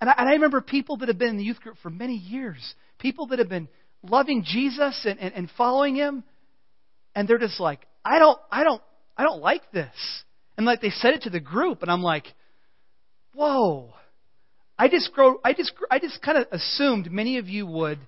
And 0.00 0.10
I, 0.10 0.14
and 0.16 0.28
I 0.28 0.32
remember 0.32 0.60
people 0.60 0.96
that 0.98 1.08
have 1.08 1.18
been 1.18 1.28
in 1.28 1.36
the 1.36 1.44
youth 1.44 1.60
group 1.60 1.76
for 1.82 1.90
many 1.90 2.16
years 2.16 2.74
People 3.02 3.26
that 3.26 3.40
have 3.40 3.48
been 3.48 3.68
loving 4.04 4.44
Jesus 4.46 5.04
and, 5.04 5.18
and, 5.18 5.34
and 5.34 5.50
following 5.58 5.96
him, 5.96 6.22
and 7.16 7.26
they're 7.26 7.36
just 7.36 7.58
like, 7.58 7.80
I 8.04 8.20
don't, 8.20 8.38
I 8.48 8.62
don't, 8.62 8.80
I 9.16 9.24
don't 9.24 9.42
like 9.42 9.72
this. 9.72 9.92
And 10.56 10.64
like 10.64 10.80
they 10.80 10.90
said 10.90 11.14
it 11.14 11.22
to 11.22 11.30
the 11.30 11.40
group, 11.40 11.82
and 11.82 11.90
I'm 11.90 12.02
like, 12.02 12.26
whoa. 13.34 13.92
I 14.82 14.88
just 14.88 15.12
grow, 15.12 15.40
I 15.44 15.52
just, 15.52 15.72
I 15.92 16.00
just 16.00 16.20
kind 16.22 16.38
of 16.38 16.48
assumed 16.50 17.08
many 17.08 17.38
of 17.38 17.48
you 17.48 17.68
would 17.68 18.00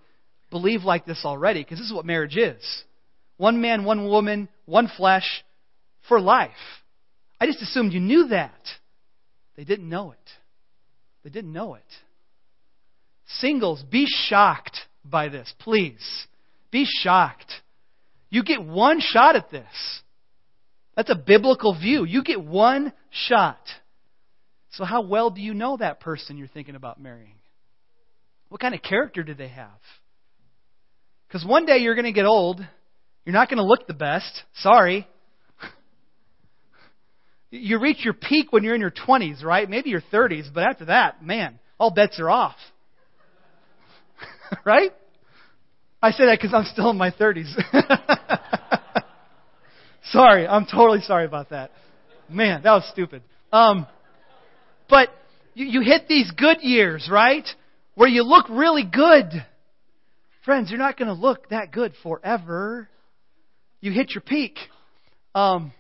believe 0.51 0.83
like 0.83 1.07
this 1.07 1.23
already, 1.25 1.63
because 1.63 1.79
this 1.79 1.87
is 1.87 1.95
what 1.95 2.05
marriage 2.05 2.37
is. 2.37 2.83
One 3.37 3.61
man, 3.61 3.85
one 3.85 4.09
woman, 4.09 4.49
one 4.67 4.89
flesh, 4.97 5.45
for 6.09 6.21
life. 6.21 6.51
I 7.41 7.47
just 7.47 7.63
assumed 7.63 7.93
you 7.93 8.01
knew 8.01 8.27
that. 8.31 8.59
They 9.57 9.63
didn't 9.63 9.89
know 9.89 10.11
it. 10.11 10.31
They 11.23 11.31
didn't 11.31 11.53
know 11.53 11.75
it. 11.75 11.85
Singles, 13.39 13.85
be 13.89 14.09
shocked 14.09 14.77
by 15.05 15.29
this, 15.29 15.55
please. 15.61 16.27
Be 16.73 16.87
shocked. 16.89 17.53
You 18.31 18.43
get 18.43 18.61
one 18.61 18.99
shot 18.99 19.37
at 19.37 19.49
this. 19.49 20.03
That's 20.97 21.11
a 21.11 21.15
biblical 21.15 21.79
view. 21.79 22.05
You 22.05 22.25
get 22.25 22.43
one 22.43 22.93
shot. 23.11 23.61
So, 24.77 24.85
how 24.85 25.03
well 25.03 25.31
do 25.31 25.41
you 25.41 25.55
know 25.55 25.77
that 25.77 26.01
person 26.01 26.37
you're 26.37 26.49
thinking 26.49 26.75
about 26.75 27.01
marrying? 27.01 27.37
What 28.49 28.61
kind 28.61 28.75
of 28.75 28.83
character 28.83 29.23
do 29.23 29.33
they 29.33 29.49
have? 29.49 29.69
Because 31.29 31.47
one 31.47 31.65
day 31.65 31.79
you're 31.79 31.95
going 31.95 32.07
to 32.07 32.13
get 32.13 32.27
old. 32.27 32.61
You're 33.25 33.33
not 33.33 33.49
going 33.49 33.59
to 33.59 33.65
look 33.65 33.87
the 33.87 33.95
best. 33.95 34.43
Sorry. 34.57 35.09
You 37.51 37.79
reach 37.79 38.05
your 38.05 38.15
peak 38.15 38.53
when 38.53 38.65
you're 38.65 38.75
in 38.75 38.81
your 38.81 38.91
20s, 38.91 39.45
right? 39.45 39.71
Maybe 39.71 39.89
your 39.89 40.03
30s, 40.13 40.53
but 40.53 40.65
after 40.65 40.87
that, 40.87 41.25
man, 41.25 41.61
all 41.79 41.93
bets 41.93 42.19
are 42.19 42.29
off. 42.29 42.57
right? 44.65 44.91
I 46.03 46.11
say 46.11 46.27
that 46.27 46.41
because 46.41 46.53
I'm 46.53 46.65
still 46.65 46.91
in 46.91 46.99
my 46.99 47.13
30s. 47.13 47.55
sorry, 50.11 50.49
I'm 50.49 50.67
totally 50.67 51.01
sorry 51.03 51.27
about 51.27 51.51
that. 51.51 51.71
Man, 52.29 52.63
that 52.65 52.73
was 52.73 52.89
stupid. 52.91 53.23
Um, 53.53 53.87
but 54.89 55.09
you, 55.55 55.67
you 55.67 55.81
hit 55.81 56.09
these 56.09 56.31
good 56.31 56.59
years, 56.61 57.09
right? 57.11 57.47
Where 57.95 58.09
you 58.09 58.23
look 58.23 58.47
really 58.49 58.85
good. 58.85 59.27
Friends, 60.45 60.71
you're 60.71 60.79
not 60.79 60.99
going 60.99 61.09
to 61.09 61.15
look 61.15 61.49
that 61.51 61.73
good 61.73 61.95
forever. 62.03 62.89
You 63.81 63.93
hit 63.93 64.11
your 64.15 64.23
peak. 64.23 64.59
Um, 65.35 65.73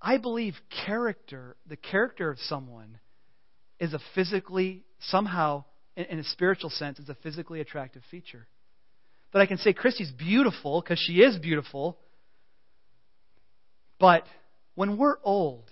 I 0.00 0.18
believe 0.18 0.54
character, 0.84 1.56
the 1.66 1.76
character 1.76 2.30
of 2.30 2.38
someone, 2.40 2.98
is 3.80 3.94
a 3.94 4.00
physically, 4.14 4.84
somehow, 5.00 5.64
in, 5.96 6.04
in 6.04 6.18
a 6.18 6.24
spiritual 6.24 6.70
sense, 6.70 6.98
is 6.98 7.08
a 7.08 7.16
physically 7.22 7.60
attractive 7.60 8.02
feature. 8.10 8.46
That 9.32 9.40
I 9.40 9.46
can 9.46 9.58
say 9.58 9.72
Christy's 9.72 10.12
beautiful 10.12 10.80
because 10.80 10.98
she 10.98 11.14
is 11.14 11.38
beautiful, 11.38 11.98
but 13.98 14.24
when 14.74 14.96
we're 14.96 15.16
old, 15.24 15.70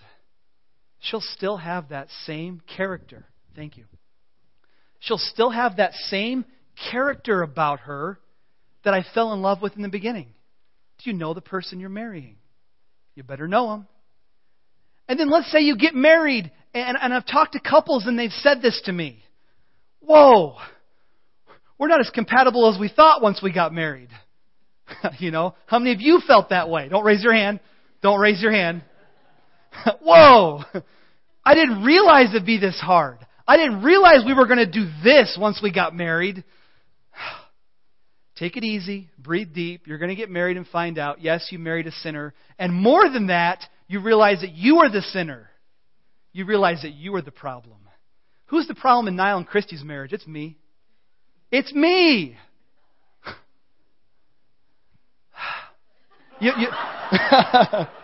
she'll 1.03 1.21
still 1.21 1.59
have 1.59 1.91
that 1.91 2.09
same 2.25 2.63
character. 2.77 3.27
Thank 3.55 3.77
you. 3.77 3.85
She'll 5.01 5.19
still 5.19 5.51
have 5.51 5.77
that 5.77 5.93
same 5.95 6.45
character 6.91 7.43
about 7.43 7.81
her 7.81 8.19
that 8.85 8.95
I 8.95 9.05
fell 9.15 9.33
in 9.33 9.43
love 9.43 9.61
with 9.61 9.77
in 9.77 9.83
the 9.83 9.89
beginning. 9.89 10.29
Do 11.03 11.11
you 11.11 11.17
know 11.17 11.35
the 11.35 11.41
person 11.41 11.81
you're 11.81 11.89
marrying? 11.89 12.37
You 13.15 13.25
better 13.25 13.49
know 13.49 13.75
him. 13.75 13.87
And 15.09 15.19
then 15.19 15.29
let's 15.29 15.51
say 15.51 15.61
you 15.61 15.77
get 15.77 15.95
married, 15.95 16.51
and, 16.73 16.97
and 17.01 17.13
I've 17.13 17.27
talked 17.27 17.53
to 17.53 17.61
couples 17.61 18.07
and 18.07 18.19
they've 18.19 18.31
said 18.31 18.63
this 18.63 18.81
to 18.85 18.93
me. 18.93 19.23
Whoa, 20.01 20.57
we're 21.79 21.89
not 21.89 22.01
as 22.01 22.11
compatible 22.11 22.73
as 22.73 22.79
we 22.79 22.89
thought 22.89 23.23
once 23.23 23.41
we 23.43 23.53
got 23.53 23.73
married. 23.73 24.09
you 25.19 25.31
know, 25.31 25.55
how 25.67 25.79
many 25.79 25.93
of 25.93 26.01
you 26.01 26.21
felt 26.27 26.51
that 26.51 26.69
way? 26.69 26.89
Don't 26.89 27.05
raise 27.05 27.23
your 27.23 27.35
hand. 27.35 27.61
Don't 28.03 28.21
raise 28.21 28.41
your 28.41 28.53
hand. 28.53 28.83
Whoa, 30.03 30.61
I 31.45 31.55
didn't 31.55 31.83
realize 31.83 32.29
it'd 32.31 32.47
be 32.47 32.59
this 32.59 32.81
hard. 32.81 33.19
I 33.47 33.57
didn't 33.57 33.83
realize 33.83 34.25
we 34.25 34.35
were 34.35 34.47
going 34.47 34.59
to 34.59 34.71
do 34.71 34.89
this 35.03 35.37
once 35.41 35.61
we 35.63 35.73
got 35.73 35.95
married. 35.95 36.45
Take 38.37 38.57
it 38.57 38.65
easy, 38.65 39.11
breathe 39.19 39.53
deep. 39.55 39.87
You're 39.87 39.99
going 39.99 40.11
to 40.11 40.17
get 40.17 40.31
married 40.31 40.57
and 40.57 40.67
find 40.67 40.99
out, 40.99 41.21
yes, 41.21 41.49
you 41.51 41.59
married 41.59 41.87
a 41.87 41.93
sinner. 41.93 42.35
And 42.59 42.73
more 42.73 43.09
than 43.09 43.27
that, 43.27 43.61
you 43.89 44.01
realize 44.01 44.41
that 44.41 44.53
you 44.53 44.79
are 44.79 44.91
the 44.91 45.03
sinner. 45.03 45.51
You 46.33 46.47
realize 46.47 46.83
that 46.83 46.95
you 46.95 47.15
are 47.15 47.23
the 47.23 47.31
problem. 47.31 47.77
Who's 48.47 48.67
the 48.67 48.75
problem 48.75 49.09
in 49.09 49.17
Niall 49.17 49.39
and 49.39 49.47
Christie's 49.47 49.85
marriage? 49.85 50.13
It's 50.13 50.27
me. 50.27 50.59
It's 51.51 51.73
me. 51.73 52.37
you, 56.41 56.53
you 56.59 56.69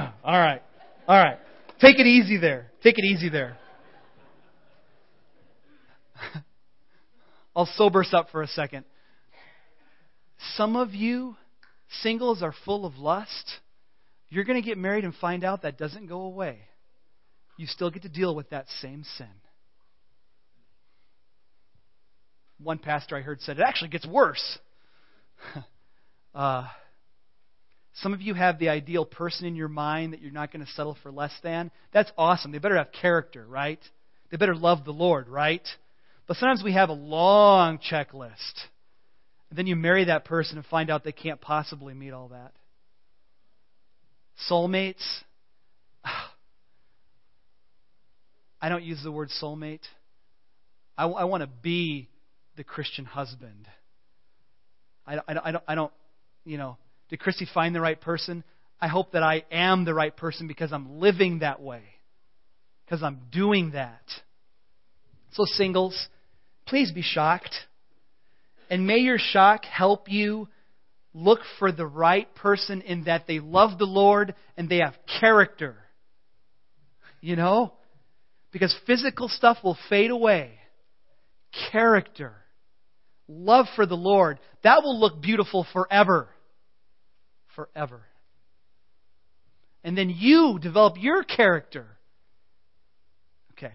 all 0.24 0.38
right. 0.38 0.62
All 1.06 1.16
right. 1.16 1.38
Take 1.80 1.98
it 1.98 2.06
easy 2.06 2.36
there. 2.38 2.70
Take 2.82 2.98
it 2.98 3.04
easy 3.04 3.28
there. 3.28 3.56
I'll 7.56 7.68
sober 7.76 8.00
us 8.02 8.10
up 8.12 8.30
for 8.30 8.42
a 8.42 8.46
second. 8.46 8.84
Some 10.54 10.76
of 10.76 10.94
you 10.94 11.36
singles 12.02 12.42
are 12.42 12.54
full 12.64 12.86
of 12.86 12.96
lust. 12.96 13.50
You're 14.28 14.44
going 14.44 14.62
to 14.62 14.66
get 14.66 14.78
married 14.78 15.04
and 15.04 15.14
find 15.14 15.44
out 15.44 15.62
that 15.62 15.76
doesn't 15.76 16.06
go 16.06 16.20
away. 16.22 16.60
You 17.58 17.66
still 17.66 17.90
get 17.90 18.02
to 18.02 18.08
deal 18.08 18.34
with 18.34 18.50
that 18.50 18.66
same 18.80 19.04
sin. 19.16 19.26
One 22.62 22.78
pastor 22.78 23.16
I 23.16 23.22
heard 23.22 23.40
said 23.40 23.58
it 23.58 23.62
actually 23.66 23.88
gets 23.88 24.06
worse. 24.06 24.58
uh, 26.34 26.66
some 27.94 28.14
of 28.14 28.22
you 28.22 28.34
have 28.34 28.58
the 28.58 28.68
ideal 28.68 29.04
person 29.04 29.46
in 29.46 29.56
your 29.56 29.68
mind 29.68 30.12
that 30.12 30.22
you're 30.22 30.30
not 30.30 30.52
going 30.52 30.64
to 30.64 30.72
settle 30.72 30.96
for 31.02 31.10
less 31.10 31.32
than. 31.42 31.70
That's 31.92 32.10
awesome. 32.16 32.52
They 32.52 32.58
better 32.58 32.76
have 32.76 32.92
character, 32.92 33.44
right? 33.46 33.80
They 34.30 34.36
better 34.36 34.54
love 34.54 34.84
the 34.84 34.92
Lord, 34.92 35.28
right? 35.28 35.66
But 36.26 36.36
sometimes 36.36 36.62
we 36.62 36.72
have 36.74 36.88
a 36.88 36.94
long 36.94 37.78
checklist. 37.78 38.54
And 39.50 39.58
then 39.58 39.66
you 39.66 39.74
marry 39.74 40.04
that 40.04 40.24
person 40.24 40.56
and 40.58 40.66
find 40.66 40.88
out 40.90 41.02
they 41.02 41.12
can't 41.12 41.40
possibly 41.40 41.92
meet 41.92 42.12
all 42.12 42.28
that. 42.28 42.52
Soulmates. 44.48 45.04
I 48.62 48.68
don't 48.68 48.84
use 48.84 49.02
the 49.02 49.10
word 49.10 49.30
soulmate. 49.42 49.80
I, 50.96 51.06
I 51.06 51.24
want 51.24 51.42
to 51.42 51.48
be 51.48 52.08
the 52.56 52.62
Christian 52.62 53.04
husband. 53.04 53.66
I, 55.06 55.16
I, 55.16 55.22
I, 55.26 55.50
don't, 55.50 55.64
I 55.66 55.74
don't, 55.74 55.92
you 56.44 56.58
know, 56.58 56.76
did 57.10 57.20
Christy 57.20 57.46
find 57.52 57.74
the 57.74 57.80
right 57.80 58.00
person? 58.00 58.44
I 58.80 58.88
hope 58.88 59.12
that 59.12 59.22
I 59.22 59.44
am 59.50 59.84
the 59.84 59.92
right 59.92 60.16
person 60.16 60.46
because 60.46 60.72
I'm 60.72 61.00
living 61.00 61.40
that 61.40 61.60
way, 61.60 61.82
because 62.86 63.02
I'm 63.02 63.20
doing 63.30 63.72
that. 63.72 64.02
So, 65.32 65.44
singles, 65.44 66.08
please 66.66 66.90
be 66.92 67.02
shocked. 67.02 67.54
And 68.70 68.86
may 68.86 68.98
your 68.98 69.18
shock 69.18 69.64
help 69.64 70.08
you 70.08 70.48
look 71.12 71.40
for 71.58 71.72
the 71.72 71.86
right 71.86 72.32
person 72.36 72.82
in 72.82 73.04
that 73.04 73.26
they 73.26 73.40
love 73.40 73.78
the 73.78 73.84
Lord 73.84 74.34
and 74.56 74.68
they 74.68 74.78
have 74.78 74.94
character. 75.20 75.76
You 77.20 77.36
know? 77.36 77.74
Because 78.52 78.74
physical 78.86 79.28
stuff 79.28 79.58
will 79.62 79.76
fade 79.88 80.10
away. 80.10 80.52
Character. 81.72 82.34
Love 83.28 83.66
for 83.76 83.86
the 83.86 83.96
Lord. 83.96 84.38
That 84.62 84.82
will 84.82 84.98
look 84.98 85.20
beautiful 85.20 85.66
forever. 85.72 86.28
Forever. 87.60 88.00
And 89.84 89.98
then 89.98 90.08
you 90.08 90.58
develop 90.62 90.94
your 90.98 91.22
character. 91.22 91.86
Okay. 93.52 93.74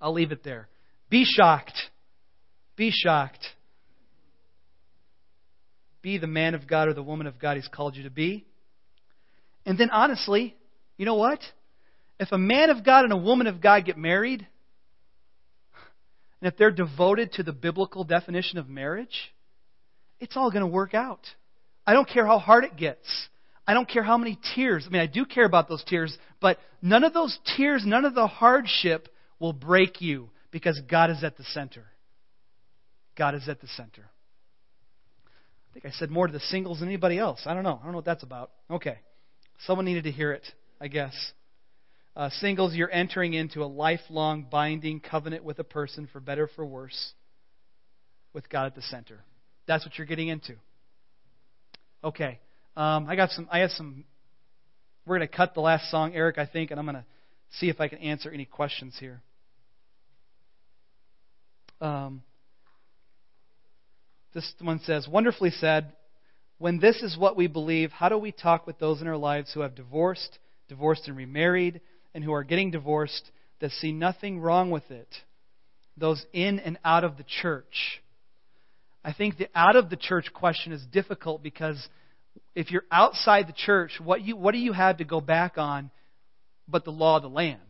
I'll 0.00 0.12
leave 0.12 0.30
it 0.30 0.44
there. 0.44 0.68
Be 1.10 1.24
shocked. 1.24 1.76
Be 2.76 2.92
shocked. 2.92 3.44
Be 6.00 6.18
the 6.18 6.28
man 6.28 6.54
of 6.54 6.68
God 6.68 6.86
or 6.86 6.94
the 6.94 7.02
woman 7.02 7.26
of 7.26 7.40
God 7.40 7.56
He's 7.56 7.66
called 7.66 7.96
you 7.96 8.04
to 8.04 8.10
be. 8.10 8.44
And 9.66 9.76
then, 9.76 9.90
honestly, 9.90 10.54
you 10.96 11.06
know 11.06 11.16
what? 11.16 11.40
If 12.20 12.30
a 12.30 12.38
man 12.38 12.70
of 12.70 12.84
God 12.84 13.02
and 13.02 13.12
a 13.12 13.16
woman 13.16 13.48
of 13.48 13.60
God 13.60 13.84
get 13.84 13.98
married, 13.98 14.46
and 16.40 16.52
if 16.52 16.56
they're 16.56 16.70
devoted 16.70 17.32
to 17.32 17.42
the 17.42 17.52
biblical 17.52 18.04
definition 18.04 18.58
of 18.58 18.68
marriage, 18.68 19.34
it's 20.20 20.36
all 20.36 20.52
going 20.52 20.62
to 20.62 20.68
work 20.68 20.94
out. 20.94 21.26
I 21.86 21.92
don't 21.92 22.08
care 22.08 22.26
how 22.26 22.38
hard 22.38 22.64
it 22.64 22.76
gets. 22.76 23.28
I 23.66 23.74
don't 23.74 23.88
care 23.88 24.02
how 24.02 24.18
many 24.18 24.38
tears. 24.54 24.84
I 24.86 24.90
mean, 24.90 25.02
I 25.02 25.06
do 25.06 25.24
care 25.24 25.44
about 25.44 25.68
those 25.68 25.84
tears, 25.84 26.16
but 26.40 26.58
none 26.82 27.04
of 27.04 27.14
those 27.14 27.38
tears, 27.56 27.84
none 27.86 28.04
of 28.04 28.14
the 28.14 28.26
hardship 28.26 29.08
will 29.38 29.52
break 29.52 30.00
you 30.00 30.30
because 30.50 30.80
God 30.88 31.10
is 31.10 31.24
at 31.24 31.36
the 31.36 31.44
center. 31.44 31.84
God 33.16 33.34
is 33.34 33.48
at 33.48 33.60
the 33.60 33.68
center. 33.68 34.10
I 35.70 35.72
think 35.72 35.86
I 35.86 35.90
said 35.90 36.10
more 36.10 36.26
to 36.26 36.32
the 36.32 36.40
singles 36.40 36.80
than 36.80 36.88
anybody 36.88 37.18
else. 37.18 37.42
I 37.46 37.54
don't 37.54 37.64
know. 37.64 37.78
I 37.80 37.84
don't 37.84 37.92
know 37.92 37.98
what 37.98 38.04
that's 38.04 38.22
about. 38.22 38.50
Okay. 38.70 38.98
Someone 39.66 39.86
needed 39.86 40.04
to 40.04 40.10
hear 40.10 40.32
it, 40.32 40.44
I 40.80 40.88
guess. 40.88 41.14
Uh, 42.16 42.30
singles, 42.30 42.74
you're 42.74 42.90
entering 42.90 43.34
into 43.34 43.62
a 43.62 43.66
lifelong 43.66 44.46
binding 44.48 45.00
covenant 45.00 45.42
with 45.42 45.58
a 45.58 45.64
person, 45.64 46.08
for 46.12 46.20
better 46.20 46.48
for 46.54 46.64
worse, 46.64 47.12
with 48.32 48.48
God 48.48 48.66
at 48.66 48.74
the 48.76 48.82
center. 48.82 49.24
That's 49.66 49.84
what 49.84 49.98
you're 49.98 50.06
getting 50.06 50.28
into. 50.28 50.54
Okay, 52.04 52.38
um, 52.76 53.08
I 53.08 53.16
got 53.16 53.30
some. 53.30 53.48
I 53.50 53.60
have 53.60 53.70
some. 53.70 54.04
We're 55.06 55.16
going 55.16 55.28
to 55.28 55.34
cut 55.34 55.54
the 55.54 55.62
last 55.62 55.90
song, 55.90 56.14
Eric, 56.14 56.36
I 56.36 56.44
think, 56.44 56.70
and 56.70 56.78
I'm 56.78 56.84
going 56.84 56.96
to 56.96 57.04
see 57.58 57.70
if 57.70 57.80
I 57.80 57.88
can 57.88 57.98
answer 57.98 58.30
any 58.30 58.44
questions 58.44 58.94
here. 59.00 59.22
Um, 61.80 62.22
this 64.34 64.52
one 64.60 64.80
says, 64.80 65.08
wonderfully 65.08 65.50
said. 65.50 65.92
When 66.58 66.78
this 66.78 67.02
is 67.02 67.18
what 67.18 67.36
we 67.36 67.46
believe, 67.46 67.90
how 67.90 68.08
do 68.08 68.18
we 68.18 68.32
talk 68.32 68.66
with 68.66 68.78
those 68.78 69.00
in 69.00 69.08
our 69.08 69.16
lives 69.16 69.52
who 69.52 69.60
have 69.60 69.74
divorced, 69.74 70.38
divorced 70.68 71.08
and 71.08 71.16
remarried, 71.16 71.80
and 72.14 72.22
who 72.22 72.32
are 72.32 72.44
getting 72.44 72.70
divorced 72.70 73.30
that 73.60 73.70
see 73.72 73.92
nothing 73.92 74.40
wrong 74.40 74.70
with 74.70 74.90
it? 74.90 75.08
Those 75.96 76.24
in 76.32 76.58
and 76.60 76.78
out 76.84 77.02
of 77.04 77.16
the 77.16 77.24
church. 77.24 78.02
I 79.04 79.12
think 79.12 79.36
the 79.36 79.48
out 79.54 79.76
of 79.76 79.90
the 79.90 79.96
church 79.96 80.30
question 80.32 80.72
is 80.72 80.84
difficult 80.86 81.42
because 81.42 81.88
if 82.54 82.70
you're 82.70 82.84
outside 82.90 83.46
the 83.46 83.52
church, 83.52 84.00
what, 84.02 84.22
you, 84.22 84.34
what 84.36 84.52
do 84.52 84.58
you 84.58 84.72
have 84.72 84.96
to 84.98 85.04
go 85.04 85.20
back 85.20 85.58
on 85.58 85.90
but 86.66 86.84
the 86.84 86.90
law 86.90 87.16
of 87.16 87.22
the 87.22 87.28
land? 87.28 87.60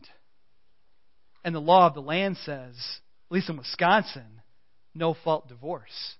And 1.44 1.54
the 1.54 1.60
law 1.60 1.86
of 1.86 1.94
the 1.94 2.00
land 2.00 2.36
says, 2.44 2.76
at 3.30 3.34
least 3.34 3.50
in 3.50 3.56
Wisconsin, 3.56 4.40
no 4.94 5.14
fault 5.24 5.48
divorce. 5.48 6.14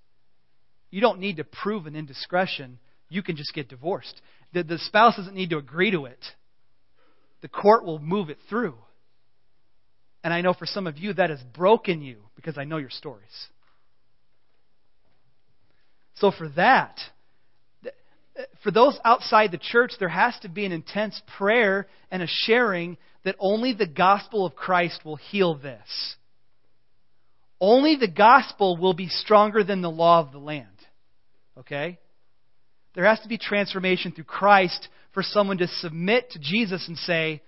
You 0.91 1.01
don't 1.01 1.21
need 1.21 1.37
to 1.37 1.45
prove 1.45 1.87
an 1.87 1.97
indiscretion. 1.97 2.79
You 3.09 3.23
can 3.23 3.37
just 3.37 3.55
get 3.55 3.69
divorced. 3.69 4.21
The, 4.53 4.65
the 4.65 4.79
spouse 4.79 5.17
doesn't 5.17 5.35
need 5.35 5.51
to 5.51 5.59
agree 5.59 5.93
to 5.93 6.07
it. 6.07 6.25
The 7.41 7.49
court 7.49 7.85
will 7.85 7.99
move 7.99 8.31
it 8.31 8.39
through. 8.49 8.75
And 10.25 10.33
I 10.33 10.41
know 10.41 10.55
for 10.55 10.67
some 10.67 10.87
of 10.87 10.99
you 10.99 11.13
that 11.15 11.31
has 11.31 11.43
broken 11.55 12.03
you 12.03 12.17
because 12.35 12.59
I 12.59 12.65
know 12.65 12.79
your 12.79 12.91
stories. 12.91 13.49
So 16.15 16.31
for 16.31 16.49
that, 16.51 16.99
uh, 17.85 17.91
for 18.63 18.71
those 18.71 18.99
outside 19.05 19.53
the 19.53 19.59
church, 19.59 19.93
there 19.99 20.09
has 20.09 20.39
to 20.41 20.49
be 20.49 20.65
an 20.65 20.73
intense 20.73 21.21
prayer 21.37 21.87
and 22.11 22.23
a 22.23 22.27
sharing 22.29 22.97
that 23.25 23.37
only 23.39 23.73
the 23.73 23.87
gospel 23.87 24.47
of 24.47 24.55
Christ 24.55 25.05
will 25.05 25.17
heal 25.17 25.55
this. 25.55 26.17
Only 27.61 27.97
the 27.97 28.09
gospel 28.09 28.77
will 28.77 28.95
be 28.95 29.09
stronger 29.09 29.65
than 29.65 29.81
the 29.81 29.91
law 29.91 30.21
of 30.21 30.33
the 30.33 30.39
land. 30.39 30.69
Okay? 31.59 31.99
There 32.95 33.05
has 33.05 33.21
to 33.21 33.29
be 33.29 33.39
transformation 33.39 34.13
through 34.13 34.25
Christ 34.25 34.89
for 35.13 35.23
someone 35.23 35.59
to 35.59 35.69
submit 35.69 36.31
to 36.33 36.39
Jesus 36.39 36.87
and 36.89 36.97
say, 36.99 37.43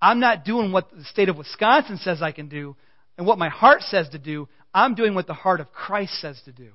I'm 0.00 0.20
not 0.20 0.44
doing 0.44 0.72
what 0.72 0.90
the 0.90 1.04
state 1.04 1.28
of 1.28 1.36
Wisconsin 1.36 1.98
says 1.98 2.22
I 2.22 2.32
can 2.32 2.48
do 2.48 2.76
and 3.16 3.26
what 3.26 3.38
my 3.38 3.48
heart 3.48 3.82
says 3.82 4.08
to 4.10 4.18
do. 4.18 4.48
I'm 4.72 4.94
doing 4.94 5.14
what 5.14 5.26
the 5.26 5.34
heart 5.34 5.60
of 5.60 5.72
Christ 5.72 6.20
says 6.20 6.40
to 6.44 6.52
do. 6.52 6.70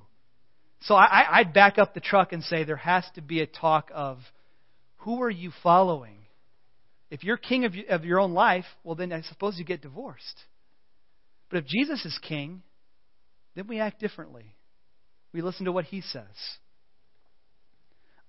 So 0.84 0.94
I, 0.94 1.38
I'd 1.38 1.54
back 1.54 1.78
up 1.78 1.94
the 1.94 2.00
truck 2.00 2.32
and 2.32 2.42
say 2.42 2.64
there 2.64 2.76
has 2.76 3.04
to 3.14 3.22
be 3.22 3.40
a 3.40 3.46
talk 3.46 3.90
of 3.94 4.18
who 4.98 5.22
are 5.22 5.30
you 5.30 5.50
following? 5.62 6.18
If 7.10 7.24
you're 7.24 7.36
king 7.36 7.64
of, 7.64 7.74
of 7.88 8.04
your 8.04 8.20
own 8.20 8.34
life, 8.34 8.64
well, 8.82 8.94
then 8.94 9.12
I 9.12 9.22
suppose 9.22 9.58
you 9.58 9.64
get 9.64 9.80
divorced. 9.80 10.42
But 11.50 11.58
if 11.58 11.66
Jesus 11.66 12.04
is 12.04 12.18
king, 12.26 12.62
then 13.54 13.66
we 13.66 13.80
act 13.80 14.00
differently. 14.00 14.56
We 15.32 15.40
listen 15.40 15.64
to 15.66 15.72
what 15.72 15.86
he 15.86 16.02
says. 16.02 16.24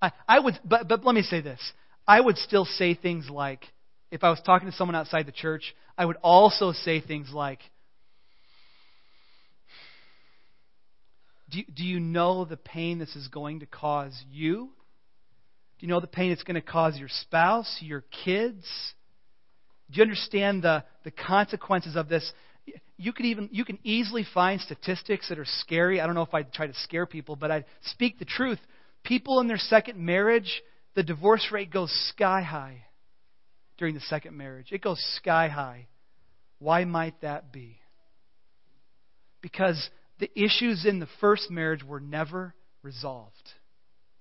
I, 0.02 0.12
I 0.28 0.40
would, 0.40 0.60
but, 0.64 0.88
but 0.88 1.04
let 1.04 1.16
me 1.16 1.24
say 1.24 1.42
this. 1.42 1.60
I 2.08 2.22
would 2.22 2.38
still 2.38 2.66
say 2.66 2.94
things 2.94 3.30
like, 3.30 3.64
if 4.12 4.24
I 4.24 4.30
was 4.30 4.40
talking 4.46 4.70
to 4.70 4.76
someone 4.76 4.96
outside 4.96 5.26
the 5.26 5.32
church, 5.32 5.76
I 5.98 6.06
would 6.06 6.18
also 6.22 6.72
say 6.72 7.02
things 7.02 7.32
like, 7.34 7.60
do, 11.56 11.72
do 11.74 11.84
you 11.84 12.00
know 12.00 12.46
the 12.46 12.58
pain 12.58 13.00
this 13.00 13.16
is 13.16 13.28
going 13.28 13.62
to 13.62 13.66
cause 13.66 14.20
you? 14.32 14.70
Do 15.80 15.86
you 15.86 15.88
know 15.88 16.00
the 16.00 16.08
pain 16.08 16.32
it's 16.32 16.44
going 16.44 16.56
to 16.56 16.62
cause 16.62 16.98
your 16.98 17.10
spouse, 17.10 17.78
your 17.82 18.04
kids? 18.26 18.66
Do 19.92 19.98
you 19.98 20.04
understand 20.04 20.64
the, 20.64 20.84
the 21.04 21.12
consequences 21.12 21.96
of 21.96 22.10
this? 22.10 22.32
You 22.98 23.14
could 23.14 23.26
even 23.26 23.50
you 23.52 23.64
can 23.64 23.78
easily 23.84 24.26
find 24.34 24.60
statistics 24.60 25.30
that 25.30 25.38
are 25.38 25.46
scary. 25.46 26.02
I 26.02 26.06
don't 26.06 26.16
know 26.16 26.24
if 26.24 26.34
I'd 26.34 26.52
try 26.52 26.68
to 26.68 26.74
scare 26.84 27.06
people, 27.06 27.36
but 27.36 27.52
I'd 27.52 27.66
speak 27.84 28.20
the 28.20 28.26
truth 28.26 28.60
people 29.06 29.40
in 29.40 29.48
their 29.48 29.58
second 29.58 29.98
marriage, 29.98 30.62
the 30.96 31.04
divorce 31.04 31.50
rate 31.52 31.72
goes 31.72 31.92
sky 32.10 32.42
high 32.42 32.86
during 33.78 33.94
the 33.94 34.02
second 34.02 34.36
marriage. 34.36 34.68
It 34.72 34.82
goes 34.82 35.02
sky 35.18 35.48
high. 35.48 35.88
Why 36.60 36.86
might 36.86 37.22
that 37.22 37.52
be? 37.52 37.78
Because 39.42 39.90
the 40.20 40.32
issues 40.36 40.86
in 40.86 41.00
the 41.00 41.08
first 41.20 41.52
marriage 41.52 41.84
were 41.84 42.00
never 42.00 42.54
resolved. 42.82 43.34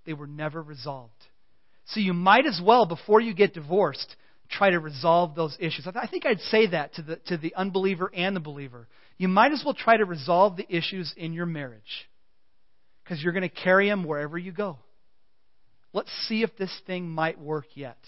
They 0.07 0.13
were 0.13 0.27
never 0.27 0.63
resolved. 0.63 1.13
So 1.87 2.01
you 2.01 2.15
might 2.15 2.47
as 2.47 2.61
well, 2.65 2.87
before 2.87 3.21
you 3.21 3.35
get 3.35 3.55
divorced, 3.55 4.17
try 4.51 4.71
to 4.71 4.81
resolve 4.81 5.35
those 5.35 5.57
issues. 5.61 5.87
I 5.87 6.07
think 6.07 6.27
I'd 6.27 6.41
say 6.41 6.67
that 6.69 6.95
to 6.95 7.03
the, 7.03 7.17
to 7.27 7.37
the 7.37 7.55
unbeliever 7.55 8.11
and 8.15 8.35
the 8.35 8.41
believer. 8.41 8.89
You 9.19 9.29
might 9.29 9.53
as 9.53 9.63
well 9.65 9.75
try 9.75 9.97
to 9.97 10.05
resolve 10.05 10.57
the 10.57 10.67
issues 10.75 11.13
in 11.17 11.33
your 11.33 11.47
marriage 11.47 12.09
because 13.03 13.23
you're 13.23 13.33
going 13.33 13.49
to 13.49 13.49
carry 13.49 13.89
them 13.89 14.05
wherever 14.05 14.37
you 14.37 14.53
go. 14.53 14.79
Let's 15.93 16.11
see 16.27 16.43
if 16.43 16.57
this 16.57 16.73
thing 16.87 17.09
might 17.09 17.39
work 17.39 17.67
yet. 17.75 17.99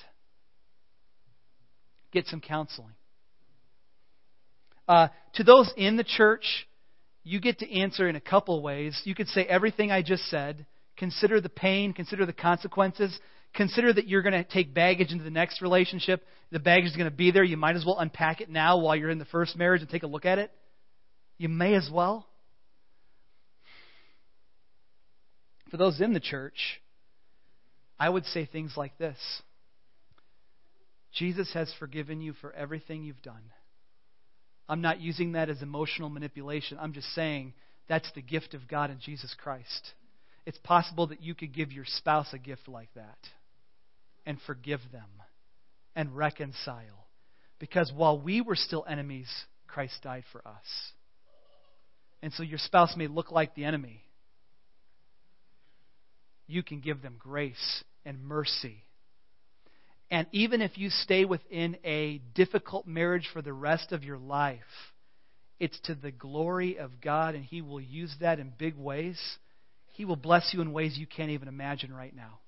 Get 2.12 2.26
some 2.26 2.40
counseling. 2.40 2.94
Uh, 4.88 5.08
to 5.34 5.44
those 5.44 5.72
in 5.76 5.96
the 5.96 6.04
church, 6.04 6.66
you 7.26 7.40
get 7.40 7.58
to 7.58 7.80
answer 7.80 8.08
in 8.08 8.14
a 8.14 8.20
couple 8.20 8.62
ways. 8.62 8.98
You 9.02 9.16
could 9.16 9.26
say 9.26 9.42
everything 9.42 9.90
I 9.90 10.00
just 10.00 10.22
said. 10.30 10.64
Consider 10.96 11.40
the 11.40 11.48
pain, 11.48 11.92
consider 11.92 12.24
the 12.24 12.32
consequences. 12.32 13.18
Consider 13.52 13.92
that 13.92 14.06
you're 14.06 14.22
going 14.22 14.32
to 14.32 14.44
take 14.44 14.72
baggage 14.72 15.10
into 15.10 15.24
the 15.24 15.30
next 15.30 15.60
relationship. 15.60 16.22
The 16.52 16.60
baggage 16.60 16.90
is 16.90 16.96
going 16.96 17.10
to 17.10 17.16
be 17.16 17.32
there. 17.32 17.42
You 17.42 17.56
might 17.56 17.74
as 17.74 17.84
well 17.84 17.98
unpack 17.98 18.40
it 18.40 18.48
now 18.48 18.78
while 18.78 18.94
you're 18.94 19.10
in 19.10 19.18
the 19.18 19.24
first 19.24 19.56
marriage 19.56 19.80
and 19.80 19.90
take 19.90 20.04
a 20.04 20.06
look 20.06 20.24
at 20.24 20.38
it. 20.38 20.52
You 21.36 21.48
may 21.48 21.74
as 21.74 21.90
well. 21.92 22.28
For 25.72 25.78
those 25.78 26.00
in 26.00 26.12
the 26.12 26.20
church, 26.20 26.80
I 27.98 28.08
would 28.08 28.24
say 28.26 28.46
things 28.46 28.74
like 28.76 28.96
this 28.98 29.18
Jesus 31.12 31.52
has 31.54 31.74
forgiven 31.80 32.20
you 32.20 32.34
for 32.34 32.52
everything 32.52 33.02
you've 33.02 33.22
done. 33.22 33.50
I'm 34.68 34.80
not 34.80 35.00
using 35.00 35.32
that 35.32 35.48
as 35.48 35.62
emotional 35.62 36.08
manipulation. 36.08 36.78
I'm 36.80 36.92
just 36.92 37.14
saying 37.14 37.54
that's 37.88 38.10
the 38.14 38.22
gift 38.22 38.54
of 38.54 38.66
God 38.68 38.90
in 38.90 38.98
Jesus 39.00 39.34
Christ. 39.38 39.92
It's 40.44 40.58
possible 40.58 41.08
that 41.08 41.22
you 41.22 41.34
could 41.34 41.54
give 41.54 41.72
your 41.72 41.84
spouse 41.84 42.32
a 42.32 42.38
gift 42.38 42.68
like 42.68 42.88
that 42.94 43.18
and 44.24 44.38
forgive 44.46 44.80
them 44.92 45.08
and 45.94 46.16
reconcile. 46.16 47.06
Because 47.58 47.92
while 47.94 48.20
we 48.20 48.40
were 48.40 48.56
still 48.56 48.84
enemies, 48.88 49.28
Christ 49.66 50.02
died 50.02 50.24
for 50.32 50.46
us. 50.46 50.92
And 52.22 52.32
so 52.32 52.42
your 52.42 52.58
spouse 52.58 52.96
may 52.96 53.06
look 53.06 53.30
like 53.30 53.54
the 53.54 53.64
enemy, 53.64 54.02
you 56.46 56.62
can 56.62 56.80
give 56.80 57.02
them 57.02 57.16
grace 57.18 57.84
and 58.04 58.24
mercy. 58.24 58.82
And 60.10 60.26
even 60.32 60.62
if 60.62 60.78
you 60.78 60.90
stay 60.90 61.24
within 61.24 61.76
a 61.84 62.20
difficult 62.34 62.86
marriage 62.86 63.28
for 63.32 63.42
the 63.42 63.52
rest 63.52 63.92
of 63.92 64.04
your 64.04 64.18
life, 64.18 64.60
it's 65.58 65.78
to 65.84 65.94
the 65.94 66.12
glory 66.12 66.78
of 66.78 67.00
God, 67.00 67.34
and 67.34 67.44
He 67.44 67.62
will 67.62 67.80
use 67.80 68.14
that 68.20 68.38
in 68.38 68.52
big 68.56 68.76
ways. 68.76 69.18
He 69.94 70.04
will 70.04 70.16
bless 70.16 70.52
you 70.52 70.60
in 70.60 70.72
ways 70.72 70.96
you 70.96 71.06
can't 71.06 71.30
even 71.30 71.48
imagine 71.48 71.92
right 71.92 72.14
now. 72.14 72.38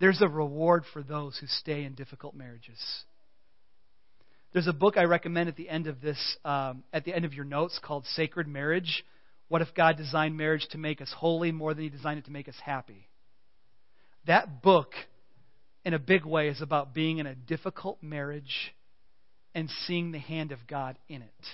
There's 0.00 0.22
a 0.22 0.28
reward 0.28 0.84
for 0.92 1.02
those 1.02 1.36
who 1.38 1.46
stay 1.46 1.84
in 1.84 1.94
difficult 1.94 2.34
marriages. 2.34 2.78
There's 4.52 4.66
a 4.66 4.72
book 4.72 4.96
I 4.96 5.04
recommend 5.04 5.48
at 5.48 5.56
the 5.56 5.68
end 5.68 5.86
of 5.86 6.00
this, 6.00 6.36
um, 6.44 6.82
at 6.92 7.04
the 7.04 7.14
end 7.14 7.24
of 7.24 7.34
your 7.34 7.44
notes, 7.44 7.78
called 7.82 8.06
Sacred 8.06 8.48
Marriage 8.48 9.04
what 9.48 9.62
if 9.62 9.74
God 9.74 9.96
designed 9.96 10.36
marriage 10.36 10.66
to 10.70 10.78
make 10.78 11.00
us 11.00 11.12
holy 11.16 11.52
more 11.52 11.74
than 11.74 11.82
He 11.82 11.90
designed 11.90 12.18
it 12.18 12.26
to 12.26 12.30
make 12.30 12.48
us 12.48 12.54
happy? 12.62 13.08
That 14.26 14.62
book, 14.62 14.92
in 15.88 15.94
a 15.94 15.98
big 15.98 16.26
way, 16.26 16.48
is 16.48 16.60
about 16.60 16.92
being 16.92 17.16
in 17.16 17.26
a 17.26 17.34
difficult 17.34 18.02
marriage 18.02 18.74
and 19.54 19.70
seeing 19.86 20.12
the 20.12 20.18
hand 20.18 20.52
of 20.52 20.58
God 20.66 20.98
in 21.08 21.22
it. 21.22 21.46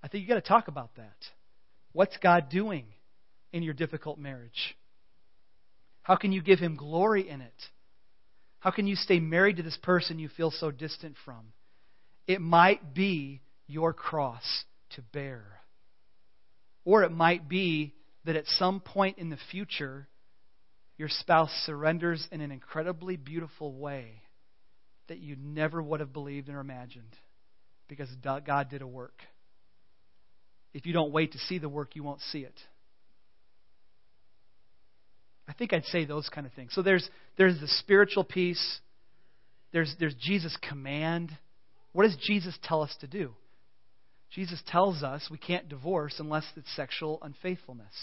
I 0.00 0.06
think 0.06 0.22
you've 0.22 0.28
got 0.28 0.36
to 0.36 0.40
talk 0.40 0.68
about 0.68 0.94
that. 0.98 1.16
What's 1.90 2.16
God 2.18 2.48
doing 2.48 2.84
in 3.52 3.64
your 3.64 3.74
difficult 3.74 4.20
marriage? 4.20 4.76
How 6.02 6.14
can 6.14 6.30
you 6.30 6.40
give 6.40 6.60
Him 6.60 6.76
glory 6.76 7.28
in 7.28 7.40
it? 7.40 7.60
How 8.60 8.70
can 8.70 8.86
you 8.86 8.94
stay 8.94 9.18
married 9.18 9.56
to 9.56 9.64
this 9.64 9.78
person 9.82 10.20
you 10.20 10.28
feel 10.28 10.52
so 10.52 10.70
distant 10.70 11.16
from? 11.24 11.52
It 12.28 12.40
might 12.40 12.94
be 12.94 13.40
your 13.66 13.92
cross 13.92 14.62
to 14.90 15.02
bear. 15.12 15.42
Or 16.84 17.02
it 17.02 17.10
might 17.10 17.48
be 17.48 17.94
that 18.26 18.36
at 18.36 18.46
some 18.46 18.78
point 18.78 19.18
in 19.18 19.28
the 19.28 19.38
future, 19.50 20.06
your 20.98 21.08
spouse 21.08 21.50
surrenders 21.64 22.26
in 22.32 22.40
an 22.40 22.50
incredibly 22.50 23.16
beautiful 23.16 23.72
way 23.72 24.20
that 25.08 25.18
you 25.18 25.36
never 25.40 25.80
would 25.80 26.00
have 26.00 26.12
believed 26.12 26.48
or 26.48 26.60
imagined 26.60 27.16
because 27.88 28.08
God 28.22 28.68
did 28.68 28.82
a 28.82 28.86
work. 28.86 29.22
If 30.74 30.84
you 30.84 30.92
don't 30.92 31.12
wait 31.12 31.32
to 31.32 31.38
see 31.38 31.58
the 31.58 31.68
work, 31.68 31.96
you 31.96 32.02
won't 32.02 32.20
see 32.20 32.40
it. 32.40 32.60
I 35.48 35.54
think 35.54 35.72
I'd 35.72 35.86
say 35.86 36.04
those 36.04 36.28
kind 36.28 36.46
of 36.46 36.52
things. 36.52 36.72
So 36.74 36.82
there's, 36.82 37.08
there's 37.38 37.58
the 37.58 37.68
spiritual 37.68 38.24
piece, 38.24 38.80
there's, 39.72 39.94
there's 39.98 40.14
Jesus' 40.20 40.56
command. 40.68 41.30
What 41.92 42.04
does 42.04 42.16
Jesus 42.26 42.58
tell 42.62 42.82
us 42.82 42.94
to 43.00 43.06
do? 43.06 43.32
Jesus 44.30 44.62
tells 44.66 45.02
us 45.02 45.26
we 45.30 45.38
can't 45.38 45.70
divorce 45.70 46.16
unless 46.18 46.44
it's 46.56 46.68
sexual 46.76 47.18
unfaithfulness. 47.22 47.94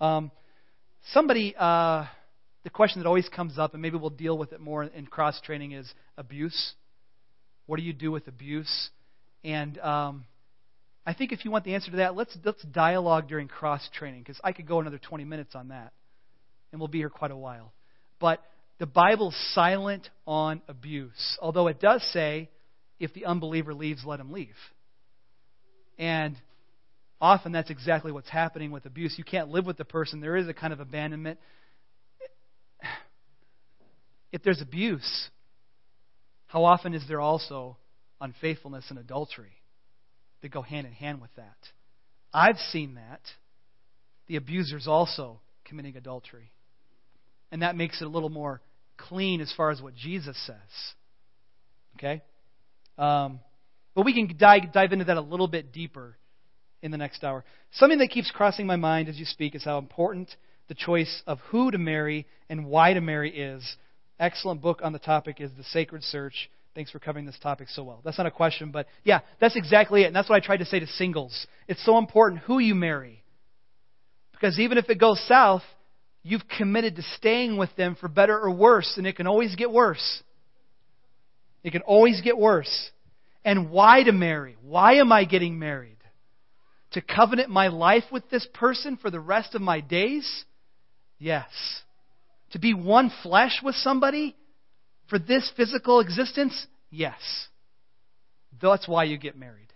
Um, 0.00 0.30
somebody, 1.12 1.54
uh, 1.58 2.06
the 2.64 2.70
question 2.70 3.02
that 3.02 3.08
always 3.08 3.28
comes 3.28 3.58
up, 3.58 3.72
and 3.72 3.82
maybe 3.82 3.96
we'll 3.96 4.10
deal 4.10 4.36
with 4.36 4.52
it 4.52 4.60
more 4.60 4.84
in 4.84 5.06
cross 5.06 5.40
training, 5.40 5.72
is 5.72 5.92
abuse. 6.16 6.74
What 7.66 7.78
do 7.78 7.82
you 7.82 7.92
do 7.92 8.10
with 8.10 8.28
abuse? 8.28 8.90
And 9.44 9.78
um, 9.78 10.24
I 11.06 11.14
think 11.14 11.32
if 11.32 11.44
you 11.44 11.50
want 11.50 11.64
the 11.64 11.74
answer 11.74 11.90
to 11.90 11.98
that, 11.98 12.16
let's 12.16 12.36
let's 12.44 12.62
dialogue 12.62 13.28
during 13.28 13.48
cross 13.48 13.88
training 13.94 14.20
because 14.20 14.40
I 14.42 14.52
could 14.52 14.66
go 14.66 14.80
another 14.80 14.98
20 14.98 15.24
minutes 15.24 15.54
on 15.54 15.68
that, 15.68 15.92
and 16.72 16.80
we'll 16.80 16.88
be 16.88 16.98
here 16.98 17.10
quite 17.10 17.30
a 17.30 17.36
while. 17.36 17.72
But 18.20 18.42
the 18.78 18.86
Bible's 18.86 19.36
silent 19.54 20.08
on 20.26 20.62
abuse, 20.68 21.38
although 21.40 21.68
it 21.68 21.80
does 21.80 22.02
say, 22.12 22.48
if 23.00 23.14
the 23.14 23.26
unbeliever 23.26 23.74
leaves, 23.74 24.04
let 24.04 24.20
him 24.20 24.32
leave. 24.32 24.56
And 25.98 26.36
often 27.20 27.52
that's 27.52 27.70
exactly 27.70 28.12
what's 28.12 28.28
happening 28.28 28.70
with 28.70 28.86
abuse. 28.86 29.14
You 29.18 29.24
can't 29.24 29.48
live 29.48 29.66
with 29.66 29.76
the 29.76 29.84
person. 29.84 30.20
There 30.20 30.36
is 30.36 30.48
a 30.48 30.54
kind 30.54 30.72
of 30.72 30.80
abandonment 30.80 31.38
if 34.32 34.42
there's 34.42 34.60
abuse, 34.60 35.28
how 36.46 36.64
often 36.64 36.94
is 36.94 37.02
there 37.08 37.20
also 37.20 37.76
unfaithfulness 38.20 38.86
and 38.90 38.98
adultery 38.98 39.52
that 40.42 40.50
go 40.50 40.62
hand 40.62 40.86
in 40.86 40.92
hand 40.92 41.20
with 41.20 41.34
that? 41.36 41.56
I've 42.32 42.58
seen 42.70 42.96
that. 42.96 43.20
The 44.26 44.36
abuser's 44.36 44.86
also 44.86 45.40
committing 45.64 45.96
adultery. 45.96 46.50
And 47.50 47.62
that 47.62 47.76
makes 47.76 48.02
it 48.02 48.04
a 48.04 48.08
little 48.08 48.28
more 48.28 48.60
clean 48.98 49.40
as 49.40 49.52
far 49.56 49.70
as 49.70 49.80
what 49.80 49.94
Jesus 49.94 50.36
says. 50.46 50.56
Okay? 51.96 52.22
Um, 52.98 53.40
but 53.94 54.04
we 54.04 54.12
can 54.12 54.36
dive, 54.36 54.72
dive 54.72 54.92
into 54.92 55.06
that 55.06 55.16
a 55.16 55.22
little 55.22 55.48
bit 55.48 55.72
deeper 55.72 56.16
in 56.82 56.90
the 56.90 56.96
next 56.96 57.24
hour. 57.24 57.44
Something 57.72 57.98
that 57.98 58.10
keeps 58.10 58.30
crossing 58.30 58.66
my 58.66 58.76
mind 58.76 59.08
as 59.08 59.18
you 59.18 59.24
speak 59.24 59.54
is 59.54 59.64
how 59.64 59.78
important 59.78 60.28
the 60.68 60.74
choice 60.74 61.22
of 61.26 61.38
who 61.50 61.70
to 61.70 61.78
marry 61.78 62.26
and 62.48 62.66
why 62.66 62.92
to 62.92 63.00
marry 63.00 63.36
is 63.36 63.76
excellent 64.20 64.60
book 64.60 64.80
on 64.82 64.92
the 64.92 64.98
topic 64.98 65.40
is 65.40 65.50
The 65.56 65.64
Sacred 65.64 66.02
Search. 66.02 66.50
Thanks 66.74 66.90
for 66.90 66.98
covering 66.98 67.26
this 67.26 67.38
topic 67.42 67.68
so 67.68 67.82
well. 67.82 68.00
That's 68.04 68.18
not 68.18 68.26
a 68.26 68.30
question, 68.30 68.70
but 68.70 68.86
yeah, 69.02 69.20
that's 69.40 69.56
exactly 69.56 70.02
it. 70.02 70.06
And 70.06 70.16
that's 70.16 70.28
what 70.28 70.36
I 70.36 70.44
tried 70.44 70.58
to 70.58 70.64
say 70.64 70.78
to 70.78 70.86
singles. 70.86 71.46
It's 71.66 71.84
so 71.84 71.98
important 71.98 72.42
who 72.42 72.58
you 72.58 72.74
marry. 72.74 73.22
Because 74.32 74.58
even 74.60 74.78
if 74.78 74.88
it 74.88 75.00
goes 75.00 75.20
south, 75.26 75.62
you've 76.22 76.46
committed 76.46 76.96
to 76.96 77.02
staying 77.16 77.56
with 77.56 77.74
them 77.76 77.96
for 77.98 78.08
better 78.08 78.38
or 78.38 78.50
worse, 78.50 78.94
and 78.96 79.06
it 79.06 79.16
can 79.16 79.26
always 79.26 79.56
get 79.56 79.72
worse. 79.72 80.22
It 81.64 81.72
can 81.72 81.82
always 81.82 82.20
get 82.20 82.38
worse. 82.38 82.90
And 83.44 83.70
why 83.70 84.02
to 84.04 84.12
marry? 84.12 84.56
Why 84.62 84.94
am 84.94 85.10
I 85.10 85.24
getting 85.24 85.58
married? 85.58 85.96
To 86.92 87.02
covenant 87.02 87.50
my 87.50 87.68
life 87.68 88.04
with 88.10 88.30
this 88.30 88.46
person 88.54 88.96
for 88.96 89.10
the 89.10 89.20
rest 89.20 89.54
of 89.54 89.60
my 89.60 89.80
days? 89.80 90.44
Yes. 91.18 91.48
To 92.52 92.58
be 92.58 92.72
one 92.72 93.12
flesh 93.22 93.60
with 93.62 93.74
somebody 93.74 94.34
for 95.08 95.18
this 95.18 95.50
physical 95.56 96.00
existence? 96.00 96.66
Yes. 96.90 97.48
That's 98.60 98.88
why 98.88 99.04
you 99.04 99.18
get 99.18 99.36
married. 99.36 99.68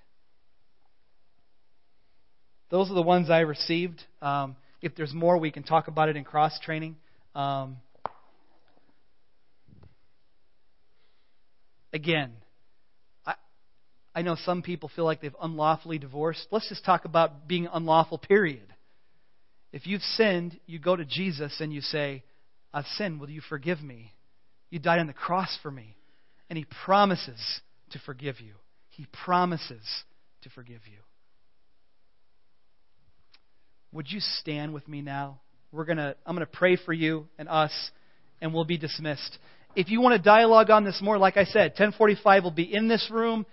Those 2.71 2.91
are 2.91 2.95
the 2.95 3.03
ones 3.03 3.29
I 3.29 3.41
received. 3.41 4.03
Um, 4.23 4.57
if 4.81 4.95
there's 4.95 5.13
more, 5.13 5.37
we 5.37 5.51
can 5.51 5.63
talk 5.63 5.89
about 5.89 6.09
it 6.09 6.17
in 6.17 6.25
cross 6.25 6.59
training. 6.61 6.97
Um, 7.35 7.77
again, 11.93 12.33
I 14.15 14.23
know 14.23 14.37
some 14.45 14.63
people 14.63 14.91
feel 14.95 15.05
like 15.05 15.21
they've 15.21 15.35
unlawfully 15.41 15.99
divorced. 15.99 16.47
Let's 16.51 16.69
just 16.69 16.85
talk 16.85 17.05
about 17.05 17.49
being 17.49 17.69
unlawful, 17.73 18.19
period. 18.19 18.75
If 19.73 19.87
you've 19.87 20.03
sinned, 20.03 20.59
you 20.67 20.79
go 20.79 20.95
to 20.95 21.05
Jesus 21.05 21.57
and 21.61 21.73
you 21.73 21.81
say, 21.81 22.23
I've 22.75 22.85
sinned. 22.99 23.21
Will 23.21 23.31
you 23.31 23.41
forgive 23.49 23.83
me? 23.83 24.13
You 24.71 24.79
died 24.79 25.01
on 25.01 25.07
the 25.07 25.15
cross 25.15 25.57
for 25.63 25.71
me. 25.71 25.97
And 26.51 26.59
He 26.59 26.67
promises 26.85 27.41
to 27.93 27.99
forgive 28.01 28.41
you. 28.41 28.53
He 28.91 29.07
promises 29.25 29.83
to 30.43 30.51
forgive 30.51 30.81
you. 30.87 30.99
Would 33.93 34.11
you 34.11 34.21
stand 34.21 34.75
with 34.75 34.87
me 34.89 35.01
now? 35.01 35.41
We're 35.71 35.87
gonna, 35.87 36.15
I'm 36.27 36.37
going 36.37 36.47
to 36.47 36.53
pray 36.53 36.77
for 36.77 36.93
you 36.93 37.27
and 37.39 37.49
us, 37.49 37.73
and 38.43 38.53
we'll 38.53 38.65
be 38.65 38.77
dismissed. 38.77 39.39
If 39.75 39.91
you 39.91 40.03
want 40.03 40.17
to 40.17 40.23
dialogue 40.23 40.69
on 40.69 40.85
this 40.85 41.01
more, 41.03 41.17
like 41.17 41.39
I 41.39 41.45
said, 41.45 41.71
1045 41.71 42.45
will 42.45 42.51
be 42.51 42.75
in 42.75 42.89
this 42.89 43.09
room 43.11 43.47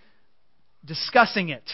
discussing 0.85 1.49
it. 1.49 1.69